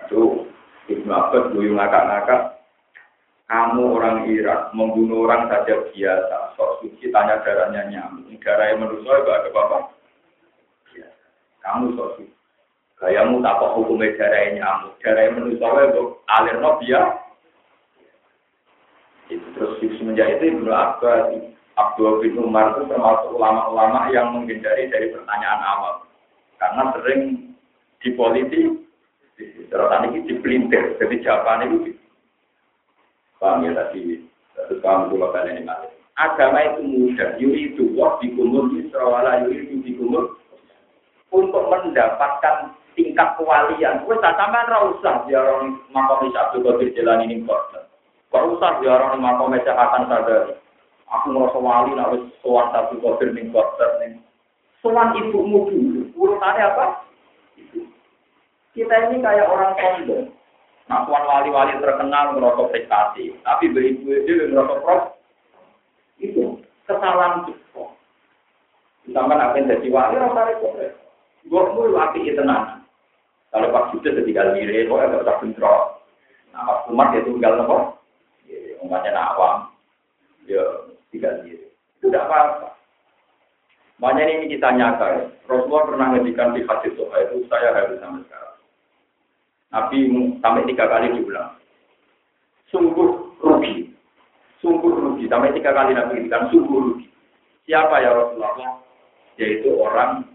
Itu 0.08 0.22
Ibn 0.90 1.10
Abbas 1.12 1.52
dulu 1.54 1.76
ngakak-ngakak, 1.78 2.42
kamu 3.46 3.84
orang 3.94 4.18
Irak 4.32 4.74
membunuh 4.74 5.28
orang 5.28 5.52
saja 5.52 5.86
biasa, 5.92 6.38
sok 6.58 6.82
suci 6.82 7.12
tanya 7.14 7.44
darahnya 7.44 7.86
nyamuk, 7.92 8.32
darah 8.42 8.72
yang 8.72 8.82
menurut 8.82 9.04
saya 9.06 9.22
ada 9.46 9.50
apa? 9.52 9.78
Kamu 11.60 11.94
sosi. 11.94 12.39
Gayamu 13.00 13.40
tak 13.40 13.64
kok 13.64 13.74
hukumnya 13.80 14.12
darah 14.20 14.44
nyamuk. 14.52 14.94
Darah 15.00 15.32
manusia 15.32 15.68
itu 15.88 16.04
alir 16.28 16.56
no 16.60 16.72
biar. 16.84 17.06
Itu 19.32 19.48
terus 19.56 19.80
semenjak 19.80 20.36
itu 20.36 20.58
Ibnu 20.58 20.72
Abbas, 20.74 21.32
Abdul 21.80 22.20
bin 22.20 22.36
Umar 22.44 22.76
itu 22.76 22.92
termasuk 22.92 23.40
ulama-ulama 23.40 24.12
yang 24.12 24.36
menghindari 24.36 24.92
dari 24.92 25.16
pertanyaan 25.16 25.64
awal. 25.64 26.04
Karena 26.60 26.92
sering 26.98 27.56
di 28.04 28.10
politik, 28.20 28.68
terus 29.72 29.90
ini 30.04 30.28
dipelintir. 30.28 31.00
Jadi 31.00 31.16
jawaban 31.24 31.72
itu 31.72 31.96
paham 33.40 33.64
ya 33.64 33.72
tadi 33.72 34.20
terus 34.54 34.84
kamu 34.84 35.16
dulu 35.16 35.32
kalian 35.32 35.64
ini 35.64 35.72
agama 36.20 36.60
itu 36.60 36.82
mudah 36.84 37.30
yuri 37.40 37.72
itu 37.72 37.96
wah 37.96 38.20
dikumul 38.20 38.68
yusra 38.76 39.00
wala 39.08 39.48
yuri 39.48 39.64
itu 39.66 39.76
dikumul 39.88 40.36
untuk 41.32 41.64
mendapatkan 41.72 42.76
tingkat 43.00 43.40
kewalian. 43.40 44.04
Wes 44.04 44.20
tak 44.20 44.36
sampean 44.36 44.68
ra 44.68 44.92
usah 44.92 45.24
orang 45.24 45.80
makom 45.96 46.28
Abdul 46.28 46.68
Qadir 46.68 46.92
jalan 47.00 47.24
ini 47.24 47.48
kok. 47.48 47.88
Kok 48.28 48.60
usah 48.60 48.84
orang 48.84 49.24
makom 49.24 49.56
Hasan 49.56 50.12
Sadari. 50.12 50.60
Aku 51.10 51.34
merasa 51.34 51.58
wali 51.58 51.96
nak 51.96 52.12
wis 52.12 52.28
sowan 52.44 52.76
Abdul 52.76 53.00
Qadir 53.00 53.32
ning 53.32 53.56
kok 53.56 53.80
ning. 54.04 54.20
Sowan 54.84 55.16
ibumu 55.16 55.72
dulu. 55.72 56.02
Urutannya 56.20 56.68
apa? 56.76 56.86
Kita 58.76 58.96
ini 59.10 59.24
kayak 59.24 59.48
orang 59.48 59.76
sombong. 59.80 60.28
Nah, 60.90 61.06
tuan 61.06 61.22
wali-wali 61.30 61.78
terkenal 61.78 62.34
merokok 62.34 62.74
prestasi, 62.74 63.30
tapi 63.46 63.70
beribu 63.70 64.10
itu 64.10 64.50
merokok 64.50 64.82
prof. 64.82 65.02
Itu 66.18 66.58
kesalahan 66.90 67.46
kita. 67.46 67.84
Sampai 69.14 69.38
nak 69.38 69.54
jadi 69.54 69.88
wali, 69.94 70.18
rasa 70.18 70.42
repot. 70.50 70.74
Gue 71.46 71.62
mau 71.62 71.98
api 71.98 72.26
itu 72.26 72.42
nanti. 72.42 72.79
Kalau 73.50 73.74
pas 73.74 73.90
sudah 73.90 74.14
ketika 74.14 74.54
diri, 74.54 74.86
kok 74.86 75.02
agak 75.02 75.26
tak 75.26 75.40
bentrok. 75.42 76.06
Nah, 76.54 76.62
pas 76.62 76.80
umat 76.94 77.18
ya 77.18 77.26
tinggal 77.26 77.54
nopo. 77.58 77.78
Umatnya 78.86 79.12
nawam. 79.18 79.74
Ya, 80.46 80.62
tinggal 81.10 81.42
diri. 81.42 81.66
Itu 81.98 82.14
tidak 82.14 82.30
apa-apa. 82.30 82.70
Makanya 84.00 84.24
ini 84.40 84.46
kita 84.54 84.70
nyata. 84.72 85.34
Rasulullah 85.50 85.86
pernah 85.90 86.08
ngedikan 86.16 86.56
di 86.56 86.64
hadis 86.64 86.96
soha 86.96 87.18
itu 87.28 87.44
saya 87.52 87.76
harus 87.76 88.00
sampai 88.00 88.24
sekarang. 88.30 88.56
Nabi 89.70 90.00
sampai 90.40 90.64
tiga 90.70 90.86
kali 90.88 91.08
diulang. 91.20 91.52
Sungguh 92.70 93.10
rugi. 93.44 93.92
Sungguh 94.64 94.94
rugi. 94.94 95.26
Sampai 95.28 95.52
tiga 95.58 95.74
kali 95.74 95.98
Nabi 95.98 96.22
ngedikan 96.22 96.48
sungguh 96.54 96.80
rugi. 96.80 97.08
Siapa 97.66 98.00
ya 98.00 98.14
Rasulullah? 98.14 98.80
Yaitu 99.36 99.74
orang 99.74 100.29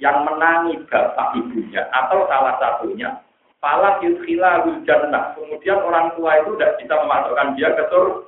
yang 0.00 0.24
menangi 0.24 0.80
bapak 0.88 1.36
ibunya 1.36 1.84
atau 1.92 2.24
salah 2.26 2.56
satunya 2.56 3.20
Pala 3.60 4.00
yudhila 4.00 4.64
jannah. 4.88 5.36
Kemudian 5.36 5.84
orang 5.84 6.16
tua 6.16 6.40
itu 6.40 6.56
tidak 6.56 6.80
bisa 6.80 6.94
memasukkan 6.96 7.48
dia 7.60 7.68
ke 7.76 7.84
surga. 7.92 8.24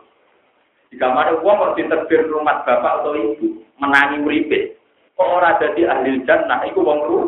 Jika 0.93 1.09
mana 1.09 1.41
uang 1.41 1.57
mau 1.57 1.73
diterbir 1.73 2.29
rumah 2.29 2.61
bapak 2.69 3.01
atau 3.01 3.17
ibu, 3.17 3.65
menangi 3.81 4.21
uripe. 4.21 4.77
Kok 5.17 5.25
orang 5.41 5.57
jadi 5.57 5.89
ahli 5.89 6.21
jannah, 6.29 6.61
itu 6.69 6.85
uang 6.85 7.01
ru. 7.09 7.21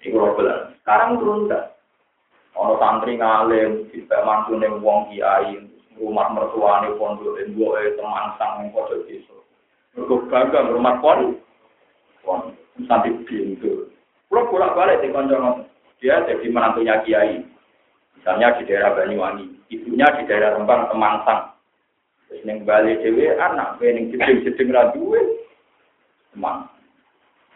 Itu 0.00 0.16
robelan. 0.16 0.72
Sekarang 0.80 1.20
turun 1.20 1.44
enggak. 1.44 1.76
Ono 2.56 2.80
santri 2.80 3.20
ngalim, 3.20 3.84
bisa 3.92 4.24
mantune 4.24 4.64
uang 4.80 5.12
kiai, 5.12 5.68
rumah 6.00 6.32
mertuane 6.32 6.96
pondok, 6.96 7.44
gue 7.44 7.80
teman 8.00 8.32
sang 8.40 8.64
yang 8.64 8.72
pojok 8.72 9.04
desa. 9.04 9.36
Mereka 10.00 10.32
bangga 10.32 10.72
rumah 10.72 10.96
pondok 11.04 11.44
kon 12.24 12.56
sampai 12.88 13.14
pintu. 13.28 13.88
Kalau 14.28 14.50
bolak 14.50 14.74
balik 14.74 15.00
di 15.04 15.14
konco 15.14 15.68
dia 16.02 16.20
jadi 16.26 16.46
menantunya 16.50 17.00
kiai. 17.06 17.40
Misalnya 18.18 18.56
di 18.56 18.68
daerah 18.68 18.96
Banyuwangi, 18.96 19.46
ibunya 19.68 20.08
di 20.16 20.24
daerah 20.24 20.56
Rembang, 20.56 20.88
Temangsang. 20.88 21.54
Terus 22.28 22.40
neng 22.48 22.64
Bali 22.64 22.96
dewe 23.04 23.36
anak, 23.36 23.76
neng 23.78 24.08
jeding-jeding 24.10 24.68
raduwe, 24.72 25.20
Temang. 26.32 26.72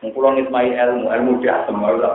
Mengkulon 0.05 0.39
ismai 0.39 0.71
ilmu, 0.71 1.11
ilmu 1.11 1.43
dia 1.43 1.67
semua 1.67 1.97
lah 1.99 2.15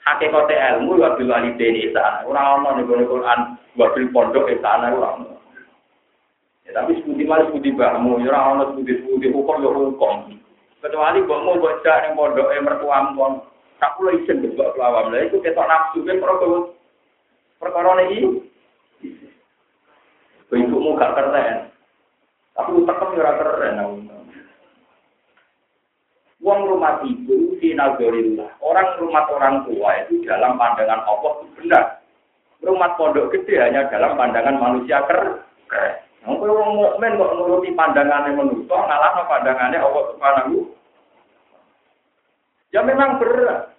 Hakikate 0.00 0.56
ilmu 0.56 0.96
ya 1.02 1.12
bil 1.18 1.28
walidaini 1.28 1.92
sana. 1.92 2.24
Ora 2.24 2.56
ono 2.56 2.78
ning 2.78 2.88
Quran 2.88 3.40
wabil 3.76 4.08
pondok 4.14 4.48
sana 4.64 4.96
ora 4.96 5.18
ono. 5.20 5.36
Ya 6.64 6.72
tapi 6.72 6.96
sebuti 7.02 7.28
malah 7.28 7.50
sebuti 7.50 7.74
bahmu, 7.76 8.22
ya 8.24 8.32
ora 8.32 8.40
ono 8.54 8.62
sebuti-sebuti 8.72 9.28
hukum 9.28 9.60
ya 9.60 9.70
hukum. 9.70 10.39
Kecuali 10.80 11.20
kok 11.28 11.44
mau 11.44 11.60
baca 11.60 11.92
yang 12.00 12.16
pondok 12.16 12.48
yang 12.56 12.64
mertuam 12.64 13.12
kon, 13.12 13.32
tak 13.76 13.92
pula 14.00 14.16
izin 14.16 14.56
buat 14.56 14.72
pelawam 14.72 15.12
lah. 15.12 15.28
Itu 15.28 15.36
kita 15.44 15.60
nafsu 15.60 16.00
kan 16.08 16.16
perkara 16.16 16.58
perkara 17.60 17.92
ini. 18.08 18.48
Ibumu 20.50 20.98
gak 20.98 21.14
keren, 21.14 21.70
tapi 22.58 22.70
utaknya 22.74 23.22
ora 23.22 23.32
keren. 23.38 23.78
Uang 26.42 26.60
rumah 26.66 27.04
ibu 27.06 27.54
finazorillah. 27.62 28.58
Orang 28.58 28.98
rumah 28.98 29.30
orang 29.30 29.62
tua 29.68 29.90
itu 30.02 30.26
dalam 30.26 30.58
pandangan 30.58 31.06
Allah 31.06 31.32
itu 31.38 31.46
benar. 31.54 31.84
Rumah 32.66 32.90
pondok 32.98 33.30
gede 33.30 33.62
hanya 33.62 33.86
dalam 33.92 34.18
pandangan 34.18 34.58
manusia 34.58 35.06
keren. 35.06 35.44
Mungkin 36.20 36.52
orang 36.52 36.76
mukmin 36.76 37.16
kok 37.16 37.32
pandangannya 37.80 38.36
manusia, 38.36 38.76
ngalah 38.76 39.24
pandangannya 39.24 39.80
Allah 39.80 40.02
Subhanahu. 40.12 40.68
Ya 42.70 42.84
memang 42.84 43.16
berat. 43.16 43.72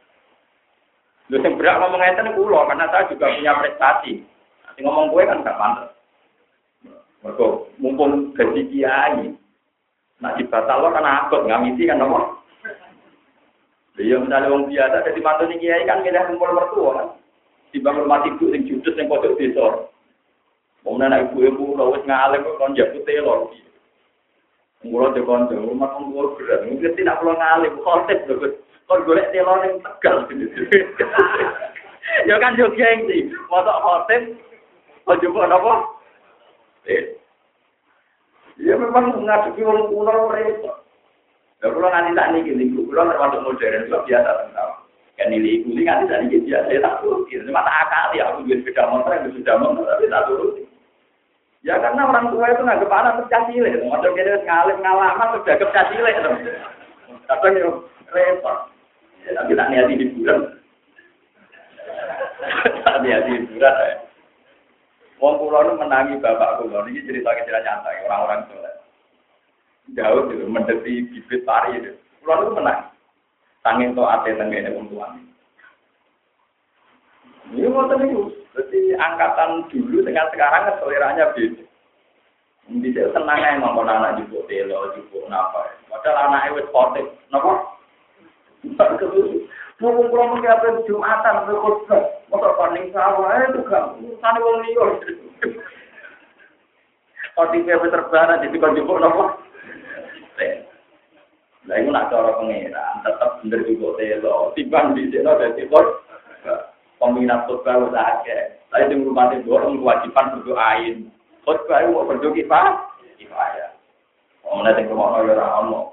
Lu 1.31 1.39
yang 1.39 1.55
berat 1.55 1.79
ngomong 1.79 2.03
itu 2.03 2.31
kulo 2.35 2.59
karena 2.67 2.91
saya 2.91 3.07
juga 3.07 3.31
punya 3.31 3.55
prestasi. 3.55 4.19
Nanti 4.67 4.79
ngomong 4.83 5.15
gue 5.15 5.23
kan 5.23 5.45
gak 5.47 5.55
pantas. 5.55 5.89
Mereka 7.23 7.45
mumpung 7.79 8.35
gaji 8.35 8.61
kiai. 8.67 9.31
Nah 10.19 10.31
di 10.35 10.43
batal 10.43 10.83
lo 10.83 10.89
kan 10.91 11.07
akut 11.07 11.47
ngamiti 11.47 11.87
kan 11.87 12.03
nomor. 12.03 12.43
Dia 13.95 14.19
misalnya 14.19 14.51
orang 14.51 14.67
biasa 14.67 15.07
jadi 15.07 15.19
mantu 15.23 15.43
kiai 15.55 15.87
kan 15.87 16.03
milih 16.03 16.35
kumpul 16.35 16.51
mertua 16.51 16.89
kan. 16.99 17.07
Di 17.71 17.79
bangun 17.79 18.11
mati 18.11 18.27
ibu 18.35 18.51
yang 18.51 18.67
judes 18.67 18.99
yang 18.99 19.07
desa. 19.07 19.30
Mau 21.01 21.09
nana 21.09 21.25
ibu-ibu 21.25 21.73
lo 21.73 21.97
wis 21.97 22.05
ngalem 22.05 22.45
kok 22.45 22.61
kon 22.61 22.77
telor. 22.77 23.49
Mula 24.85 25.09
de 25.17 25.25
kanca, 25.25 25.57
rumah 25.57 25.97
kon 25.97 26.13
kulo 26.13 26.37
berat. 26.37 26.61
Mungkin 26.69 26.93
tidak 26.93 27.17
perlu 27.17 27.33
ngalim, 27.41 27.73
khotib 27.81 28.21
lho. 28.29 28.53
Kon 28.85 29.01
golek 29.09 29.33
telor 29.33 29.65
yang 29.65 29.81
tegal. 29.81 30.29
Ya 32.29 32.37
kan 32.37 32.53
yo 32.53 32.69
gengsi. 32.77 33.33
Mosok 33.49 33.81
khotib 33.81 34.37
kok 35.09 35.17
coba 35.25 35.49
napa? 35.49 35.73
Eh. 36.85 37.17
Ya 38.61 38.77
memang 38.77 39.25
ngadepi 39.25 39.65
wong 39.65 39.89
kuno 39.89 40.29
repot. 40.29 40.85
Ya 41.65 41.73
kula 41.73 41.89
nanti 41.89 42.13
tak 42.13 42.29
niki 42.37 42.53
niku 42.53 42.85
kula 42.85 43.09
termasuk 43.09 43.41
modern 43.41 43.89
kok 43.89 44.05
biasa 44.05 44.29
tentang. 44.45 44.85
Kan 45.17 45.33
ini 45.33 45.65
iku 45.65 45.73
nganti 45.73 46.13
tak 46.13 46.29
biasa 46.29 46.77
tak 46.77 46.97
turuti. 47.01 47.41
Cuma 47.41 47.65
tak 47.65 47.89
akal 47.89 48.13
ya 48.13 48.29
aku 48.29 48.45
duwe 48.45 48.61
sepeda 48.61 48.85
motor 48.85 49.17
yang 49.17 49.33
sudah 49.33 49.55
motor 49.57 49.85
tapi 49.89 50.05
tak 50.05 50.25
turuti. 50.29 50.70
Ya 51.61 51.77
karena 51.77 52.09
orang 52.09 52.33
tua 52.33 52.49
itu 52.49 52.61
nggak 52.65 52.89
anak 52.89 53.17
pecah 53.21 53.41
cilik. 53.45 53.85
Model 53.85 54.17
kita 54.17 54.41
ngalim 54.41 54.81
ngalaman 54.81 55.31
sudah 55.37 55.55
pecah 55.61 55.85
cilik. 55.93 56.15
Kadang 57.29 57.53
yo 57.53 57.69
repot. 58.09 58.57
Ya, 59.21 59.37
tapi 59.37 59.53
tak 59.53 59.69
niati 59.69 59.93
hiburan. 60.01 60.57
tak 62.81 62.97
niati 63.05 63.29
hiburan. 63.37 63.75
Ya. 63.77 63.95
Wong 65.21 65.37
kula 65.37 65.69
nu 65.69 65.77
menangi 65.77 66.17
bapak 66.17 66.65
kula 66.65 66.81
niki 66.89 67.05
cerita 67.05 67.29
cerita 67.37 67.61
nyata 67.61 67.89
orang-orang 68.09 68.41
soleh. 68.49 68.75
Jauh 69.93 70.33
itu 70.33 70.49
mendeti 70.49 71.05
bibit 71.13 71.45
pari 71.45 71.77
itu. 71.77 71.93
Kula 72.25 72.41
nu 72.41 72.57
menang. 72.57 72.89
Tanging 73.61 73.93
to 73.93 74.01
ate 74.01 74.33
tengene 74.33 74.73
wong 74.73 74.89
tuane. 74.89 75.21
Ini 77.53 77.69
mau 77.69 77.85
niku. 77.85 78.40
Berarti 78.51 78.79
angkatan 78.99 79.71
dulu 79.71 80.03
dengan 80.03 80.27
sekarang 80.35 80.75
seleranya 80.83 81.31
beda. 81.31 81.63
Bisa 82.71 83.11
tenang 83.11 83.39
aja 83.41 83.59
ngomong 83.59 83.87
anak 83.87 84.15
juga 84.21 84.47
telo, 84.47 84.95
juga 84.95 85.19
napa. 85.27 85.71
Padahal 85.91 86.31
anaknya 86.31 86.55
wis 86.55 86.67
sportif, 86.71 87.05
napa? 87.31 87.67
Ngomong 89.81 90.07
kalau 90.13 90.29
mungkin 90.29 90.53
apa 90.53 90.67
jumatan, 90.85 91.35
berkhutbah, 91.49 92.03
motor 92.29 92.53
paling 92.53 92.93
sawah 92.93 93.33
itu 93.49 93.61
kan, 93.65 93.97
sana 94.21 94.39
wong 94.39 94.61
liya. 94.61 94.85
Sportif 97.33 97.65
yang 97.65 97.81
terbara 97.87 98.39
jadi 98.39 98.55
kau 98.61 98.75
juga 98.77 98.93
napa? 99.03 99.25
Nah, 101.61 101.77
itu 101.77 101.93
nak 101.93 102.09
cara 102.09 102.41
pengeran, 102.41 103.05
tetap 103.05 103.37
bener 103.41 103.61
juga 103.69 103.87
telo. 103.99 104.49
Timbang 104.57 104.97
di 104.97 105.13
sini 105.13 105.27
ada 105.27 105.53
timbang 105.53 105.87
peminat 107.01 107.49
khutbah 107.49 107.89
udah 107.89 108.21
akeh. 108.21 108.61
Tapi 108.69 108.93
di 108.93 109.01
rumah 109.01 109.33
itu 109.33 109.49
orang 109.49 109.81
kewajiban 109.81 110.37
berdoain. 110.37 110.95
Khutbah 111.41 111.81
itu 111.81 111.89
mau 111.91 112.05
berdoa 112.05 112.37
kifah, 112.37 112.65
kifayah. 113.17 113.69
Mau 114.45 114.61
nanti 114.61 114.85
ke 114.85 114.93
mana 114.93 115.25
ya 115.25 115.33
orang 115.41 115.89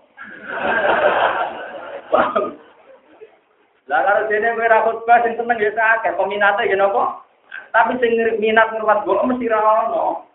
Lah 3.88 4.04
kalau 4.04 4.28
dene 4.28 4.52
kowe 4.52 4.68
ra 4.68 4.84
khutbah 4.84 5.24
sing 5.24 5.32
seneng 5.40 5.56
ya 5.56 5.72
akeh, 5.72 6.12
peminate 6.12 6.68
ya 6.68 6.76
napa? 6.76 7.24
Tapi 7.72 7.96
sing 7.96 8.12
minat 8.36 8.68
ngruwat 8.76 9.08
kok 9.08 9.24
mesti 9.24 9.48
ra 9.48 9.60
ono. 9.64 10.28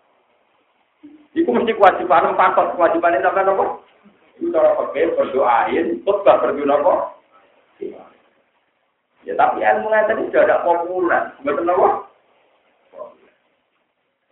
Iku 1.38 1.50
mesti 1.54 1.78
kewajiban 1.78 2.34
pantot 2.34 2.74
kewajibane 2.74 3.22
sampean 3.22 3.54
napa? 3.54 3.78
Iku 4.42 4.50
cara 4.50 4.74
pakai 4.74 5.14
berdoain, 5.14 6.02
khutbah 6.02 6.42
berdoa 6.42 6.66
napa? 6.66 6.94
Ya 9.24 9.32
tapi 9.40 9.64
ilmu 9.64 9.88
tadi 9.88 10.28
sudah 10.28 10.42
ada 10.44 10.56
populer, 10.68 11.22
betul 11.40 11.64
apa? 11.64 11.88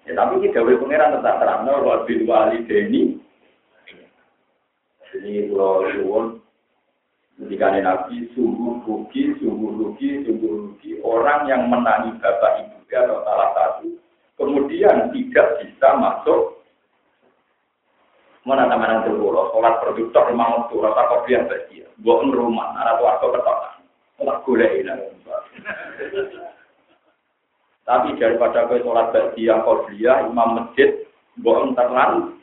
Ya 0.05 0.13
tapi 0.13 0.45
kita 0.45 0.61
boleh 0.61 0.81
pengiran 0.85 1.17
tetap 1.17 1.41
terang, 1.41 1.65
no, 1.65 2.05
bil 2.05 2.23
wali 2.29 2.61
deni. 2.69 3.17
Ini 5.13 5.53
pulau 5.53 5.85
suwon, 5.93 6.41
ketika 7.37 7.69
nabi 7.77 8.33
sungguh 8.33 8.81
rugi, 8.85 9.37
sungguh 9.41 9.71
rugi, 9.77 10.25
sungguh 10.25 10.53
rugi 10.73 11.01
orang 11.05 11.45
yang 11.49 11.69
menangi 11.69 12.17
bapak 12.17 12.65
ibu 12.65 12.81
atau 12.89 13.21
salah 13.21 13.51
satu, 13.53 13.89
kemudian 14.41 15.13
tidak 15.13 15.47
bisa 15.61 15.89
masuk 16.01 16.61
mana 18.43 18.67
teman 18.67 19.07
itu 19.07 19.23
sholat 19.23 19.75
produktor 19.79 20.23
memang 20.35 20.67
waktu 20.67 20.75
rasa 20.83 21.03
kopi 21.07 21.31
yang 21.31 21.47
bahagia, 21.47 21.87
buat 22.03 22.27
rumah, 22.27 22.75
anak 22.75 22.99
warga 22.99 23.27
bertokan. 23.39 23.82
Tak 24.23 24.39
golek 24.47 24.87
Tapi 27.83 28.15
daripada 28.15 28.71
kau 28.71 28.79
sholat 28.79 29.11
yang 29.35 29.67
kau 29.67 29.83
imam 29.91 30.49
masjid, 30.55 31.03
bohong 31.43 31.75
terlalu 31.75 32.39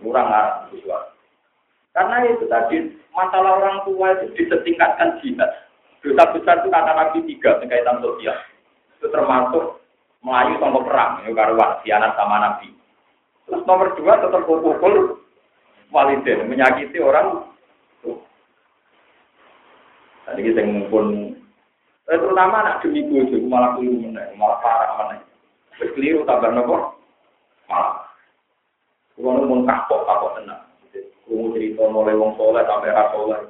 kurang 0.00 0.32
arah 0.32 0.64
Karena 1.92 2.16
itu 2.30 2.46
tadi 2.48 2.76
masalah 3.12 3.58
orang 3.58 3.78
tua 3.84 4.14
itu 4.16 4.26
disetingkatkan 4.38 5.18
jihad. 5.20 5.50
Dosa 5.98 6.30
besar 6.30 6.62
itu 6.62 6.70
kata 6.70 6.92
Nabi 6.94 7.18
tiga 7.26 7.58
berkaitan 7.58 7.98
sosial. 7.98 8.38
Itu 9.02 9.10
termasuk 9.10 9.82
Melayu 10.22 10.58
sama 10.62 10.82
perang, 10.86 11.12
ya 11.26 11.30
karuan, 11.34 11.82
anak 11.82 12.12
sama 12.14 12.36
Nabi. 12.38 12.68
Terus 13.46 13.66
nomor 13.66 13.94
dua 13.98 14.22
tetap 14.22 14.46
pukul 14.46 15.24
waliden, 15.90 16.46
menyakiti 16.46 17.02
orang 17.02 17.47
Tadi 20.28 20.44
kita 20.44 20.60
ngumpul, 20.60 21.32
eh, 22.12 22.18
terutama 22.20 22.60
anak 22.60 22.84
demi 22.84 23.00
bojo, 23.08 23.40
malah 23.48 23.72
keliru 23.80 24.12
mana, 24.12 24.28
malah 24.36 24.60
parah 24.60 24.90
mana. 25.00 25.16
Terus 25.80 25.96
keliru 25.96 26.28
tambah 26.28 26.52
nopo, 26.52 27.00
malah. 27.64 28.04
Kalau 29.16 29.40
ngomong 29.40 29.64
kapok, 29.64 30.04
kapok 30.04 30.32
tenang. 30.36 30.62
Kamu 31.24 31.56
cerita 31.56 31.88
mulai 31.88 32.12
wong 32.12 32.36
soleh 32.36 32.60
sampai 32.68 32.92
ras 32.92 33.08
soleh. 33.16 33.40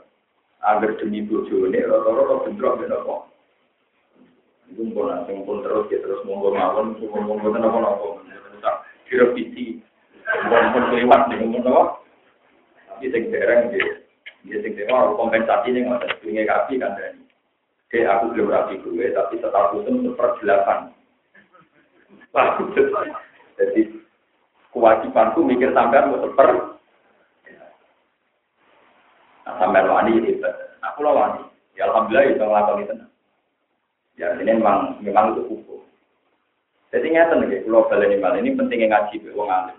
Agar 0.63 0.95
demi 1.03 1.27
bojo 1.27 1.67
ini, 1.67 1.83
rata-rata 1.83 2.47
bentrok 2.47 2.79
kok. 2.79 3.21
Itu 4.71 4.87
pun 4.95 5.11
nanti 5.11 5.35
pun 5.35 5.67
terus, 5.67 5.91
ya 5.91 5.99
terus 5.99 6.23
monggo 6.23 6.55
mawon, 6.55 6.95
monggo 7.03 7.49
tenang 7.59 7.75
nopo. 7.75 8.23
Direvisi, 9.11 9.83
monggo 10.47 10.79
kelewat 10.95 11.27
nih, 11.27 11.43
monggo 11.43 11.59
nopo. 11.67 11.83
Tapi 12.87 13.11
sing 13.11 13.35
dereng, 13.35 13.75
dia 14.47 14.59
sing 14.63 14.73
dewa 14.79 15.19
kompensasi 15.19 15.75
nih 15.75 15.83
nggak 15.87 16.05
ada 16.05 16.21
punya 16.23 16.43
kaki 16.47 16.79
kan 16.79 16.95
dari. 16.95 17.21
Oke, 17.89 18.05
aku 18.05 18.37
belum 18.37 18.53
rapi 18.53 18.85
gue, 18.85 19.17
tapi 19.17 19.41
statusnya 19.41 20.13
delapan. 20.45 20.93
Wah, 22.37 22.61
jadi 23.57 23.81
kewajibanku 24.77 25.41
mikir 25.41 25.73
sampai 25.73 26.05
mau 26.05 26.21
seper. 26.21 26.77
Nah, 29.49 29.55
sampai 29.57 29.89
wani 29.89 30.21
hebat. 30.21 30.77
Aku 30.93 31.01
lo 31.01 31.17
wani. 31.17 31.41
Ya 31.81 31.89
alhamdulillah 31.89 32.29
itu 32.29 32.45
ngelakoni 32.45 32.85
itu. 32.85 32.95
Ya 34.21 34.37
ini 34.37 34.61
memang 34.61 35.01
memang 35.01 35.33
itu 35.33 35.49
hukum. 35.49 35.81
Jadi 36.93 37.09
nyata 37.09 37.41
nih, 37.41 37.65
kalau 37.65 37.89
balik 37.89 38.13
ini 38.13 38.53
pentingnya 38.53 38.93
ngaji, 38.93 39.17
wong 39.33 39.49
alim. 39.49 39.78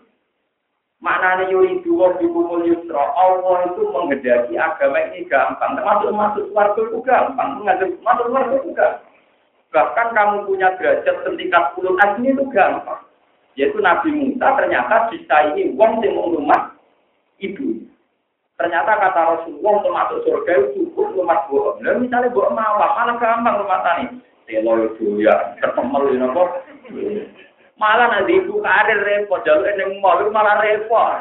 Maknanya 0.99 1.47
yuri 1.47 1.79
dua 1.79 2.11
dikumul 2.19 2.67
yusra. 2.67 2.99
Allah 3.15 3.71
itu 3.71 3.87
mengedaki 3.87 4.59
agama 4.59 4.99
ini 5.09 5.23
gampang. 5.31 5.79
Termasuk 5.79 6.11
masuk 6.11 6.43
suarga 6.51 6.81
itu 6.83 6.99
gampang. 7.07 7.63
Masuk 8.03 8.27
suarga 8.27 8.55
itu 8.59 8.71
gampang. 8.75 9.07
Bahkan 9.69 10.07
kamu 10.17 10.35
punya 10.49 10.75
derajat 10.75 11.15
setingkat 11.23 11.63
puluh 11.77 11.95
asli 12.03 12.35
itu 12.35 12.43
gampang. 12.51 12.99
Yaitu 13.55 13.79
Nabi 13.79 14.09
Musa 14.11 14.55
ternyata 14.59 15.07
disaingi 15.11 15.71
wong 15.79 16.03
mau 16.03 16.35
rumah 16.35 16.75
ibu. 17.39 17.79
Ternyata 18.59 18.91
kata 18.99 19.21
Rasulullah 19.23 19.73
untuk 19.79 19.95
masuk 19.95 20.19
surga 20.27 20.51
itu 20.51 20.91
cukup 20.91 21.15
rumah 21.15 21.47
bohong. 21.47 21.79
Nah, 21.79 21.95
misalnya 21.95 22.27
bohong 22.35 22.59
mawar, 22.59 22.91
malah 22.91 23.15
gampang 23.15 23.55
rumah 23.55 23.79
tani. 23.87 24.19
Telo 24.43 24.73
itu 24.83 25.23
ya, 25.23 25.55
tertemel 25.63 26.11
ini 26.11 26.27
apa? 26.27 26.43
Malah 27.79 28.11
nanti 28.11 28.35
ibu 28.35 28.59
karir 28.59 28.99
repot, 29.07 29.39
jalur 29.47 29.63
ini 29.71 30.03
mau 30.03 30.19
malah 30.35 30.59
repot. 30.59 31.15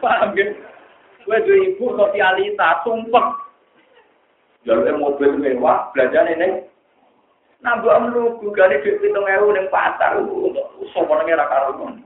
Paham 0.00 0.32
ya? 0.32 0.56
Gue 1.28 1.38
tuh 1.44 1.56
ibu 1.68 1.84
sosialita, 2.00 2.80
sumpah. 2.80 3.36
Jalur 4.64 4.88
mobil 4.96 5.36
mewah, 5.36 5.92
belajar 5.92 6.24
ini. 6.32 6.64
Nah, 7.60 7.76
gue 7.76 7.92
amlu, 7.92 8.40
gue 8.40 8.56
duit 8.56 9.00
pitung 9.04 9.28
ewu 9.28 9.52
neng 9.52 9.68
pasar, 9.68 10.16
sopan 10.96 11.24
ngira 11.28 11.44
karun. 11.48 12.00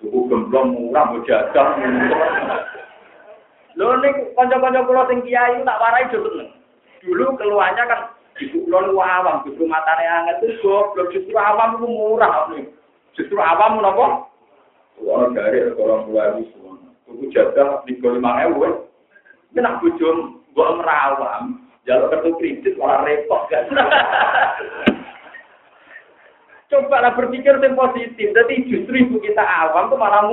Tuku 0.00 0.28
gemblong 0.28 0.76
murah, 0.76 1.12
mau 1.12 1.20
jajan. 1.24 1.80
Lho 3.76 4.00
nih, 4.00 4.32
konco-konco 4.32 4.80
pulau 4.88 5.08
sing 5.08 5.20
kiai 5.24 5.60
tak 5.64 5.80
warai 5.80 6.08
jo 6.08 6.24
Dulu 7.04 7.36
keluarnya 7.36 7.84
kan 7.84 8.15
Ibu 8.36 8.68
kulon 8.68 8.92
awam, 9.00 9.48
justru 9.48 9.64
matane 9.64 10.04
anget 10.04 10.44
itu 10.44 10.60
goblok, 10.60 11.08
justru 11.08 11.32
awam 11.40 11.80
ku 11.80 11.88
murah 11.88 12.52
nih. 12.52 12.68
Justru 13.16 13.40
awam 13.40 13.80
nopo? 13.80 14.28
Orang 15.00 15.32
dari 15.32 15.72
orang 15.72 16.04
tua 16.04 16.22
itu 16.36 16.52
semua. 16.52 16.76
Tuku 17.08 17.24
jaga 17.32 17.80
tiga 17.88 18.12
lima 18.12 18.44
ewu. 18.44 18.84
Ini 19.56 19.64
nak 19.64 19.80
bujum, 19.80 20.44
gua 20.52 20.76
merawam. 20.76 21.64
Jalur 21.88 22.12
kartu 22.12 22.36
kredit 22.36 22.76
malah 22.76 23.08
repot 23.08 23.48
kan. 23.48 23.64
Coba 26.66 26.98
lah 26.98 27.12
berpikir 27.14 27.56
yang 27.62 27.78
positif. 27.78 28.36
Jadi 28.36 28.68
justru 28.68 29.00
ibu 29.00 29.16
kita 29.22 29.40
awam 29.40 29.88
tuh 29.88 29.96
malah 29.96 30.28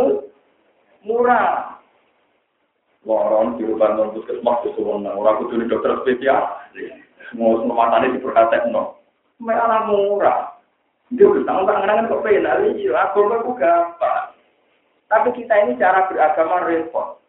murah. 1.07 1.77
Lorong 3.03 3.59
di 3.59 3.67
rumah 3.67 3.99
non 3.99 4.15
puskesmas 4.15 4.63
itu 4.63 4.79
orang 4.79 5.35
kudu 5.43 5.67
dokter 5.67 5.91
spesial 6.03 6.63
mau 7.37 7.61
sematanya 7.61 8.13
diperhatikan 8.13 8.73
no. 8.73 8.97
Malah 9.41 9.89
murah. 9.89 10.53
Dia 11.13 11.29
bertanggung 11.29 11.69
tangan 11.69 12.09
kok 12.09 12.23
penal 12.25 12.57
iya, 12.73 12.91
aku 13.05 13.29
aku 13.29 13.53
gampang. 13.59 14.33
Tapi 15.11 15.29
kita 15.37 15.53
ini 15.61 15.77
cara 15.77 16.09
beragama 16.09 16.65
repot. 16.65 17.21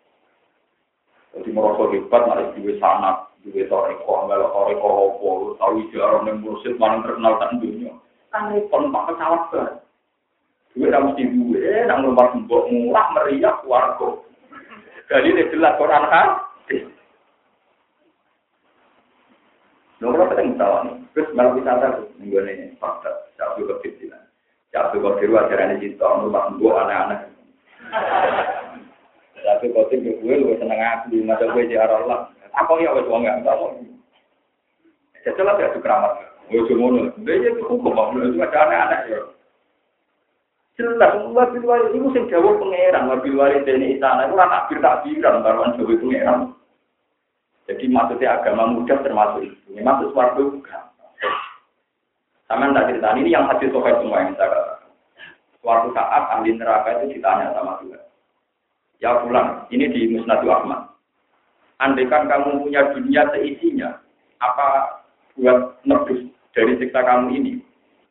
Jadi 1.36 1.50
merasa 1.50 1.90
hebat, 1.90 2.22
malah 2.30 2.48
juga 2.54 2.72
sangat, 2.78 3.16
juga 3.42 3.66
toreko, 3.66 4.30
malah 4.30 4.48
toreko 4.54 4.88
hopo, 4.88 5.30
tahu 5.58 5.82
jarang 5.90 6.30
yang 6.30 6.40
murusit, 6.40 6.78
mana 6.78 7.02
terkenal 7.02 7.36
tak 7.42 7.58
dunia. 7.58 7.92
Kan 8.30 8.54
repot, 8.54 8.86
maka 8.88 9.12
pesawat 9.12 9.42
kan. 9.50 9.72
Juga 10.72 10.86
tidak 10.94 11.02
mesti 11.10 11.22
gue, 11.28 11.66
nak 11.90 11.98
ngeluar 12.00 12.26
sembok 12.32 12.62
murah, 12.70 13.06
meriah, 13.18 13.56
warga. 13.66 14.08
Jadi 15.10 15.28
ini 15.28 15.50
jelas 15.52 15.76
Quran 15.76 16.04
kan? 16.08 16.28
Nomor 20.04 20.28
apa 20.28 20.36
yang 20.36 20.60
tahu 20.60 20.74
nih? 20.84 20.94
Terus 21.16 21.32
malah 21.32 21.56
wisata 21.56 21.86
minggu 22.20 22.36
ini 22.44 22.76
fakta. 22.76 23.08
Satu 23.40 23.64
kecil 23.80 24.12
Satu 24.68 25.00
kecil 25.00 25.32
ajaran 25.32 25.80
di 25.80 25.96
situ, 25.96 26.04
rumah 26.04 26.52
gue 26.60 26.68
anak-anak. 26.68 27.32
Satu 29.40 29.66
kecil 29.72 30.20
gue 30.20 30.34
lu 30.44 30.52
seneng 30.60 30.76
aku, 30.76 31.24
masa 31.24 31.48
gue 31.48 31.64
di 31.64 31.80
Allah. 31.80 32.28
Apa 32.52 32.76
ya 32.84 32.92
wes 32.92 33.08
wong 33.08 33.24
enggak 33.24 33.56
mau. 33.56 33.72
Setelah 35.24 35.56
ya 35.56 35.72
keramat. 35.72 36.20
Gue 36.52 36.68
cuma 36.68 36.92
nol. 36.92 37.08
Dia 37.24 37.40
itu 37.40 37.64
hukum, 37.64 37.96
mau 37.96 38.12
itu 38.12 38.36
ada 38.44 38.68
anak-anak 38.68 39.00
ya. 39.08 39.20
Jelas, 40.74 41.16
wabil 41.32 41.62
wali 41.62 41.94
itu 41.94 42.10
sing 42.10 42.26
jawab 42.26 42.58
pangeran, 42.58 43.06
wabil 43.06 43.38
wali 43.38 43.62
ini 43.62 43.94
istana 43.94 44.26
itu 44.26 44.34
rata 44.34 44.66
takbir 44.66 44.82
takbiran, 44.82 45.40
baruan 45.46 45.78
jawab 45.78 45.96
pangeran. 46.02 46.38
Jadi 47.64 47.88
maksudnya 47.88 48.40
agama 48.40 48.68
mudah 48.76 49.00
termasuk 49.00 49.48
itu. 49.48 49.56
Ini 49.72 49.80
maksud 49.80 50.12
suatu 50.12 50.60
juga. 50.60 50.92
Sama 52.44 52.76
tak 52.76 52.92
cerita 52.92 53.16
ini 53.16 53.32
yang 53.32 53.48
hadis 53.48 53.72
sokai 53.72 53.96
semua 53.96 54.20
yang 54.20 54.36
saya 54.36 54.52
katakan. 54.52 54.90
Suatu 55.64 55.88
saat 55.96 56.22
ahli 56.28 56.52
neraka 56.52 57.00
itu 57.00 57.16
ditanya 57.16 57.56
sama 57.56 57.80
Tuhan. 57.80 58.04
Ya 59.00 59.16
pulang, 59.24 59.64
ini 59.72 59.88
di 59.88 60.12
Musnadu 60.12 60.52
Ahmad. 60.52 60.92
Andaikan 61.80 62.28
kamu 62.28 62.68
punya 62.68 62.92
dunia 62.92 63.26
seisinya, 63.32 63.96
apa 64.38 65.00
buat 65.34 65.80
nebus 65.88 66.30
dari 66.52 66.76
siksa 66.78 67.00
kamu 67.02 67.32
ini? 67.32 67.52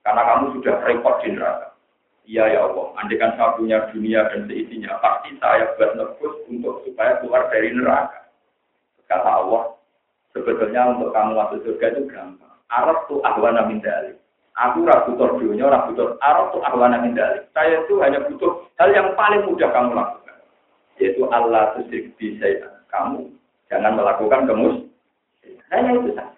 Karena 0.02 0.26
kamu 0.34 0.60
sudah 0.60 0.82
repot 0.84 1.22
di 1.22 1.38
neraka. 1.38 1.78
Iya 2.26 2.58
ya 2.58 2.60
Allah, 2.68 2.88
andaikan 3.00 3.38
saya 3.38 3.56
punya 3.56 3.78
dunia 3.94 4.28
dan 4.34 4.50
seisinya, 4.50 4.98
pasti 5.00 5.38
saya 5.38 5.72
buat 5.78 5.94
nebus 5.94 6.36
untuk 6.50 6.82
supaya 6.90 7.22
keluar 7.22 7.48
dari 7.54 7.70
neraka. 7.70 8.23
Kata 9.14 9.30
Allah, 9.46 9.78
sebetulnya 10.34 10.98
untuk 10.98 11.14
kamu 11.14 11.38
masuk 11.38 11.62
surga 11.62 11.86
itu 11.94 12.10
gampang. 12.10 12.58
Arab 12.74 13.06
tuh 13.06 13.22
ahwana 13.22 13.70
min 13.70 13.78
dalik. 13.78 14.18
Aku 14.58 14.82
ragu 14.90 15.14
butuh 15.14 15.38
dunia, 15.38 15.70
ragu 15.70 15.94
butuh 15.94 16.18
Arab 16.18 16.50
tuh 16.50 16.66
ahwana 16.66 16.98
min 16.98 17.14
dalik. 17.14 17.46
Saya 17.54 17.86
itu 17.86 18.02
hanya 18.02 18.26
butuh 18.26 18.66
hal 18.82 18.90
yang 18.90 19.14
paling 19.14 19.46
mudah 19.46 19.70
kamu 19.70 19.94
lakukan. 19.94 20.38
Yaitu 20.98 21.30
Allah 21.30 21.78
tusyrik 21.78 22.18
saya. 22.42 22.74
Kamu 22.90 23.30
jangan 23.70 24.02
melakukan 24.02 24.50
kemus. 24.50 24.82
Hanya 25.70 25.94
itu 25.94 26.10
saja. 26.18 26.34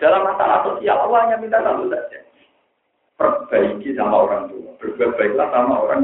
Dalam 0.00 0.28
masalah 0.32 0.64
sosial, 0.64 0.96
Allah 0.96 1.18
hanya 1.28 1.36
minta 1.40 1.60
satu 1.60 1.92
saja. 1.92 2.24
Perbaiki 3.20 3.92
sama 3.96 4.24
orang 4.24 4.48
tua. 4.48 4.72
Berbuat 4.80 5.12
baiklah 5.20 5.48
sama 5.52 5.74
orang. 5.84 6.00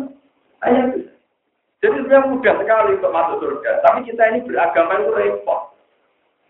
Hanya 0.64 0.80
itu 0.92 0.98
saja. 1.08 1.12
Jadi 1.82 1.98
sebenarnya 1.98 2.30
mudah 2.30 2.54
sekali 2.62 2.90
untuk 2.94 3.10
masuk 3.10 3.36
surga. 3.42 3.72
Tapi 3.82 3.98
kita 4.06 4.22
ini 4.30 4.38
beragama 4.46 5.02
itu 5.02 5.10
repot. 5.18 5.61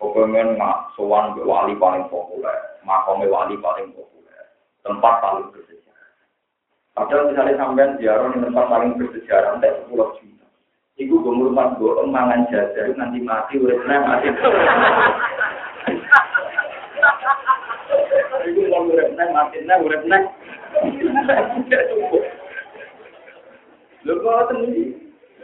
Pokoknya 0.03 0.59
mak 0.59 0.91
sowan 0.99 1.39
wali 1.47 1.79
paling 1.79 2.11
populer, 2.11 2.59
makomnya 2.83 3.31
wali 3.31 3.55
paling 3.63 3.95
populer, 3.95 4.51
tempat 4.83 5.23
paling 5.23 5.47
bersejarah. 5.55 6.11
Padahal 6.91 7.31
misalnya 7.31 7.55
sampean 7.55 7.95
ziarah 8.03 8.35
di 8.35 8.43
tempat 8.43 8.67
paling 8.67 8.99
bersejarah, 8.99 9.55
entah 9.55 9.71
sepuluh 9.79 10.11
juta. 10.19 10.47
Iku 10.99 11.23
gue 11.23 11.35
ngurmat 11.39 11.79
gue 11.79 12.03
emangan 12.03 12.51
jajar, 12.51 12.91
nanti 12.99 13.23
mati, 13.23 13.63
udah 13.63 13.79
mati. 13.79 14.27
Iku 18.43 18.61
mau 18.75 18.91
urip 18.91 19.15
nang 19.15 19.31
mati 19.31 19.63
nang 19.63 19.87
urip 19.87 20.03
nang. 20.03 20.27
Lho 24.03 24.15
kok 24.19 24.51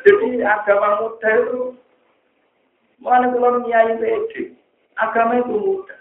Jadi 0.02 0.42
agama 0.42 0.98
muda 0.98 1.30
itu 1.46 1.78
Mulane 2.98 3.26
kula 3.30 3.62
nyai 3.62 3.94
pede. 3.98 4.42
Agama 4.98 5.38
itu 5.38 5.54
mudah. 5.54 6.00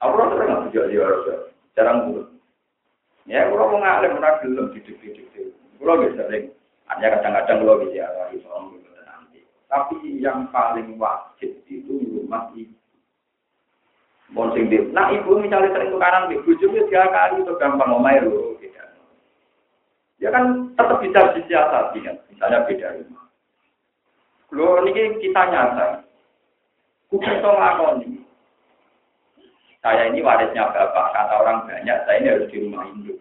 Aku 0.00 0.14
ora 0.16 0.32
sering 0.32 0.48
ngajak 0.48 0.84
dia 0.88 1.36
jarang 1.76 1.98
dulu. 2.08 2.22
Ya, 3.28 3.50
kalau 3.50 3.74
mau 3.74 3.82
ngalim 3.82 4.16
ora 4.16 4.40
gelem 4.40 4.72
didik-didik. 4.72 5.52
Kulo 5.76 5.92
nggih 5.98 6.14
sering 6.16 6.44
hanya 6.88 7.18
kadang-kadang 7.18 7.56
kulo 7.60 7.74
bisa 7.84 8.06
arah 8.06 8.30
soal 8.40 8.70
nanti. 9.04 9.42
Tapi 9.66 10.22
yang 10.22 10.48
paling 10.54 10.94
wajib 10.96 11.50
itu 11.66 11.94
rumah 12.14 12.48
ibu. 12.54 12.74
Bon 14.30 14.54
sing 14.54 14.70
Nah, 14.94 15.10
ibu 15.10 15.36
misalnya 15.42 15.74
sering 15.74 15.90
tukaran 15.90 16.30
di 16.30 16.38
bojo 16.46 16.66
dia 16.70 17.02
kali 17.10 17.42
itu 17.42 17.52
gampang 17.58 17.90
omae 17.90 18.22
lho. 18.22 18.50
Ya 20.20 20.28
kan 20.28 20.68
tetap 20.76 21.00
bisa 21.00 21.32
disiasati 21.32 22.04
kan, 22.04 22.16
misalnya 22.28 22.68
beda 22.68 22.92
rumah. 22.92 23.19
Kulo 24.50 24.82
niki 24.82 25.22
kita 25.22 25.46
nyata. 25.46 26.02
Kudu 27.06 27.38
to 27.38 27.50
lakoni. 27.54 28.18
Saya 29.78 30.10
ini 30.10 30.20
warisnya 30.20 30.74
bapak, 30.74 31.14
kata 31.16 31.34
orang 31.40 31.64
banyak, 31.64 31.98
saya 32.04 32.18
ini 32.20 32.28
harus 32.28 32.50
di 32.52 32.60
rumah 32.60 32.84
induk. 32.90 33.16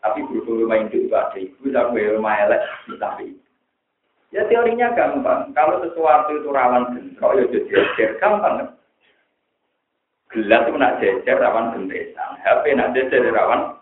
Tapi 0.00 0.24
berhubung 0.24 0.64
rumah 0.64 0.80
induk 0.80 0.96
itu 0.96 1.12
ada 1.12 1.36
ibu, 1.36 1.62
tapi 1.68 2.08
rumah 2.08 2.40
elek, 2.40 2.62
tapi 2.96 3.36
Ya 4.32 4.42
teorinya 4.50 4.90
gampang. 4.96 5.54
Kalau 5.54 5.78
sesuatu 5.84 6.34
itu 6.34 6.50
rawan 6.50 6.90
bentrok, 6.90 7.38
ya 7.38 7.44
jadi 7.54 7.58
jejer, 7.70 8.10
gampang. 8.18 8.66
Gelas 10.34 10.66
itu 10.66 10.74
nak 10.74 10.98
jejer, 10.98 11.36
rawan 11.38 11.70
bentesan. 11.70 12.30
HP 12.42 12.64
nak 12.74 12.90
jejer, 12.98 13.30
rawan. 13.30 13.78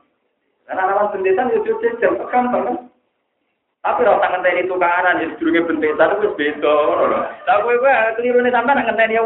Karena 0.69 0.93
rawan 0.93 1.09
bentesan, 1.17 1.57
ya 1.57 1.59
jejer, 1.65 1.93
gampang 2.29 2.92
kan? 3.83 3.99
Tapi 3.99 4.07
rasa 4.07 4.27
ngenteni 4.31 4.71
tukaran, 4.71 5.19
ya 5.19 5.27
sedurunge 5.35 5.67
bentesan, 5.67 6.15
itu 6.23 6.29
beda. 6.39 6.77
Tapi 7.43 7.71
gue, 7.75 7.95
keliru 8.15 8.39
nih 8.41 8.55
sampai 8.55 8.79
ngenteni 8.79 9.19
ya, 9.19 9.23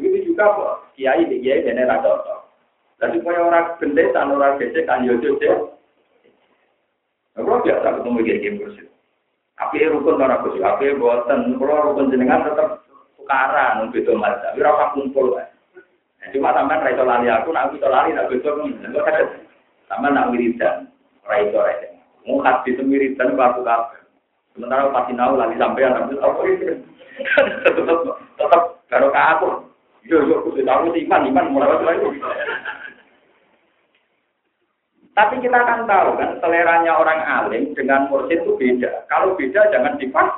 Begitu 0.00 0.32
juga 0.32 0.56
kok 0.56 0.72
kiai 0.96 1.28
di 1.28 1.44
kiai 1.44 1.60
dan 1.60 1.76
era 1.76 2.00
cocok. 2.00 2.40
Dan 3.00 3.20
supaya 3.20 3.40
orang 3.44 3.76
bendesan 3.76 4.32
orang 4.32 4.56
becek 4.56 4.88
kan 4.88 5.04
yo. 5.04 5.20
Kalau 7.36 7.60
biasa 7.60 8.00
ketemu 8.00 8.18
kiai 8.24 8.40
kiai. 8.40 8.88
Tapi 9.60 9.92
rukun 9.92 10.24
orang 10.24 10.40
bersih, 10.40 10.64
tapi 10.64 10.96
buatan 10.96 11.60
kalau 11.60 11.92
rukun 11.92 12.08
jenengan 12.08 12.48
tetap 12.48 12.80
tukaran, 13.20 13.92
itu 13.92 14.12
mas. 14.16 14.40
Tapi 14.40 14.64
rasa 14.64 14.96
kumpul 14.96 15.36
kan. 15.36 15.52
Cuma 16.32 16.56
sampean 16.56 16.80
raiso 16.80 17.04
lali 17.04 17.28
aku, 17.28 17.52
nak 17.52 17.68
iso 17.76 17.88
lali, 17.88 18.16
nak 18.16 18.32
betul 18.32 18.64
enggak 18.64 19.04
ada. 19.04 19.36
Sampean 19.84 20.16
nak 20.16 20.32
wiridan, 20.32 20.88
raiso 21.28 21.60
raiso. 21.60 21.89
Mau 22.28 22.44
hati 22.44 22.76
itu 22.76 22.82
wiridan 22.84 23.36
aku 23.36 23.64
kafe. 23.64 23.98
Sementara 24.52 24.92
pasti 24.92 25.12
nahu 25.16 25.38
lagi 25.38 25.56
sampean, 25.56 25.96
tapi 25.96 26.18
apa 26.20 26.40
itu? 26.50 26.64
Tetap 27.64 27.98
tetap 28.36 28.62
karo 28.90 29.08
aku. 29.14 29.48
Yo 30.04 30.24
yo 30.24 30.42
kudu 30.44 30.64
tahu 30.64 30.92
iman 30.92 31.28
iman 31.28 31.46
mulai 31.52 31.80
lagi. 31.84 32.08
Tapi 35.10 35.34
kita 35.44 35.52
akan 35.52 35.84
tahu 35.84 36.10
kan 36.16 36.30
seleranya 36.40 36.96
orang 36.96 37.20
alim 37.20 37.76
dengan 37.76 38.08
mursyid 38.08 38.40
itu 38.40 38.56
beda. 38.56 39.04
Kalau 39.10 39.36
beda 39.36 39.68
jangan 39.68 40.00
dipas. 40.00 40.28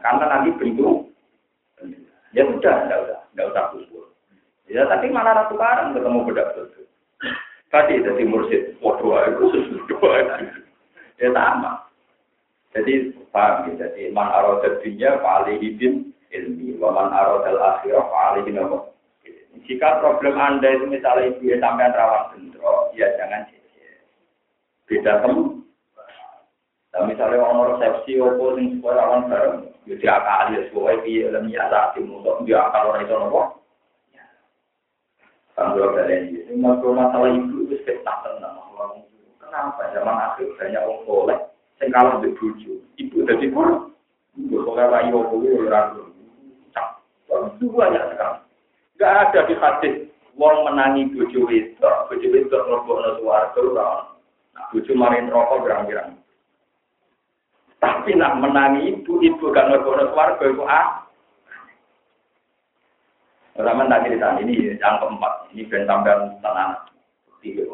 Karena 0.00 0.24
nanti 0.30 0.54
bentuk. 0.56 1.10
Ya 2.30 2.46
sudah, 2.46 2.86
enggak 2.86 2.98
usah, 3.04 3.18
enggak 3.34 3.48
usah 3.50 3.64
kumpul. 3.74 4.04
Ya 4.70 4.86
tapi 4.86 5.10
malah 5.10 5.34
ratu 5.34 5.58
karang 5.58 5.98
ketemu 5.98 6.18
beda 6.30 6.42
betul. 6.54 6.86
Tadi 7.70 8.02
jadi 8.02 8.22
mursyid, 8.26 8.82
waduh 8.82 9.14
itu 9.30 9.44
sesuatu 9.54 9.94
Ya 11.22 11.30
sama. 11.30 11.86
Jadi 12.74 13.14
paham 13.34 13.74
ya, 13.74 13.86
jadi 13.86 14.14
man 14.14 14.30
arodat 14.30 14.82
dunia 14.82 15.18
paling 15.22 15.58
hidin 15.58 16.10
ilmi. 16.30 16.78
Waman 16.78 17.10
arodal 17.10 17.58
akhirah 17.58 18.06
fa'ali 18.06 18.50
nopo. 18.54 18.94
Jika 19.66 19.98
problem 19.98 20.38
Anda 20.38 20.78
itu 20.78 20.86
misalnya 20.86 21.34
ibu 21.34 21.42
ya 21.50 21.58
sampai 21.58 21.90
rawan 21.90 22.30
bentrok, 22.34 22.94
ya 22.94 23.06
jangan 23.18 23.50
jejer. 23.50 23.98
Beda 24.86 25.12
temu. 25.26 25.62
Nah, 26.90 27.02
misalnya 27.06 27.42
orang 27.42 27.78
resepsi 27.78 28.18
opo 28.18 28.54
sing 28.58 28.78
sekolah 28.78 28.98
rawan 28.98 29.30
bareng, 29.30 29.56
ya 29.86 29.94
diakali 29.98 30.58
ya 30.58 30.62
sekolah 30.70 30.94
piye 31.02 31.26
lem 31.30 31.46
ya 31.50 31.70
tak 31.70 31.94
dimutok 31.98 32.42
dia 32.46 32.62
akal 32.66 32.94
orang 32.94 33.02
itu 33.06 33.14
nopo. 33.14 33.42
Tanggung 35.58 35.76
jawab 35.76 36.06
ini. 36.06 36.46
Ini 36.46 36.54
masalah 36.62 37.30
ibu 37.34 37.49
itu 37.70 37.78
sekitar 37.86 38.26
tenang. 38.26 38.58
Kenapa 39.38 39.94
zaman 39.94 40.18
akhir 40.18 40.46
banyak 40.58 40.82
orang 40.82 41.02
soleh, 41.06 41.38
sing 41.78 41.88
kalah 41.94 42.18
di 42.18 42.34
ibu 42.98 43.16
jadi 43.22 43.46
kurang. 43.54 43.94
Ibu 44.34 44.56
soleh 44.66 44.86
rayu 44.90 45.22
itu 45.22 45.70
ragu. 45.70 46.02
Itu 47.30 47.70
banyak 47.70 48.04
sekali. 48.10 48.38
Gak 48.98 49.32
ada 49.32 49.40
di 49.48 49.54
hadis 49.56 49.94
wong 50.36 50.66
menangi 50.66 51.08
bojo 51.14 51.48
wedok, 51.48 51.96
bojo 52.10 52.26
wedok 52.28 52.62
mlebokno 52.68 53.10
swarga 53.20 53.60
ora 53.60 53.88
Nah, 54.50 54.66
bojo 54.74 54.92
marin 54.98 55.30
rokok 55.30 55.62
gerang-gerang. 55.62 56.18
Tapi 57.80 58.12
nak 58.12 58.36
menangi 58.42 58.92
ibu, 58.92 59.24
ibu 59.24 59.44
gak 59.54 59.72
mlebokno 59.72 60.10
swarga 60.12 60.44
itu 60.44 60.64
ah. 60.68 60.88
Pertama 63.56 63.88
tak 63.92 64.08
cerita 64.08 64.40
ini 64.40 64.72
yang 64.80 64.96
keempat, 65.00 65.52
ini 65.52 65.68
ben 65.68 65.84
sampean 65.84 66.32
tenang. 66.40 66.80
Tiga 67.40 67.64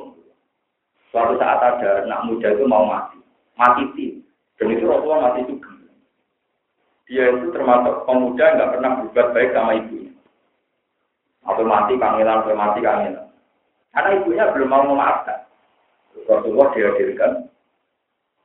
Suatu 1.11 1.39
saat 1.39 1.59
ada 1.63 2.07
anak 2.07 2.23
muda 2.27 2.49
itu 2.55 2.65
mau 2.67 2.87
mati, 2.87 3.19
mati 3.55 3.83
tim, 3.95 4.23
dan 4.59 4.75
itu 4.75 4.85
Rasulullah 4.85 5.33
mati 5.33 5.47
juga 5.49 5.77
dia 7.07 7.31
itu 7.31 7.55
termasuk 7.55 8.03
pemuda 8.03 8.43
yang 8.43 8.55
nggak 8.59 8.73
pernah 8.75 8.91
berbuat 8.99 9.29
baik 9.31 9.51
sama 9.55 9.79
ibunya. 9.79 10.13
Atau 11.47 11.63
mati 11.63 11.95
kangelan, 11.95 12.43
atau 12.43 12.59
mati 12.59 12.79
kangelan. 12.83 13.31
Karena 13.95 14.11
ibunya 14.19 14.51
belum 14.51 14.69
mau 14.69 14.83
memaafkan. 14.91 15.47
Rasulullah 16.27 16.75
dihadirkan. 16.75 17.47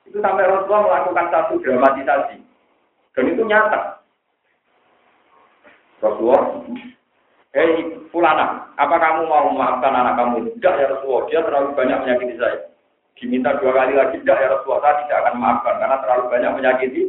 Itu 0.05 0.21
sampai 0.21 0.45
Rasulullah 0.45 0.85
melakukan 0.85 1.27
satu 1.33 1.53
dramatisasi. 1.65 2.37
Dan 3.17 3.23
itu 3.33 3.41
nyata. 3.49 4.05
Rasulullah, 6.05 6.61
hei 7.51 7.99
fulana, 8.11 8.71
apa 8.79 8.95
kamu 8.95 9.27
mau 9.27 9.51
memaafkan 9.51 9.91
anak 9.91 10.15
kamu? 10.15 10.47
Tidak 10.55 10.73
ya 10.79 10.87
Rasulullah, 10.91 11.23
dia 11.27 11.39
terlalu 11.43 11.75
banyak 11.75 11.97
menyakiti 12.03 12.35
saya. 12.39 12.57
Diminta 13.19 13.53
dua 13.59 13.71
kali 13.75 13.93
lagi, 13.93 14.17
tidak 14.23 14.39
ya 14.39 14.47
Rasulullah, 14.55 14.81
saya 14.81 14.95
tidak 15.03 15.17
akan 15.21 15.33
memaafkan 15.37 15.75
karena 15.77 15.97
terlalu 15.99 16.23
banyak 16.31 16.51
menyakiti 16.57 17.01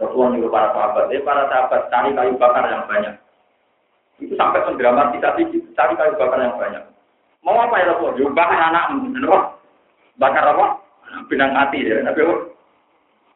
Rasulullah 0.00 0.30
nyuruh 0.32 0.48
para 0.48 0.68
sahabat, 0.72 1.04
eh 1.12 1.20
para 1.20 1.42
sahabat 1.52 1.80
cari 1.92 2.10
kayu 2.16 2.32
bakar 2.40 2.64
yang 2.72 2.88
banyak. 2.88 3.14
Itu 4.16 4.32
sampai 4.36 4.64
tinggi, 4.64 5.58
cari 5.76 5.92
kayu 5.92 6.12
bakar 6.16 6.40
yang 6.40 6.56
banyak. 6.56 6.84
Mau 7.44 7.56
apa 7.60 7.76
ya 7.76 7.92
Rasulullah? 7.92 8.16
Yuk 8.16 8.32
bakar 8.32 8.60
anak, 8.72 8.84
bakar 10.16 10.44
apa? 10.56 10.66
Benang 11.28 11.52
mati 11.52 11.84
ya, 11.84 12.00
Nabi 12.00 12.22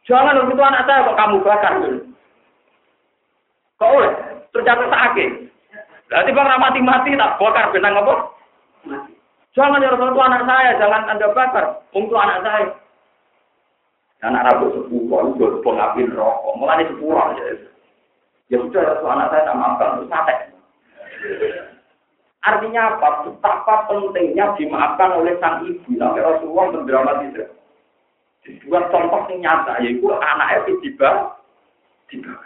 Jangan 0.05 0.37
itu 0.37 0.61
anak 0.61 0.85
saya 0.85 1.05
kok 1.09 1.17
kamu 1.17 1.37
bakar 1.41 1.73
dulu. 1.81 2.01
Kok 3.81 3.93
oleh? 3.97 4.13
Terjatuh 4.55 4.87
sakit. 4.87 5.31
Berarti 6.07 6.31
bang 6.31 6.63
mati-mati 6.63 7.11
tak 7.19 7.35
bakar 7.43 7.75
benang 7.75 7.99
apa? 7.99 8.15
Jangan 9.55 9.83
ya 9.83 9.91
Rasulullah 9.91 10.31
anak 10.31 10.47
saya, 10.47 10.71
jangan 10.79 11.11
anda 11.11 11.27
bakar. 11.35 11.83
Untuk 11.91 12.15
anak 12.15 12.43
saya. 12.47 12.67
Anak 14.23 14.47
rabu 14.47 14.73
sepuluh, 14.73 15.35
itu 15.35 15.59
pengabin 15.61 16.15
rokok. 16.15 16.55
Mulai 16.57 16.87
sepuluh 16.87 17.19
aja. 17.19 17.45
Ya 18.53 18.57
sudah, 18.63 18.83
ya, 18.83 18.95
anak 19.03 19.31
saya 19.35 19.47
tak 19.47 19.59
maafkan, 19.59 19.89
itu 19.99 20.05
sate. 20.09 20.35
Artinya 22.45 22.83
apa? 22.95 23.09
Betapa 23.27 23.75
pentingnya 23.89 24.55
dimaafkan 24.55 25.19
oleh 25.19 25.35
sang 25.41 25.65
ibu. 25.65 25.91
Sampai 25.97 26.23
Rasulullah 26.23 26.67
mendramatisir. 26.73 27.49
Dua 28.45 28.81
contoh 28.93 29.25
yang 29.33 29.41
nyata, 29.41 29.81
yaitu 29.81 30.05
anaknya 30.05 30.69
tiba 30.85 31.11
tiba. 32.13 32.37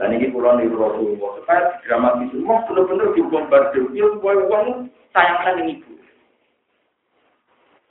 Dan 0.00 0.16
ini 0.16 0.32
pulau 0.32 0.56
di 0.56 0.64
Rasulullah. 0.72 1.36
Supaya 1.44 1.76
dramatis 1.84 2.32
semua 2.32 2.64
benar-benar 2.64 3.12
dibombardir. 3.12 3.84
Dia 3.92 4.08
supaya 4.16 4.40
uang 4.48 4.88
sayangkan 5.12 5.60
ini 5.60 5.76
ibu. 5.76 5.92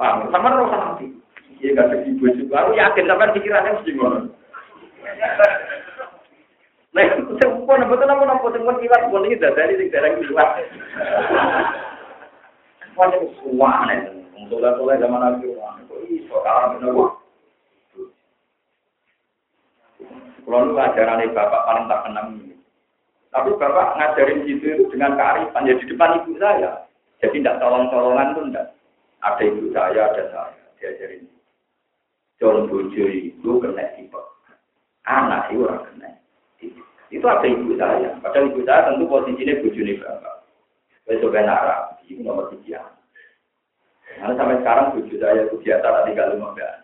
Paham? 0.01 0.34
Sama 0.34 0.57
rasa 0.57 0.78
nanti. 0.82 1.14
Iya 1.62 1.78
gak 1.78 1.93
ada 1.93 1.97
ibu 2.10 2.26
juga. 2.34 2.66
Aku 2.66 2.72
yakin 2.74 3.05
sampai 3.05 3.36
pikirannya 3.38 3.78
mesti 3.78 3.91
ngono. 3.93 4.20
Nah, 6.89 7.05
semua 7.38 7.86
betul 7.86 8.10
apa 8.10 8.24
nopo 8.26 8.49
semua 8.49 8.74
kilat 8.82 9.14
pun 9.14 9.30
ini 9.30 9.38
dari 9.38 9.78
sing 9.78 9.93
dereng 9.93 10.18
kilat. 10.26 10.66
Semuanya 12.89 13.18
suwane. 13.38 13.97
Untuk 14.34 14.66
soleh 14.66 14.97
zaman 14.97 15.38
nopo. 16.82 17.18
Kalau 20.50 20.66
lu 20.66 20.82
ajaran 20.82 21.30
bapak 21.30 21.62
paling 21.62 21.86
tak 21.86 22.02
kenal 22.10 22.26
ini. 22.34 22.58
Tapi 23.30 23.54
bapak 23.54 24.02
ngajarin 24.02 24.50
gitu 24.50 24.66
itu 24.66 24.84
dengan 24.89 25.14
kearifan 25.14 25.70
ya 25.70 25.78
di 25.78 25.86
depan 25.86 26.26
ibu 26.26 26.34
saya. 26.41 26.89
Jadi 27.22 27.38
tidak 27.38 27.62
tolong-tolongan 27.62 28.34
tuh 28.34 28.43
enggak. 28.50 28.68
Ada 29.22 29.45
ibu 29.45 29.70
saya, 29.70 30.10
ada 30.10 30.24
saya 30.34 30.66
diajarin. 30.82 31.30
Jong 32.41 32.66
bojo 32.66 33.04
itu 33.06 33.52
kena 33.62 33.93
tipe. 33.93 34.22
Anak 35.06 35.54
itu 35.54 35.70
orang 35.70 35.86
kena. 35.86 36.10
Itu 37.14 37.26
ada 37.30 37.45
ibu 37.45 37.78
saya. 37.78 38.18
Padahal 38.18 38.50
ibu 38.50 38.66
saya 38.66 38.89
tentu 38.89 39.06
posisinya 39.06 39.62
bojone 39.62 39.93
bapak. 40.02 40.36
Besok 41.06 41.30
kan 41.30 41.45
arah, 41.45 41.93
itu 42.10 42.26
nomor 42.26 42.50
tiga. 42.58 42.89
Karena 44.18 44.34
sampai 44.34 44.66
sekarang 44.66 44.97
bojo 44.97 45.16
saya 45.22 45.45
itu 45.45 45.62
biasa 45.62 45.86
tak 45.86 46.04
tinggal 46.10 46.34
lima 46.34 46.58
belas. 46.58 46.79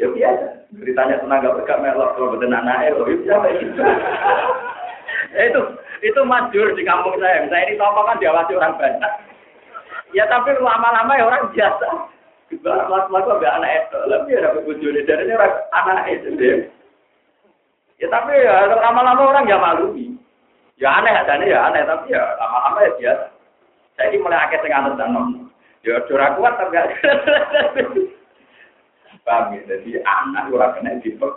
Ya 0.00 0.08
biasa. 0.08 0.46
Ceritanya 0.72 1.20
tenaga 1.20 1.52
berkak 1.60 1.84
melok 1.84 2.16
kalau 2.16 2.32
betul 2.32 2.48
anaknya, 2.48 2.96
loh 2.96 3.04
itu 3.04 3.28
siapa 3.28 3.52
itu? 3.52 3.68
itu 5.52 5.62
itu 6.00 6.20
majur 6.24 6.72
di 6.72 6.82
kampung 6.88 7.20
saya. 7.20 7.44
Saya 7.52 7.68
ini 7.68 7.76
toko 7.76 8.08
kan 8.08 8.16
diawasi 8.16 8.56
orang 8.56 8.80
banyak. 8.80 9.12
Ya 10.16 10.24
tapi 10.32 10.56
lama-lama 10.56 11.12
ya 11.20 11.28
orang 11.28 11.52
biasa. 11.52 11.88
Lama-lama 12.64 13.36
gak 13.44 13.56
anak 13.60 13.72
itu. 13.76 13.98
Lebih 14.08 14.34
ada 14.40 14.48
bojone 14.64 15.00
dari 15.04 15.22
ini 15.28 15.36
orang 15.36 15.54
anak 15.76 16.06
itu 16.08 16.28
deh. 16.40 16.58
Ya 18.00 18.08
tapi 18.08 18.32
ya 18.40 18.72
lama-lama 18.72 19.22
orang 19.36 19.44
ya 19.52 19.60
malu. 19.60 19.92
Ya 20.80 20.96
aneh 20.96 21.12
adanya 21.12 21.44
ya 21.44 21.58
aneh 21.68 21.82
tapi 21.84 22.16
ya 22.16 22.24
lama-lama 22.40 22.78
ya 22.88 22.92
biasa. 22.96 23.26
Saya 24.00 24.06
ini 24.08 24.24
mulai 24.24 24.40
akhir 24.48 24.64
tengah 24.64 24.96
dan 24.96 25.12
Ya 25.84 25.96
curah 26.08 26.36
kuat 26.40 26.56
tapi 26.56 26.72
gak. 26.72 26.88
Paham 29.30 29.54
ya? 29.54 29.62
Jadi 29.62 30.02
anak 30.02 30.50
orang 30.50 30.74
kena 30.74 30.98
tipe. 31.06 31.28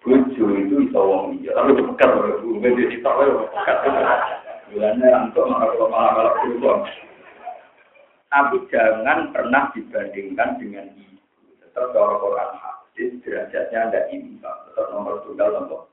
Bojo 0.00 0.44
itu 0.56 0.76
iso 0.88 1.00
wong 1.00 1.40
iya, 1.40 1.52
tapi 1.52 1.76
pekat 1.76 2.10
lho, 2.16 2.40
Bu. 2.40 2.60
Jadi 2.64 2.96
sitok 2.96 3.14
lho 3.28 3.44
pekat. 3.52 3.76
Bulannya 4.72 5.08
untuk 5.28 5.44
malah 5.52 5.68
malah 5.76 6.32
malah 6.40 6.88
Tapi 8.32 8.56
jangan 8.72 9.36
pernah 9.36 9.68
dibandingkan 9.76 10.56
dengan 10.56 10.88
ibu. 10.96 11.20
Tetap 11.60 11.92
kalau 11.92 12.16
Quran 12.24 12.50
hadis 12.56 13.20
derajatnya 13.20 13.78
ada 13.92 14.00
imbang. 14.08 14.58
Tetap 14.72 14.86
nomor 14.96 15.20
tunggal 15.28 15.60
nomor. 15.60 15.92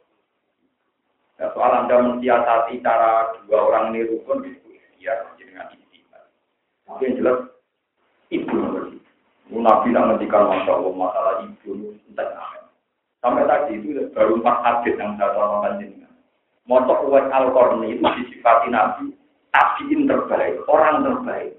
Nah, 1.43 1.51
soal 1.51 1.71
anda 1.75 1.95
mensiasati 1.99 2.79
cara 2.79 3.35
dua 3.43 3.67
orang 3.67 3.91
ini 3.91 4.07
rukun 4.07 4.47
itu 4.47 4.79
ya 5.03 5.11
dengan 5.35 5.67
istimewa. 5.75 6.19
Tapi 6.87 7.03
yang 7.03 7.15
jelas 7.19 7.37
ibu 8.31 8.55
nomor. 8.55 9.00
Nabi 9.59 9.91
yang 9.91 10.07
menghentikan 10.07 10.47
masya 10.47 10.71
Allah 10.79 10.93
masalah 10.95 11.33
ibu 11.43 11.91
entah 12.07 12.61
Sampai 13.21 13.45
tadi 13.45 13.77
itu 13.77 14.09
baru 14.17 14.41
empat 14.41 14.57
hadis 14.65 14.97
yang 14.97 15.13
saya 15.19 15.35
contohkan 15.37 15.77
jenengan. 15.77 16.09
Motok 16.65 17.05
Uwais 17.05 17.29
al 17.29 17.53
itu 17.85 18.01
disifati 18.01 18.73
Nabi, 18.73 19.13
tabiin 19.53 20.09
terbaik, 20.09 20.65
orang 20.65 21.05
terbaik. 21.05 21.53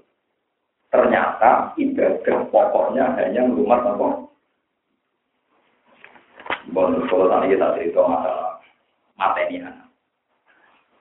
Ternyata 0.91 1.71
ibadah 1.79 2.37
pokoknya 2.51 3.15
hanya 3.15 3.47
rumah 3.47 3.79
apa? 3.79 4.07
Bonus 6.73 7.07
kalau 7.07 7.31
tadi 7.31 7.53
kita 7.53 7.67
cerita 7.79 8.01
masalah 8.01 8.59
materi 9.15 9.61
anak. 9.61 9.89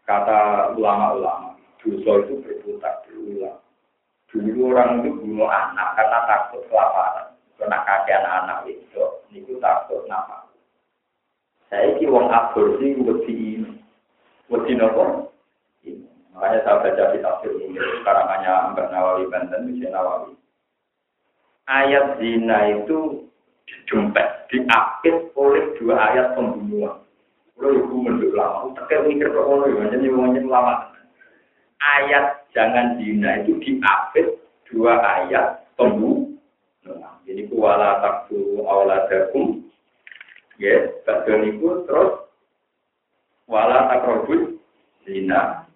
Kata 0.02 0.72
ulama-ulama, 0.74 1.54
dosa 1.80 2.12
itu 2.26 2.34
berputar 2.42 3.02
berulang. 3.06 3.61
Dulu 4.32 4.72
orang 4.72 5.04
itu 5.04 5.12
bunuh 5.20 5.48
anak 5.52 5.92
karena 5.92 6.18
takut 6.24 6.64
kelaparan. 6.72 7.36
Karena 7.60 7.78
kakek 7.84 8.16
anak-anak 8.24 8.58
itu, 8.64 9.04
itu 9.36 9.60
takut 9.60 10.08
nafas. 10.08 10.48
Saya 11.68 11.92
ini 11.96 12.08
wong 12.08 12.32
aborsi 12.32 12.96
wedi 13.00 13.60
ini. 13.60 13.72
Wedi 14.48 14.72
nopo? 14.76 15.32
Makanya 16.32 16.58
saya 16.64 16.80
baca 16.80 17.12
di 17.12 17.18
tafsir 17.20 17.52
ini, 17.60 17.76
karangannya 18.08 18.72
Mbak 18.72 18.88
Nawawi 18.88 19.28
Banten, 19.28 19.68
Mbak 19.68 19.92
Nawawi. 19.92 20.32
Ayat 21.68 22.18
zina 22.18 22.58
itu 22.72 23.28
dijempet, 23.68 24.48
diapit 24.48 25.30
oleh 25.36 25.76
dua 25.76 25.94
ayat 26.10 26.34
pembunuhan. 26.34 27.04
Kalau 27.54 27.78
ibu 27.78 27.94
menduk 27.94 28.34
lama, 28.34 28.74
tekan 28.74 29.06
mikir 29.06 29.30
ke 29.30 29.38
kono 29.38 29.70
jadi 29.70 30.02
ngomongnya 30.02 30.42
lama. 30.50 30.90
Ayat 31.78 32.41
jangan 32.52 32.96
zina 33.00 33.44
itu 33.44 33.56
diapit 33.60 34.26
dua 34.68 34.96
ayat 35.00 35.64
pembunuhan. 35.76 37.16
Jadi 37.28 37.42
kuala 37.52 38.00
taktu 38.00 38.64
awaladakum 38.64 39.62
Ya, 40.60 40.94
bagian 41.02 41.58
itu 41.58 41.82
terus 41.90 42.22
wala 43.50 43.90
takrobus 43.90 44.62
zina. 45.02 45.66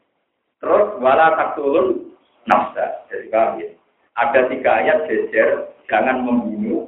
Terus 0.63 1.01
wala 1.03 1.35
taktulun 1.35 2.15
nafsa. 2.47 3.03
Jadi 3.11 3.27
kami 3.27 3.67
ada 4.15 4.47
tiga 4.47 4.71
ayat 4.79 5.11
jejer, 5.11 5.75
jangan 5.91 6.23
membunuh, 6.23 6.87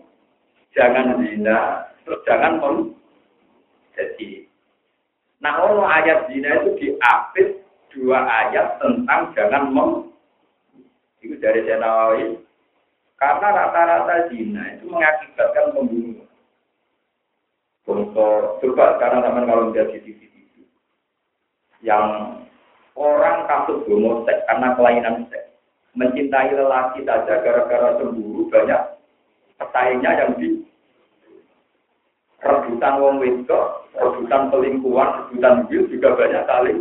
jangan 0.79 1.19
zina, 1.21 1.91
terus 2.07 2.23
jangan 2.23 2.63
mem. 2.63 2.77
Jadi, 3.99 4.47
nah 5.43 5.59
kalau 5.59 5.83
ayat 5.83 6.31
zina 6.31 6.63
itu 6.63 6.71
diapit 6.79 7.67
dua 7.99 8.23
ayat 8.23 8.79
tentang 8.79 9.35
jangan 9.35 9.75
mem. 9.75 9.91
Itu 11.19 11.35
dari 11.43 11.67
Senawawi. 11.67 12.39
Karena 13.19 13.51
rata-rata 13.51 14.31
zina 14.31 14.79
itu 14.79 14.87
mengakibatkan 14.87 15.75
pembunuhan. 15.75 16.31
Untuk 17.89 18.63
coba 18.63 18.95
sekarang 18.95 19.27
teman 19.27 19.49
kalau 19.49 19.63
melihat 19.73 19.91
di 19.91 19.99
TV 20.05 20.21
itu, 20.29 20.63
yang 21.83 22.39
orang 22.95 23.49
kasus 23.49 23.83
homoseks 23.91 24.45
karena 24.47 24.77
kelainan 24.77 25.17
seks, 25.33 25.51
mencintai 25.97 26.53
lelaki 26.53 27.03
saja 27.03 27.41
gara-gara 27.43 27.97
cemburu 27.99 28.47
banyak 28.53 28.77
pesaingnya 29.57 30.11
yang 30.21 30.31
di 30.37 30.63
rebutan 32.45 32.95
wong 33.03 33.19
wedok, 33.25 33.89
rebutan 33.97 34.53
pelingkuhan, 34.53 35.09
rebutan 35.27 35.67
bil 35.67 35.83
juga 35.91 36.15
banyak 36.15 36.45
saling 36.45 36.79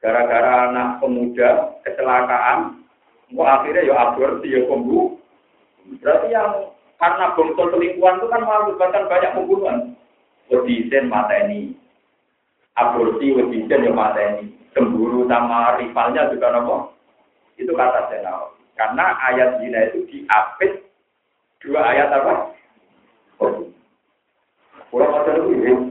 gara-gara 0.00 0.72
anak 0.72 0.98
pemuda 0.98 1.76
kecelakaan, 1.84 2.80
mau 3.36 3.44
akhirnya 3.44 3.84
ya 3.84 3.94
aborsi 4.10 4.56
ya 4.56 4.64
pembunuh. 4.64 5.20
Berarti 6.00 6.28
yang 6.32 6.72
karena 6.96 7.32
bongkol 7.36 7.72
selingkuhan 7.72 8.20
itu 8.20 8.26
kan 8.28 8.44
mengakibatkan 8.44 9.08
banyak 9.08 9.32
pembunuhan. 9.36 9.78
Wedisen 10.48 11.08
mata 11.08 11.36
ini. 11.46 11.76
Aborsi 12.76 13.32
wedisen 13.36 13.86
yang 13.86 13.96
mata 13.96 14.20
ini. 14.20 14.52
Cemburu 14.72 15.28
sama 15.28 15.76
rivalnya 15.80 16.32
juga 16.32 16.52
nopo. 16.52 16.76
Itu 17.60 17.76
kata 17.76 18.08
saya 18.08 18.48
Karena 18.76 19.12
ayat 19.28 19.60
zina 19.60 19.92
itu 19.92 20.08
diapit 20.08 20.88
dua 21.60 21.80
ayat 21.92 22.08
apa? 22.08 22.56
Oh. 23.40 23.68
Pulau 24.88 25.12
ada 25.12 25.36
lebih 25.36 25.89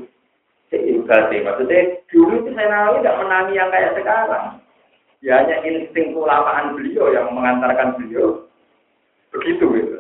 Sehingga 1.10 1.58
maksudnya 1.58 1.82
dulu 2.14 2.34
itu 2.46 2.50
saya 2.54 2.94
tidak 3.02 3.18
menangi 3.18 3.58
yang 3.58 3.70
kayak 3.74 3.98
sekarang. 3.98 4.62
Ya 5.26 5.42
hanya 5.42 5.58
insting 5.66 6.14
kulamaan 6.14 6.78
beliau 6.78 7.10
yang 7.10 7.34
mengantarkan 7.34 7.98
beliau 7.98 8.46
begitu 9.34 9.66
gitu. 9.74 9.98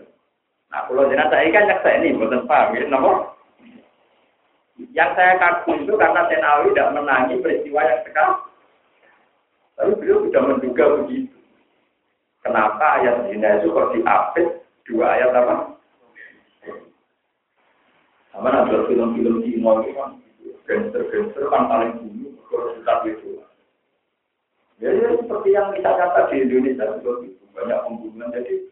Nah, 0.69 0.85
kalau 0.85 1.09
jenazah 1.09 1.41
saya 1.41 1.49
kan 1.49 1.81
saya 1.81 1.97
ini 2.05 2.13
bukan 2.13 2.45
paham 2.45 2.77
ya, 2.77 2.85
nomor. 2.85 3.33
Yang 4.93 5.11
saya 5.17 5.33
kagum 5.41 5.81
itu 5.83 5.97
karena 5.97 6.29
Tenawi 6.29 6.71
tidak 6.71 6.93
menangi 6.93 7.35
peristiwa 7.41 7.81
yang 7.83 8.01
sekarang. 8.05 8.39
Tapi 9.75 9.91
beliau 9.97 10.23
sudah 10.29 10.41
menduga 10.45 10.85
begitu. 11.03 11.35
Kenapa 12.45 13.01
ayat 13.01 13.27
zina 13.27 13.59
itu 13.59 13.73
kok 13.75 13.91
diapit 13.91 14.47
dua 14.87 15.19
ayat 15.19 15.35
apa? 15.35 15.75
Sama 18.31 18.55
ada 18.55 18.87
film-film 18.87 19.41
di 19.43 19.57
itu 19.57 19.91
kan, 19.97 20.15
gangster-gangster 20.69 21.49
kan 21.49 21.65
paling 21.65 21.97
dulu, 21.97 22.37
kalau 22.45 22.77
kita 22.77 22.93
itu. 23.09 23.29
Ya, 24.77 24.93
ya 24.93 25.17
seperti 25.17 25.49
yang 25.57 25.73
kita 25.73 25.89
kata 25.89 26.29
di 26.29 26.45
Indonesia 26.45 26.85
juga 27.01 27.25
gitu, 27.25 27.43
banyak 27.57 27.79
pembunuhan. 27.83 28.31
Jadi 28.31 28.69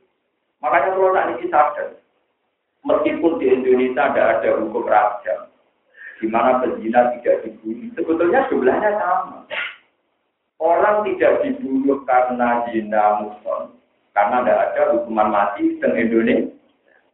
Makanya 0.62 0.90
kalau 0.98 1.14
tak 1.14 1.28
ini 1.38 1.46
sadar, 1.54 1.90
meskipun 2.82 3.38
di 3.38 3.46
Indonesia 3.54 4.10
tidak 4.10 4.30
ada 4.42 4.50
hukum 4.58 4.90
rajam, 4.90 5.40
di 6.18 6.26
mana 6.26 6.58
pezina 6.66 7.14
tidak 7.18 7.46
dibunuh, 7.46 7.94
sebetulnya 7.94 8.50
jumlahnya 8.50 8.92
sama. 8.98 9.46
Orang 10.58 11.06
tidak 11.06 11.46
dibunuh 11.46 12.02
karena 12.10 12.66
zina 12.74 13.22
muson, 13.22 13.78
karena 14.18 14.42
tidak 14.42 14.62
ada 14.74 14.82
hukuman 14.98 15.30
mati 15.30 15.78
di 15.78 15.86
Indonesia. 15.86 16.50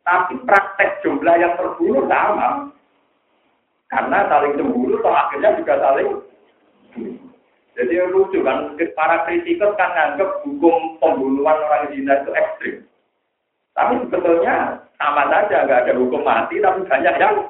Tapi 0.07 0.39
praktek 0.47 1.03
jumlah 1.03 1.35
yang 1.35 1.55
terbunuh 1.59 2.07
sama. 2.07 2.71
Karena 3.93 4.25
saling 4.25 4.57
cemburu, 4.57 4.97
atau 5.05 5.13
akhirnya 5.13 5.53
juga 5.61 5.77
saling 5.77 6.09
Jadi 7.73 7.93
lucu 8.13 8.41
kan, 8.45 8.77
para 8.93 9.25
kritikus 9.25 9.73
kan 9.77 9.89
nganggap 9.97 10.45
hukum 10.45 10.97
pembunuhan 11.01 11.57
orang 11.57 11.89
zina 11.89 12.21
itu 12.21 12.29
ekstrim. 12.37 12.75
Tapi 13.73 13.97
sebetulnya 14.05 14.77
sama 15.01 15.25
saja, 15.29 15.65
nggak 15.65 15.89
ada 15.89 15.93
hukum 15.97 16.21
mati, 16.21 16.61
tapi 16.61 16.85
banyak 16.85 17.17
yang 17.17 17.49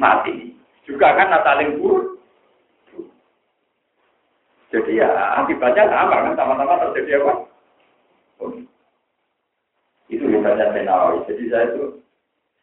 mati. 0.00 0.56
Juga 0.88 1.12
kan 1.20 1.36
saling 1.44 1.76
buruk. 1.76 2.16
Jadi 4.72 5.04
ya 5.04 5.08
akibatnya 5.44 5.84
sama 5.84 6.16
kan, 6.24 6.32
sama-sama 6.32 6.80
terjadi 6.88 7.20
apa? 7.20 7.32
Itu 10.08 10.24
ya. 10.24 10.40
hebatnya 10.40 10.72
Senawi. 10.72 11.28
Jadi 11.28 11.44
saya 11.52 11.64
itu 11.76 12.00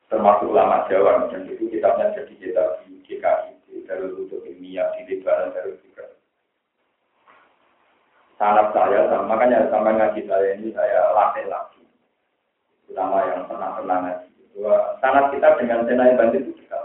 termasuk 0.09 0.49
ulama 0.49 0.89
Jawa 0.89 1.29
dan 1.29 1.45
itu 1.45 1.69
kitabnya 1.69 2.17
jadi 2.17 2.33
kitab 2.41 2.81
di 3.09 3.81
Darul 3.89 4.13
Kutub 4.13 4.45
Ilmiah 4.45 4.93
di 4.93 5.01
Lebaran 5.09 5.49
Darul 5.57 5.81
juga. 5.81 6.05
Sangat 8.37 8.71
saya, 8.71 9.09
makanya 9.25 9.67
sampai 9.67 9.97
ngaji 9.97 10.21
saya 10.29 10.49
ini 10.55 10.69
saya 10.71 11.11
latih 11.11 11.49
lagi. 11.49 11.83
Terutama 12.85 13.25
yang 13.27 13.43
pernah 13.49 13.69
pernah 13.75 13.97
ngaji. 14.05 14.29
Sangat 15.01 15.25
kita 15.33 15.49
dengan 15.59 15.83
Senai 15.89 16.15
Bandit 16.15 16.47
itu 16.47 16.53
dekat. 16.55 16.83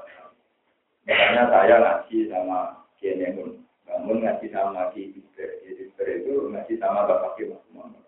Makanya 1.06 1.44
saya 1.52 1.74
ngaji 1.78 2.18
sama 2.32 2.82
Kienemun. 2.98 3.62
Namun 3.86 4.24
ngaji 4.24 4.46
sama 4.50 4.90
Ki 4.90 5.14
Iber. 5.14 5.50
Iber 5.62 6.08
itu 6.10 6.32
ngaji 6.50 6.74
sama 6.80 7.06
Bapak 7.06 7.38
Ki 7.38 7.46
Mas 7.46 7.62
Muhammad. 7.70 8.04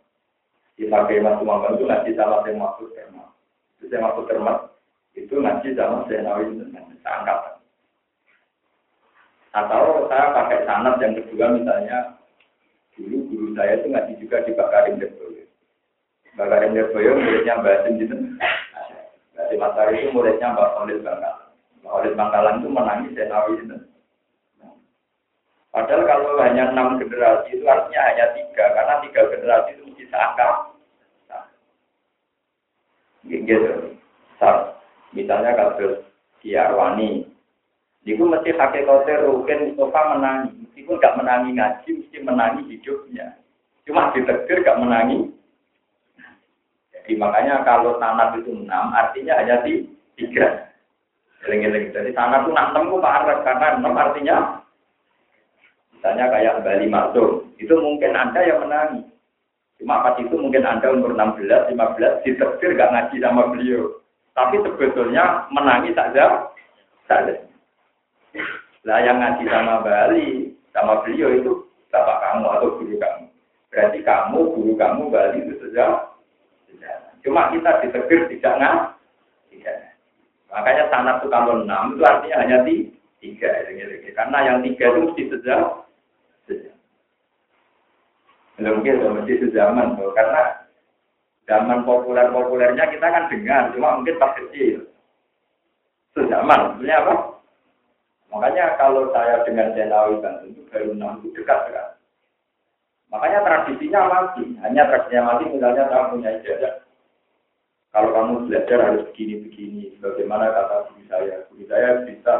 Ki 0.75 0.91
Mas 0.91 1.39
Muhammad 1.45 1.79
itu 1.79 1.85
ngaji 1.87 2.11
sama 2.19 2.43
Mahfud 2.43 2.91
Termat. 2.97 3.31
Itu 3.79 3.95
Mahfud 3.95 4.27
Termat 4.27 4.59
itu 5.17 5.35
ngaji 5.39 5.69
sama 5.79 6.05
Senawi 6.11 6.45
seangkatan. 7.01 7.56
Atau 9.57 10.05
saya 10.13 10.37
pakai 10.37 10.69
sanat 10.69 11.01
yang 11.01 11.17
kedua 11.17 11.57
misalnya 11.57 12.21
dulu 12.93 13.25
guru 13.33 13.47
saya 13.57 13.81
itu 13.81 13.89
ngaji 13.89 14.13
juga 14.21 14.45
di 14.45 14.53
Bakarim 14.53 15.01
Derboyo. 15.01 15.49
Bakarim 16.37 16.77
Derboyo 16.77 17.17
muridnya 17.17 17.65
Mbak 17.65 17.75
Asim 17.81 17.93
gitu. 17.97 18.15
Mbak 19.33 19.57
Matahari 19.57 20.05
itu 20.05 20.13
muridnya 20.13 20.53
Mbak 20.53 20.71
Khalid 20.77 21.01
Bangkalan. 21.01 21.49
Mbak 21.81 21.89
Khalid 21.89 22.15
Bangkalan 22.21 22.55
itu 22.61 22.69
menangis 22.69 23.13
Senawi 23.17 23.53
itu. 23.65 23.77
Padahal 25.77 26.03
kalau 26.09 26.41
hanya 26.41 26.73
enam 26.73 26.97
generasi 26.97 27.53
itu 27.53 27.69
artinya 27.69 28.01
hanya 28.09 28.33
tiga, 28.33 28.65
karena 28.73 28.95
tiga 29.05 29.21
generasi 29.29 29.71
itu 29.77 29.83
mesti 29.85 30.05
seangkat. 30.09 30.53
Gitu. 33.29 33.93
Misalnya 35.13 35.53
kasus 35.53 36.01
Arwani, 36.47 37.26
itu 38.07 38.23
mesti 38.23 38.55
hakikatnya 38.55 39.27
Rukin 39.27 39.75
Mustafa 39.75 40.15
menangi. 40.15 40.55
Meskipun 40.63 41.03
gak 41.03 41.19
menangi 41.19 41.51
ngaji, 41.59 41.91
mesti 41.91 42.19
menangi 42.23 42.63
hidupnya. 42.71 43.35
Cuma 43.83 44.15
ditegur 44.15 44.63
gak 44.63 44.79
menangi. 44.79 45.35
Jadi 46.95 47.13
makanya 47.19 47.67
kalau 47.67 47.99
tanah 47.99 48.39
itu 48.39 48.55
enam, 48.55 48.95
artinya 48.95 49.43
hanya 49.43 49.67
di 49.67 49.91
tiga. 50.15 50.71
Jadi 51.43 52.15
tanah 52.15 52.47
itu 52.47 52.51
enam 52.55 52.87
itu 52.87 52.99
parah 53.03 53.39
karena 53.43 53.67
enam 53.79 53.95
artinya 53.95 54.37
misalnya 55.95 56.31
kayak 56.31 56.63
Bali 56.63 56.87
Maksum, 56.87 57.51
itu 57.59 57.75
mungkin 57.75 58.15
Anda 58.15 58.47
yang 58.47 58.63
menangi. 58.63 59.03
Cuma 59.83 60.07
pas 60.07 60.15
itu 60.23 60.35
mungkin 60.39 60.63
Anda 60.63 60.95
umur 60.95 61.19
16, 61.19 61.75
15, 61.75 62.23
ditegur 62.23 62.71
gak 62.79 62.93
ngaji 62.95 63.17
sama 63.19 63.51
beliau. 63.51 63.99
Tapi 64.39 64.63
sebetulnya 64.63 65.51
menangi 65.51 65.91
saja, 65.99 66.47
saja. 67.11 67.35
Lah 68.87 69.03
yang 69.03 69.19
ngaji 69.19 69.45
sama 69.51 69.83
Bali, 69.83 70.55
sama 70.71 71.03
beliau 71.03 71.35
itu 71.35 71.53
bapak 71.91 72.23
kamu 72.23 72.47
atau 72.47 72.69
guru 72.79 72.95
kamu. 73.01 73.27
Berarti 73.73 73.99
kamu, 74.07 74.39
guru 74.55 74.73
kamu 74.79 75.03
Bali 75.11 75.39
itu 75.43 75.55
saja. 75.67 76.15
Cuma 77.27 77.51
kita 77.51 77.83
ditegur 77.83 78.31
tidak 78.31 78.55
nggak. 78.63 78.77
Makanya 80.47 80.85
sanat 80.89 81.21
itu 81.21 81.29
kalau 81.29 81.61
enam 81.61 81.99
itu 81.99 82.03
artinya 82.07 82.37
hanya 82.41 82.57
di 82.63 82.89
tiga. 83.19 83.51
Karena 84.15 84.39
yang 84.47 84.59
tiga 84.63 84.95
itu 84.95 85.01
mesti 85.05 85.23
sejak. 85.35 85.63
Belum 88.57 88.81
gitu, 88.87 89.05
mesti 89.13 89.35
sejaman. 89.43 90.01
Karena 90.17 90.65
zaman 91.45 91.85
populer-populernya 91.85 92.89
kita 92.89 93.05
kan 93.05 93.29
dengar, 93.29 93.69
cuma 93.77 94.01
mungkin 94.01 94.17
pas 94.17 94.33
kecil. 94.39 94.89
Sejaman, 96.17 96.81
sebenarnya 96.81 97.05
apa? 97.05 97.15
Makanya 98.31 98.75
kalau 98.77 99.09
saya 99.15 99.47
dengan 99.47 99.73
Jenawi 99.73 100.19
Banten 100.19 100.53
itu 100.53 100.63
baru 100.69 100.93
enam 100.93 101.23
itu 101.23 101.31
dekat 101.37 101.71
sekali. 101.71 101.95
Makanya 103.11 103.39
tradisinya 103.47 104.01
mati. 104.11 104.45
Hanya 104.61 104.83
tradisinya 104.91 105.23
mati 105.31 105.45
misalnya 105.51 105.85
kamu 105.87 106.07
punya 106.19 106.31
ijazah. 106.43 106.75
Kalau 107.95 108.11
kamu 108.13 108.33
belajar 108.51 108.79
harus 108.83 109.07
begini-begini. 109.15 109.97
Bagaimana 110.03 110.53
kata 110.53 110.91
guru 110.91 111.03
saya? 111.09 111.37
Guru 111.49 111.65
saya 111.71 111.89
bisa 112.05 112.35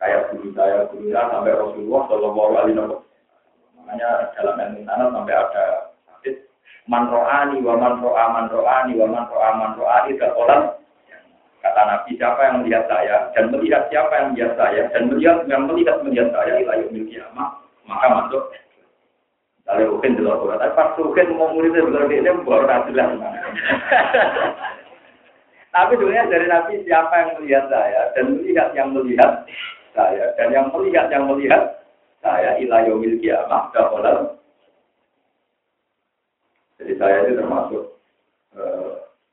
kayak 0.00 0.32
guru 0.32 0.48
saya, 0.56 0.88
guru 0.88 1.10
saya 1.10 1.28
sampai 1.28 1.52
Rasulullah 1.52 2.02
Shallallahu 2.08 2.52
Alaihi 2.56 2.76
Wasallam. 2.78 3.02
Makanya 3.82 4.10
dalam 4.38 4.56
ilmu 4.62 4.80
tanah 4.86 5.08
sampai 5.10 5.34
ada 5.34 5.64
hadis 6.06 6.36
man 6.86 7.10
ro'ani 7.10 7.58
wa 7.60 7.74
man 7.76 7.98
ro'a 7.98 8.24
man 8.30 8.46
ro'ani 8.46 8.92
wa 8.94 9.06
man 9.10 9.24
ro'a 9.26 9.50
man 9.58 9.70
ro'ani 9.74 10.12
Kata 11.62 11.80
Nabi, 11.86 12.18
siapa 12.18 12.40
yang 12.42 12.56
melihat 12.66 12.84
saya 12.90 13.30
dan 13.38 13.54
melihat 13.54 13.86
siapa 13.86 14.10
yang 14.18 14.34
melihat 14.34 14.52
saya 14.58 14.82
dan 14.90 15.02
melihat 15.06 15.46
yang 15.46 15.62
melihat 15.70 15.96
melihat 16.02 16.28
saya 16.34 16.58
ila 16.58 16.74
yaumil 16.74 17.06
kiamah, 17.06 17.48
maka 17.86 18.06
masuk. 18.10 18.44
Kalau 19.62 19.94
mungkin 19.94 20.18
di 20.18 20.26
luar 20.26 20.58
tapi 20.58 20.74
pas 20.74 20.90
mungkin 20.98 21.38
mau 21.38 21.54
muridnya 21.54 21.86
berarti 21.86 22.18
ini 22.18 22.30
baru 22.42 22.66
jelas. 22.90 23.14
Tapi 25.72 25.96
sebenarnya 25.96 26.28
dari 26.28 26.46
Nabi 26.50 26.72
siapa 26.84 27.14
yang 27.16 27.30
melihat 27.40 27.64
saya 27.70 28.12
dan 28.12 28.24
melihat 28.36 28.68
yang 28.76 28.88
melihat 28.92 29.30
saya 29.96 30.24
dan 30.36 30.52
yang 30.52 30.66
melihat 30.68 31.06
yang 31.08 31.24
melihat 31.24 31.62
saya 32.20 32.58
ila 32.60 32.84
yaumil 32.84 33.16
kiamah, 33.22 33.72
Jadi 36.76 36.92
saya 36.98 37.16
itu 37.24 37.38
termasuk 37.38 37.82
eh, 38.58 38.91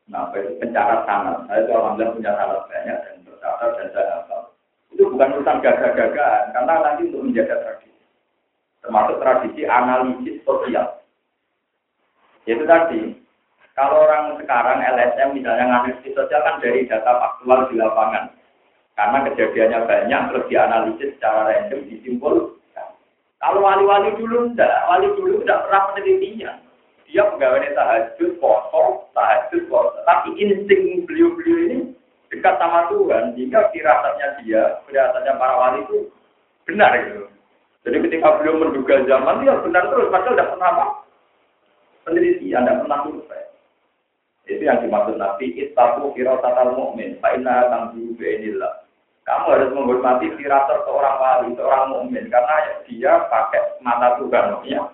Nah, 0.09 0.33
itu 0.33 0.57
pencatat 0.57 1.05
sanat. 1.05 1.45
Saya 1.45 1.61
itu 1.65 1.71
alhamdulillah 1.73 2.17
punya 2.17 2.31
sanat 2.33 2.61
banyak 2.65 2.97
dan 2.97 3.15
tercatat 3.21 3.69
dan 3.77 3.87
saya 3.93 4.09
hafal. 4.17 4.41
Itu 4.89 5.05
bukan 5.13 5.37
urusan 5.37 5.61
gagah-gagahan, 5.61 6.49
karena 6.49 6.73
nanti 6.81 7.01
untuk 7.13 7.29
menjaga 7.29 7.55
tradisi. 7.61 8.05
Termasuk 8.81 9.15
tradisi 9.21 9.61
analisis 9.69 10.41
sosial. 10.41 10.87
Itu 12.49 12.65
tadi, 12.65 13.13
kalau 13.77 14.09
orang 14.09 14.41
sekarang 14.41 14.81
LSM 14.81 15.29
misalnya 15.37 15.65
analisis 15.69 16.09
sosial 16.17 16.41
kan 16.41 16.57
dari 16.57 16.89
data 16.89 17.13
faktual 17.21 17.69
di 17.69 17.77
lapangan. 17.77 18.33
Karena 18.97 19.17
kejadiannya 19.29 19.79
banyak, 19.85 20.21
terus 20.33 20.47
dianalisis 20.49 21.09
secara 21.15 21.53
random, 21.53 21.85
disimpul. 21.85 22.57
Kalau 23.39 23.63
wali-wali 23.63 24.11
dulu 24.19 24.51
enggak, 24.51 24.83
wali 24.91 25.07
dulu 25.15 25.39
enggak 25.39 25.63
pernah 25.63 25.95
penelitian 25.95 26.59
dia 27.09 27.25
pegawai 27.25 27.73
tahajud, 27.73 28.37
poso, 28.37 29.09
tahajud, 29.17 29.65
poso. 29.65 29.97
Tapi 30.05 30.37
insting 30.37 31.09
beliau-beliau 31.09 31.57
ini 31.65 31.77
dekat 32.29 32.61
sama 32.61 32.85
Tuhan, 32.93 33.33
jika 33.33 33.73
firasatnya 33.73 34.27
dia, 34.45 34.61
firasatnya 34.85 35.33
para 35.41 35.55
wali 35.57 35.81
itu 35.89 35.97
benar 36.69 36.93
gitu. 37.01 37.25
Jadi 37.89 37.97
ketika 38.05 38.37
beliau 38.37 38.61
menduga 38.61 39.01
zaman, 39.09 39.41
dia 39.41 39.57
benar 39.57 39.89
terus, 39.89 40.13
padahal 40.13 40.37
tidak 40.37 40.51
pernah 40.53 40.69
apa? 40.69 40.85
Penelitian, 42.05 42.61
tidak 42.61 42.79
pernah 42.85 42.99
survei. 43.09 43.43
Itu 44.45 44.63
yang 44.65 44.81
dimaksud 44.85 45.17
Nabi, 45.17 45.45
ittaku 45.57 46.13
firasatal 46.13 46.77
mu'min, 46.77 47.17
fa'inna 47.17 47.73
tanggu 47.73 48.13
bi'inillah. 48.17 48.85
Kamu 49.29 49.45
harus 49.53 49.69
menghormati 49.77 50.33
firasat 50.41 50.89
seorang 50.89 51.15
wali, 51.21 51.49
seorang 51.53 51.93
mukmin 51.93 52.33
karena 52.33 52.81
dia 52.89 53.29
pakai 53.29 53.77
mata 53.85 54.17
Tuhan, 54.17 54.57
ya. 54.65 54.89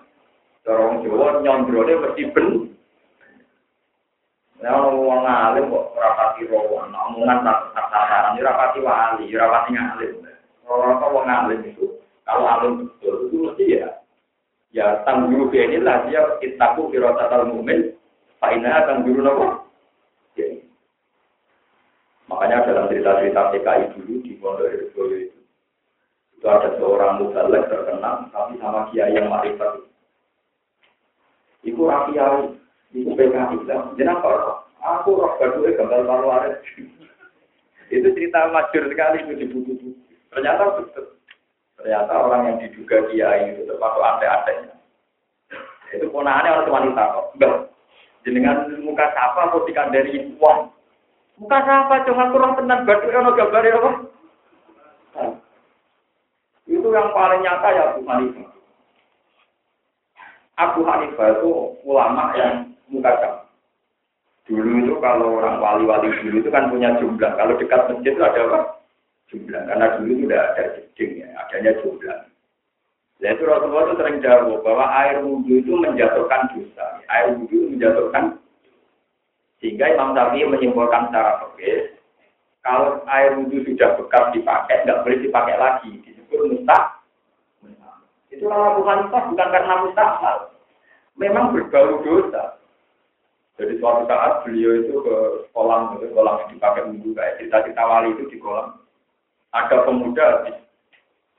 Orang 0.66 1.06
Jawa 1.06 1.46
nyondrone 1.46 1.94
mesti 1.94 2.26
ben. 2.34 2.74
Nah, 4.58 4.90
wong 4.90 5.22
alim 5.22 5.70
kok 5.70 5.94
rapati 5.94 6.42
rawan, 6.50 6.90
omongan 6.90 7.46
tak 7.46 7.70
tataran, 7.70 8.34
rapati 8.42 8.82
wali, 8.82 9.30
rapati 9.30 9.70
ngalim. 9.78 10.26
Orang 10.66 10.98
kok 10.98 11.12
wong 11.14 11.26
alim 11.30 11.60
itu, 11.70 11.86
kalau 12.26 12.50
alim 12.50 12.72
betul 12.82 13.30
itu 13.30 13.36
mesti 13.46 13.64
ya, 13.78 13.88
ya 14.74 14.86
tanggung 15.06 15.54
ini 15.54 15.78
lah 15.78 16.02
dia 16.10 16.24
kitaku 16.42 16.90
firatatal 16.90 17.46
mumin, 17.46 17.94
fainah 18.42 18.90
tanggung 18.90 19.22
nopo. 19.22 19.70
Makanya 22.26 22.66
dalam 22.66 22.90
cerita-cerita 22.90 23.54
PKI 23.54 23.94
dulu 23.94 24.14
di 24.26 24.34
Pondok 24.42 24.66
Redoyo 24.66 25.30
itu, 25.30 25.38
itu 26.34 26.46
ada 26.50 26.74
seorang 26.74 27.22
mubalek 27.22 27.70
terkenal, 27.70 28.26
tapi 28.34 28.58
sama 28.58 28.90
kiai 28.90 29.14
yang 29.14 29.30
marifat 29.30 29.86
Iku 31.66 31.82
rakyat, 31.90 32.54
iku 32.94 33.10
PKI 33.18 33.58
lah. 33.66 33.90
Kok, 34.22 34.56
aku 34.78 35.18
roh 35.18 35.34
badu 35.42 35.66
gambar 35.66 36.06
malu 36.06 36.30
aret. 36.30 36.62
Itu 37.90 38.06
cerita 38.14 38.50
masyur 38.54 38.86
sekali 38.90 39.22
itu 39.22 39.34
di 39.34 39.46
buku-buku. 39.50 39.90
Ternyata 40.30 40.78
betul. 40.78 41.18
Ternyata 41.78 42.12
orang 42.18 42.42
yang 42.50 42.56
diduga 42.62 43.06
kiai 43.10 43.54
itu 43.54 43.66
termasuk 43.66 44.02
antek-anteknya. 44.02 44.74
Itu 45.94 46.10
ponaannya 46.10 46.50
orang 46.50 46.70
wanita 46.70 47.02
kok. 47.14 47.26
Enggak. 47.38 47.54
Jenengan 48.26 48.66
muka 48.82 49.06
siapa 49.14 49.38
atau 49.54 49.62
dari 49.70 50.34
uang? 50.34 50.58
Muka 51.38 51.58
siapa? 51.62 51.94
Cuma 52.10 52.34
kurang 52.34 52.58
tenang 52.58 52.82
badu 52.82 53.06
kan 53.06 53.30
gambar 53.38 53.62
ya 53.62 53.74
apa? 53.78 53.90
Itu 56.66 56.88
yang 56.90 57.14
paling 57.14 57.40
nyata 57.46 57.68
ya 57.70 57.84
Bu 57.94 58.02
Hanifah. 58.02 58.55
Abu 60.56 60.80
Hanifah 60.88 61.36
itu 61.36 61.76
ulama 61.84 62.32
yang 62.36 62.72
mukadam. 62.88 63.44
Dulu 64.46 64.70
itu 64.86 64.94
kalau 65.02 65.36
orang 65.42 65.58
wali-wali 65.58 66.08
dulu 66.22 66.40
itu 66.40 66.50
kan 66.54 66.72
punya 66.72 66.96
jumlah. 66.96 67.32
Kalau 67.36 67.58
dekat 67.60 67.92
masjid 67.92 68.14
itu 68.14 68.22
ada 68.22 68.40
apa? 68.46 68.60
Jumlah. 69.28 69.62
Karena 69.68 69.86
dulu 69.98 70.10
itu 70.16 70.22
tidak 70.24 70.42
ada 70.54 70.62
jeding 70.78 71.12
ya, 71.20 71.28
adanya 71.44 71.72
jumlah. 71.82 72.18
Nah 73.16 73.30
itu 73.32 73.42
Rasulullah 73.48 73.84
itu 73.88 73.94
sering 73.96 74.16
jawab 74.20 74.60
bahwa 74.60 74.84
air 75.02 75.16
wudhu 75.24 75.52
itu 75.60 75.72
menjatuhkan 75.76 76.52
dosa. 76.52 77.00
Air 77.08 77.36
wudhu 77.36 77.72
menjatuhkan 77.72 78.36
sehingga 79.56 79.88
Imam 79.88 80.12
Syafi'i 80.12 80.44
menyimpulkan 80.44 81.08
secara 81.08 81.40
fikih 81.40 81.96
kalau 82.66 82.98
air 83.06 83.38
wudhu 83.38 83.62
sudah 83.62 83.94
bekas 83.94 84.34
dipakai, 84.34 84.82
nggak 84.82 85.06
boleh 85.06 85.18
dipakai 85.22 85.54
lagi. 85.54 85.90
Disebut 86.02 86.50
mustah. 86.50 86.95
Itu 88.36 88.52
kalau 88.52 88.84
bukan 88.84 89.08
bukan 89.08 89.48
karena 89.48 89.74
mustahil. 89.80 90.38
Memang 91.16 91.56
berbau 91.56 92.04
dosa. 92.04 92.60
Jadi 93.56 93.80
suatu 93.80 94.04
saat 94.04 94.44
beliau 94.44 94.84
itu 94.84 95.00
ke 95.00 95.16
kolam, 95.56 95.96
ke 95.96 96.12
kolam 96.12 96.44
yang 96.44 96.50
dipakai 96.52 96.84
wudhu 96.92 97.16
kayak 97.16 97.40
cerita-cerita 97.40 97.82
wali 97.88 98.12
itu 98.12 98.28
di 98.28 98.36
kolam. 98.36 98.76
Ada 99.56 99.88
pemuda 99.88 100.44
di 100.44 100.52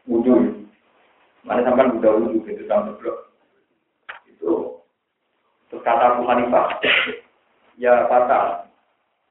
wudhu. 0.10 0.66
Mana 1.46 1.62
sampai 1.62 1.94
udah 1.94 2.12
wudhu 2.18 2.42
gitu 2.50 2.66
sampai 2.66 2.98
blok. 2.98 3.30
Itu 4.26 4.82
terus 5.70 5.86
kata 5.86 6.18
Abu 6.18 6.26
Hanifah, 6.26 6.82
ya 7.86 8.10
kata, 8.10 8.66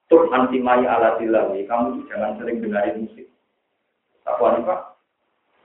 tuh 0.07 0.31
anti 0.31 0.62
maya 0.62 0.87
ala 0.87 1.19
dilawi, 1.19 1.67
kamu 1.67 2.07
jangan 2.07 2.39
sering 2.39 2.62
dengarin 2.62 3.03
musik. 3.03 3.27
Abu 4.31 4.47
Hanifah, 4.47 4.95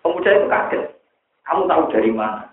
pemuda 0.02 0.30
itu 0.34 0.48
kaget. 0.50 1.01
Kamu 1.48 1.66
tahu 1.66 1.84
dari 1.90 2.12
mana? 2.14 2.52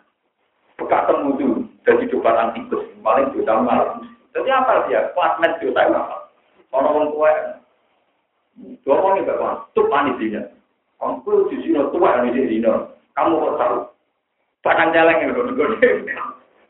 Bekas 0.79 1.11
temu 1.11 1.35
dari 1.83 2.05
coba 2.13 2.31
antikus, 2.39 2.87
paling 3.03 3.35
dosa 3.35 3.59
malam. 3.61 4.07
Jadi 4.31 4.49
apa 4.53 4.87
dia? 4.87 5.11
Klasmen 5.17 5.59
juta 5.59 5.91
apa? 5.91 6.31
Orang 6.71 6.95
orang 6.95 7.09
tua. 7.11 7.33
Dua 8.87 8.95
orang 8.99 9.23
juga 9.23 9.35
kan, 9.39 9.55
tuh 9.75 9.87
panik 9.87 10.19
dia. 10.19 10.43
Kamu 10.99 11.47
di 11.47 11.63
sini 11.63 11.79
tua 11.95 12.27
di 12.27 12.31
sini, 12.35 12.59
kamu 13.15 13.39
kok 13.39 13.55
tahu? 13.55 13.77
Batang 14.67 14.91
celeng 14.91 15.19
yang 15.23 15.39
udah 15.39 15.79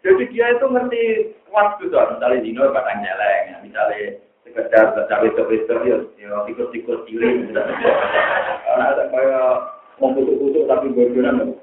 Jadi 0.05 0.25
dia 0.31 0.47
itu 0.53 0.67
ngerti 0.69 1.03
waktu 1.49 1.89
tuh, 1.89 2.05
misalnya 2.13 2.45
dino 2.45 2.69
batang 2.77 3.01
celeng, 3.01 3.43
ya. 3.49 3.57
misalnya 3.65 4.21
sekedar 4.45 4.85
cawe 5.09 5.29
cawe 5.33 5.57
ya, 5.89 5.97
ya 6.21 6.37
tikus-tikus 6.45 7.05
cilik. 7.09 7.57
Karena 7.57 8.85
ada 8.93 9.05
kayak 9.09 9.49
mau 9.97 10.13
kusuk-kusuk 10.13 10.69
tapi 10.69 10.93
bodohan. 10.93 11.57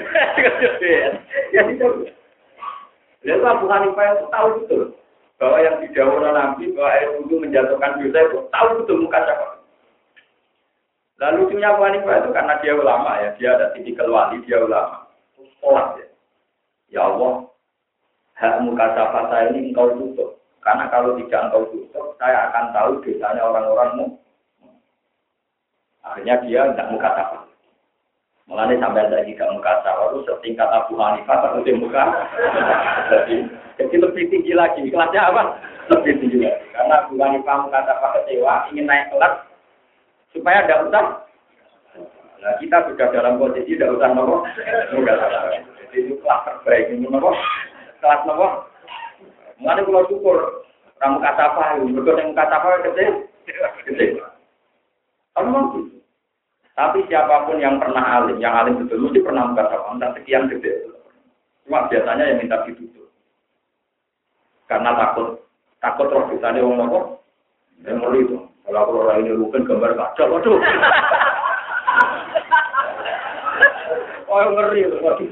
Ya 1.54 1.62
itu. 1.66 1.88
Lalu 3.20 3.44
Abu 3.44 3.66
Hanifah 3.68 4.04
itu 4.16 4.26
tahu 4.32 4.48
betul 4.62 4.82
bahwa 5.36 5.56
yang 5.60 5.76
didahului 5.84 6.32
Nabi 6.32 6.72
bahwa 6.72 6.90
air 6.92 7.08
wudhu 7.20 7.36
menjatuhkan 7.40 8.00
dosa 8.00 8.20
itu 8.28 8.38
tahu 8.48 8.68
betul 8.80 8.96
muka 9.04 9.18
siapa. 9.24 9.46
Lalu 11.20 11.36
lucunya 11.44 11.68
Abu 11.72 11.82
Hanifah 11.84 12.16
itu 12.24 12.30
karena 12.32 12.54
dia 12.64 12.72
ulama 12.76 13.10
ya, 13.20 13.28
dia 13.36 13.48
ada 13.56 13.66
tipikal 13.76 14.08
wali, 14.08 14.40
dia 14.48 14.60
ulama. 14.64 15.04
Sholat 15.60 16.00
ya. 16.00 16.06
Ya 16.90 17.00
Allah, 17.06 17.44
hak 18.40 18.64
muka 18.64 18.84
siapa 18.96 19.20
saya 19.28 19.52
ini 19.52 19.70
engkau 19.72 19.92
tutup. 20.00 20.40
Karena 20.60 20.88
kalau 20.88 21.16
tidak 21.16 21.40
engkau 21.48 21.68
tutup, 21.72 22.16
saya 22.16 22.48
akan 22.48 22.64
tahu 22.72 22.90
dosanya 23.04 23.42
orang-orangmu. 23.44 24.06
Akhirnya 26.00 26.40
dia 26.48 26.60
tidak 26.72 26.88
muka 26.88 27.08
siapa. 27.12 27.39
Mengenai 28.50 28.82
sampai 28.82 29.06
tadi 29.06 29.30
tidak 29.30 29.54
muka 29.54 29.78
itu 30.10 30.26
setingkat 30.26 30.66
Abu 30.74 30.98
Hanifah 30.98 31.38
atau 31.38 31.62
di 31.62 31.70
muka. 31.70 32.02
Jadi, 33.06 33.46
jadi 33.78 33.96
lebih 34.02 34.26
tinggi 34.26 34.58
lagi. 34.58 34.82
Kelasnya 34.90 35.30
apa? 35.30 35.54
Lebih 35.94 36.18
tinggi 36.18 36.42
lagi. 36.42 36.66
Karena 36.74 37.06
Abu 37.06 37.14
Hanifah 37.14 37.56
muka 37.62 37.86
sawah 37.86 38.10
kecewa, 38.18 38.66
ingin 38.74 38.90
naik 38.90 39.06
kelas 39.14 39.46
supaya 40.34 40.66
ada 40.66 40.82
utang. 40.82 41.06
Nah, 42.42 42.58
kita 42.58 42.90
sudah 42.90 43.06
dalam 43.14 43.38
posisi 43.38 43.78
tidak 43.78 43.94
utang 43.94 44.18
nopo. 44.18 44.42
Muka. 44.98 45.12
Jadi 45.14 45.96
itu 46.10 46.18
kelas 46.18 46.42
terbaik 46.42 46.90
ini 46.90 47.06
nopo. 47.06 47.30
Kelas 48.02 48.26
nopo. 48.26 48.66
Mengenai 49.62 49.86
kalau 49.86 50.10
syukur, 50.10 50.66
orang 50.98 51.22
muka 51.22 51.30
sawah, 51.38 51.78
berikut 51.86 52.18
yang 52.18 52.34
muka 52.34 52.50
sawah 52.50 52.82
kecil. 52.82 53.12
Kecil. 53.86 54.26
Kamu 55.38 55.54
mau 55.54 55.70
tapi 56.78 57.02
siapa 57.10 57.50
pun 57.50 57.58
yang 57.58 57.82
pernah 57.82 58.22
alim, 58.22 58.38
yang 58.38 58.54
alim 58.54 58.86
betul 58.86 59.02
mesti 59.02 59.20
pernah 59.20 59.50
buka 59.50 59.68
sawah, 59.68 59.90
entah 59.94 60.14
sekian 60.14 60.46
gede. 60.46 60.86
Cuma 61.66 61.90
biasanya 61.90 62.24
yang 62.30 62.38
minta 62.38 62.62
ditutup. 62.64 63.10
Karena 64.70 64.94
takut, 64.94 65.42
takut 65.82 66.08
roh 66.14 66.30
kita 66.30 66.54
ada 66.54 66.62
orang 66.62 66.78
nopo, 66.86 67.26
yang 67.82 67.98
ngeri 67.98 68.22
itu. 68.22 68.38
Kalau 68.64 68.80
aku 68.86 69.02
orang 69.02 69.26
ini 69.26 69.34
bukan 69.34 69.66
gambar 69.66 69.98
kaca, 69.98 70.22
waduh. 70.30 70.58
oh 74.30 74.46
ngeri, 74.54 74.80
waduh. 75.02 75.30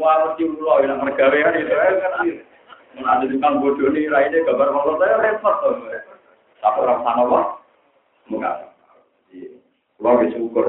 Wah, 0.00 0.14
mesti 0.24 0.42
ulo, 0.48 0.80
yang 0.80 0.96
mergawean 1.02 1.60
itu, 1.60 1.74
ngerti. 1.76 2.28
Menadi 2.96 3.36
tukang 3.36 3.60
bodoh 3.60 3.92
ini, 3.92 4.08
lainnya 4.08 4.48
gambar 4.48 4.72
Allah 4.72 4.94
saya 4.96 5.16
repot. 5.20 5.54
Tapi 6.64 6.78
orang 6.80 7.04
sana, 7.04 7.22
wah. 7.28 7.59
Enggak. 8.28 8.70
Kalau 10.00 10.16
bersyukur, 10.16 10.66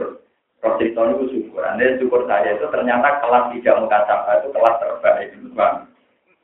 roh 0.62 0.74
cerita 0.78 1.02
itu 1.18 1.26
syukur. 1.32 1.62
Anda 1.64 1.98
syukur 1.98 2.28
saya 2.28 2.56
itu 2.56 2.68
ternyata 2.68 3.24
kelas 3.24 3.56
tidak 3.56 3.80
mengatakan 3.82 4.36
itu 4.44 4.50
kelas 4.52 4.76
terbaik. 4.80 5.28
Bang. 5.56 5.76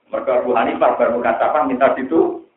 Mereka 0.07 0.31
Abu 0.39 0.55
Hanifah 0.55 0.95
baru 0.95 1.19
mengatakan 1.19 1.67
minta 1.67 1.91
itu. 1.99 2.47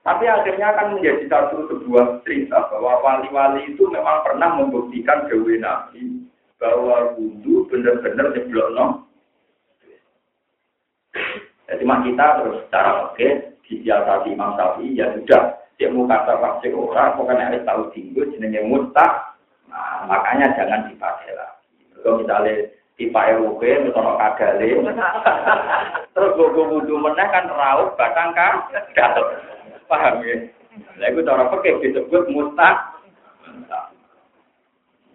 Tapi 0.00 0.24
akhirnya 0.26 0.74
akan 0.74 0.98
menjadi 0.98 1.28
satu 1.28 1.68
sebuah 1.70 2.24
cerita 2.24 2.56
bahwa 2.72 3.04
wali-wali 3.04 3.68
itu 3.70 3.84
memang 3.92 4.24
pernah 4.24 4.56
membuktikan 4.56 5.28
Dewi 5.28 5.60
Nabi 5.60 6.24
bahwa 6.56 7.14
wudhu 7.14 7.68
benar-benar 7.68 8.32
nyeblok 8.32 8.68
no. 8.74 8.86
Jadi 11.68 11.84
kita 11.86 12.26
terus 12.42 12.56
secara 12.66 12.90
oke 13.06 13.28
disiasati 13.62 14.34
Imam 14.34 14.58
Syafi'i 14.58 14.98
ya 14.98 15.14
sudah 15.14 15.59
dia 15.80 15.88
mau 15.88 16.04
kata 16.04 16.36
pasti 16.44 16.68
orang, 16.76 17.16
pokoknya 17.16 17.48
harus 17.48 17.64
tahu 17.64 17.88
tinggal 17.96 18.28
jenenge 18.36 18.60
muta. 18.68 19.32
Nah, 19.72 20.04
makanya 20.04 20.52
jangan 20.52 20.92
dipakai 20.92 21.32
lagi. 21.32 21.88
Kalau 22.04 22.20
misalnya 22.20 22.68
dipakai 23.00 23.40
RUB, 23.40 23.64
misalnya 23.88 24.12
kagale, 24.20 24.68
terus 26.12 26.36
gue 26.36 26.64
wudhu 26.68 27.00
meneh 27.00 27.24
kan 27.32 27.48
raup 27.48 27.96
batang 27.96 28.36
kan. 28.36 28.60
Paham 29.88 30.20
ya? 30.20 30.36
Nah, 31.00 31.08
itu 31.08 31.24
cara 31.24 31.48
pakai 31.48 31.80
disebut 31.80 32.28
muta. 32.28 33.00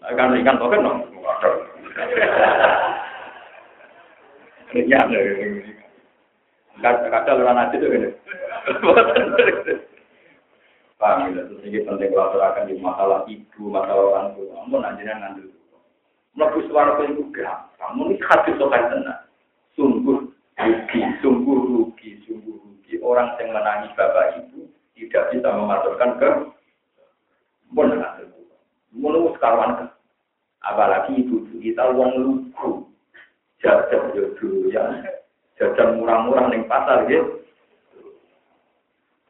Kan 0.02 0.34
ikan 0.34 0.58
token 0.58 0.82
dong. 0.82 1.00
Iya, 4.74 5.00
kadang 6.82 7.38
orang 7.46 7.54
nanti 7.54 7.78
tuh 7.78 7.94
gini. 7.94 8.10
Paham 10.96 11.36
ya, 11.36 11.44
terus 11.44 11.60
ini 11.68 11.84
penting 11.84 12.16
kalau 12.16 12.32
aturakan 12.32 12.72
di 12.72 12.80
masalah 12.80 13.20
ibu, 13.28 13.62
masalah 13.68 14.04
orang 14.16 14.28
tua. 14.40 14.64
Kamu 14.64 14.76
nantinya 14.80 15.14
ngambil. 15.20 15.48
Melebu 16.36 16.60
suara 16.72 16.92
itu 17.04 17.24
Kamu 17.76 18.02
ini 18.12 18.16
hati 18.24 18.52
sokan 18.56 18.84
tenang. 18.88 19.24
Sungguh 19.76 20.24
rugi, 20.56 21.00
sungguh 21.20 21.58
rugi, 21.68 22.10
sungguh 22.24 22.56
rugi. 22.56 22.96
Orang 23.04 23.36
yang 23.44 23.52
menangis 23.52 23.92
bapak 24.00 24.40
ibu 24.40 24.72
tidak 24.96 25.36
bisa 25.36 25.48
mematurkan 25.52 26.12
ke 26.16 26.30
pun 27.76 27.92
hasil. 27.92 28.32
Menurut 28.96 29.36
sekarang 29.36 29.92
apalagi 30.64 31.20
ibu 31.20 31.44
kita 31.60 31.92
uang 31.92 32.12
lugu 32.24 32.88
jajan 33.60 34.16
jodoh 34.16 34.72
ya 34.72 34.84
murah-murah 35.96 36.48
neng 36.52 36.68
pasar 36.68 37.04
gitu 37.08 37.45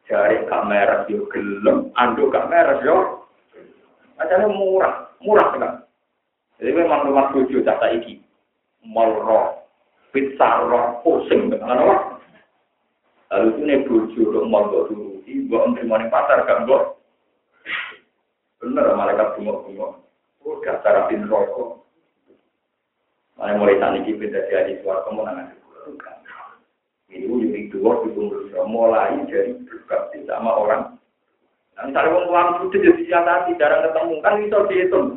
Jari 0.06 0.45
kamera 0.45 1.10
yo 1.10 1.26
gelem, 1.34 1.89
anduk 1.97 2.30
kamera 2.30 2.78
yo. 2.86 3.26
Macamnya 4.16 4.47
murah, 4.53 4.95
murah 5.20 5.47
kan. 5.58 5.84
Jadi 6.62 6.72
memang 6.72 7.10
rumah 7.10 7.34
tujuh 7.36 7.66
data 7.66 7.89
iki. 7.91 8.22
Moro, 8.86 9.66
pizza 10.14 10.62
roh, 10.70 11.01
pusing 11.01 11.49
dengan 11.49 11.82
apa? 11.82 11.95
Lalu 13.34 13.47
itu 13.49 13.62
nih 13.66 13.82
bojo 13.89 14.22
untuk 14.30 14.45
mal 14.45 14.70
buat 14.70 14.88
dulu, 14.93 15.26
terima 15.26 15.97
nih 15.97 16.14
pasar 16.14 16.45
kan 16.45 16.70
bu? 16.70 16.95
Bener 18.62 18.93
malaikat 18.93 19.36
bunga-bunga. 19.36 19.97
Oh, 20.45 20.62
dasar 20.62 21.10
bin 21.10 21.26
rokok. 21.26 21.82
Mana 23.36 23.58
mulai 23.58 23.82
tani 23.82 24.06
kita 24.06 24.45
jadi 24.47 24.80
suara 24.80 25.03
kemenangan. 25.10 25.51
Ini 27.14 27.30
jadi 27.30 27.62
dua 27.70 28.01
bisa 28.01 28.62
mulai 28.66 29.22
dari 29.30 29.53
berbakti 29.66 30.26
sama 30.26 30.51
orang. 30.58 30.84
Dan 31.76 31.91
misalnya 31.91 32.12
orang 32.16 32.26
tua 32.58 32.62
sudah 32.72 32.80
jadi 32.82 33.01
siasati, 33.06 33.51
jarang 33.60 33.84
ketemu, 33.86 34.16
kan 34.24 34.34
bisa 34.41 34.58
dihitung. 34.72 35.08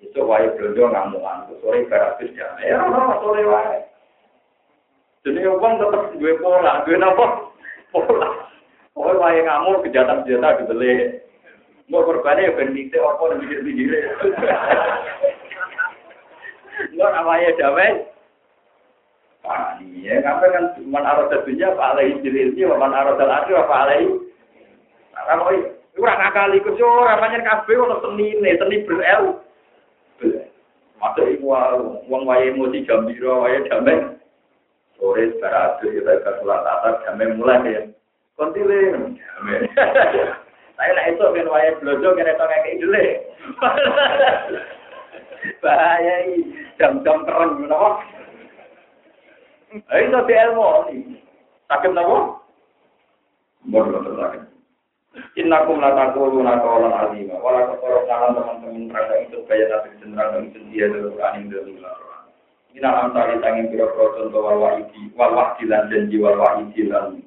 Itu 0.00 0.24
wae 0.24 0.48
belanja 0.56 0.84
ngamuan, 0.90 1.44
sore 1.60 1.84
beratus 1.86 2.32
jam. 2.32 2.56
Ya, 2.64 2.80
sore 3.20 3.44
wae. 3.44 3.84
Jadi 5.20 5.44
uang 5.44 5.74
tetap 5.76 6.16
gue 6.16 6.32
pola, 6.40 6.80
gue 6.88 6.96
apa? 6.96 7.26
Pola. 7.92 8.28
Pokoknya 8.96 9.20
wae 9.20 9.38
ngamuk 9.44 9.84
kejahatan-kejahatan 9.84 10.58
dibeli. 10.64 10.92
Mau 11.90 12.06
korbannya 12.06 12.48
ya 12.48 12.54
berdiri 12.54 12.98
apa 13.02 13.22
dan 13.34 13.42
pikir-pikir. 13.42 13.90
Enggak 16.94 17.10
namanya 17.18 17.50
damai. 17.58 18.09
Pak, 19.50 19.82
iya, 19.82 20.22
kamu 20.22 20.46
kan 20.46 20.64
cuma 20.78 21.02
arah 21.02 21.26
dunia, 21.26 21.74
Pak 21.74 21.88
Alai 21.98 22.14
Jililnya, 22.22 22.70
man 22.78 22.94
arah 22.94 23.18
dalati, 23.18 23.50
Pak 23.50 23.66
Alai. 23.82 24.06
Nah, 25.10 25.22
kamu 25.26 25.66
itu 25.90 25.98
orang 26.06 26.22
akal 26.22 26.54
ikut, 26.54 26.78
so, 26.78 26.86
namanya 26.86 27.42
kabeh, 27.42 27.82
ono 27.82 27.98
seni, 27.98 28.38
seni 28.38 28.86
berel. 28.86 29.42
Masuk 31.00 31.26
iku 31.32 31.56
wong 32.12 32.22
wae 32.28 32.52
emosi 32.52 32.84
jam 32.84 33.08
piro 33.08 33.48
wae 33.48 33.56
damai. 33.72 34.20
Sore 35.00 35.32
baratu 35.40 35.88
kita 35.88 36.20
ke 36.20 36.30
sholat 36.38 36.60
asar 36.60 37.00
damai 37.08 37.32
mulai 37.40 37.64
ya. 37.64 37.82
Kontile 38.36 38.92
damai. 38.92 39.64
Saya 40.76 40.90
nak 40.92 41.08
esok 41.08 41.32
ben 41.32 41.48
wae 41.48 41.72
blojo 41.80 42.08
kene 42.12 42.36
to 42.36 42.44
kayak 42.44 42.68
idule. 42.76 43.04
Bahaya 45.64 46.16
jam-jam 46.76 47.24
keren 47.24 47.64
ngono. 49.70 49.86
Ayo 49.94 50.06
tapi 50.10 50.32
ilmu. 50.34 50.66
Sakit 51.70 51.90
napa? 51.94 52.18
Bodoh 53.70 54.02
sakit. 54.02 54.42
Innakum 55.38 55.82
la 55.82 55.90
taquluna 55.94 56.62
qawlan 56.62 56.94
azima 56.94 57.34
wa 57.38 57.50
la 57.54 57.62
taquluna 57.74 58.34
teman-teman 58.34 58.90
mereka 58.90 59.14
itu 59.26 59.42
kaya 59.46 59.66
nabi 59.66 59.90
cenderung 59.98 60.46
itu 60.50 60.58
dia 60.70 60.86
dalam 60.86 61.10
Quran 61.14 61.34
yang 61.34 61.46
dalam 61.50 61.74
Quran. 61.74 62.22
Ina 62.78 62.90
amsali 63.02 63.34
tanging 63.42 63.66
pira-pira 63.74 64.06
contoh 64.14 64.38
wal 64.38 64.58
wahidi 64.62 65.10
wal 65.18 65.34
wahdi 65.34 65.66
lan 65.66 65.90
janji 65.90 66.16
wal 66.18 66.38
wahidi 66.38 66.82
lan 66.86 67.22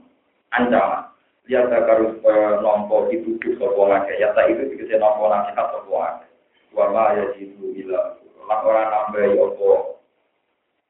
ancaman. 0.56 1.12
Lihat 1.44 1.76
karus 1.76 2.16
supaya 2.24 2.64
nompo 2.64 3.12
itu 3.12 3.36
sapa 3.60 3.82
ngake. 3.84 4.14
Ya 4.16 4.32
tak 4.32 4.48
itu 4.48 4.64
dikese 4.72 4.96
nompo 4.96 5.28
nasihat 5.28 5.68
sapa 5.76 5.92
ngake. 5.92 6.28
Wa 6.72 6.88
ma 6.88 7.20
yajidu 7.20 7.68
ila 7.84 8.16
lan 8.48 8.60
ora 8.64 8.84
nambahi 8.88 9.36
apa 9.36 9.93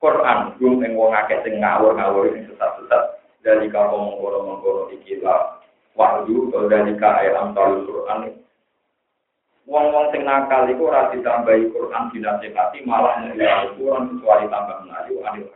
Quran 0.04 0.60
gung 0.60 0.84
ing 0.84 1.00
wong 1.00 1.16
akeh 1.16 1.40
sing 1.48 1.64
ngawur-ngawur 1.64 2.28
sing 2.36 2.44
sesat-sesat. 2.52 3.24
Dari 3.40 3.72
kaum 3.72 4.12
mengkono-mengkono 4.12 4.92
iki 4.92 5.24
lah. 5.24 5.64
Wahyu 5.96 6.52
dari 6.68 6.92
ayat 7.00 7.40
amtal 7.40 7.88
Quran. 7.88 8.36
Wong-wong 9.64 10.12
sing 10.12 10.28
nakal 10.28 10.68
iku 10.68 10.92
ora 10.92 11.08
ditambahi 11.16 11.72
Quran 11.72 12.12
dinasihati 12.12 12.84
malah 12.84 13.24
ngelihat 13.24 13.80
Quran 13.80 14.12
kecuali 14.12 14.52
tambah 14.52 14.84
menayu 14.84 15.24
anil 15.24 15.48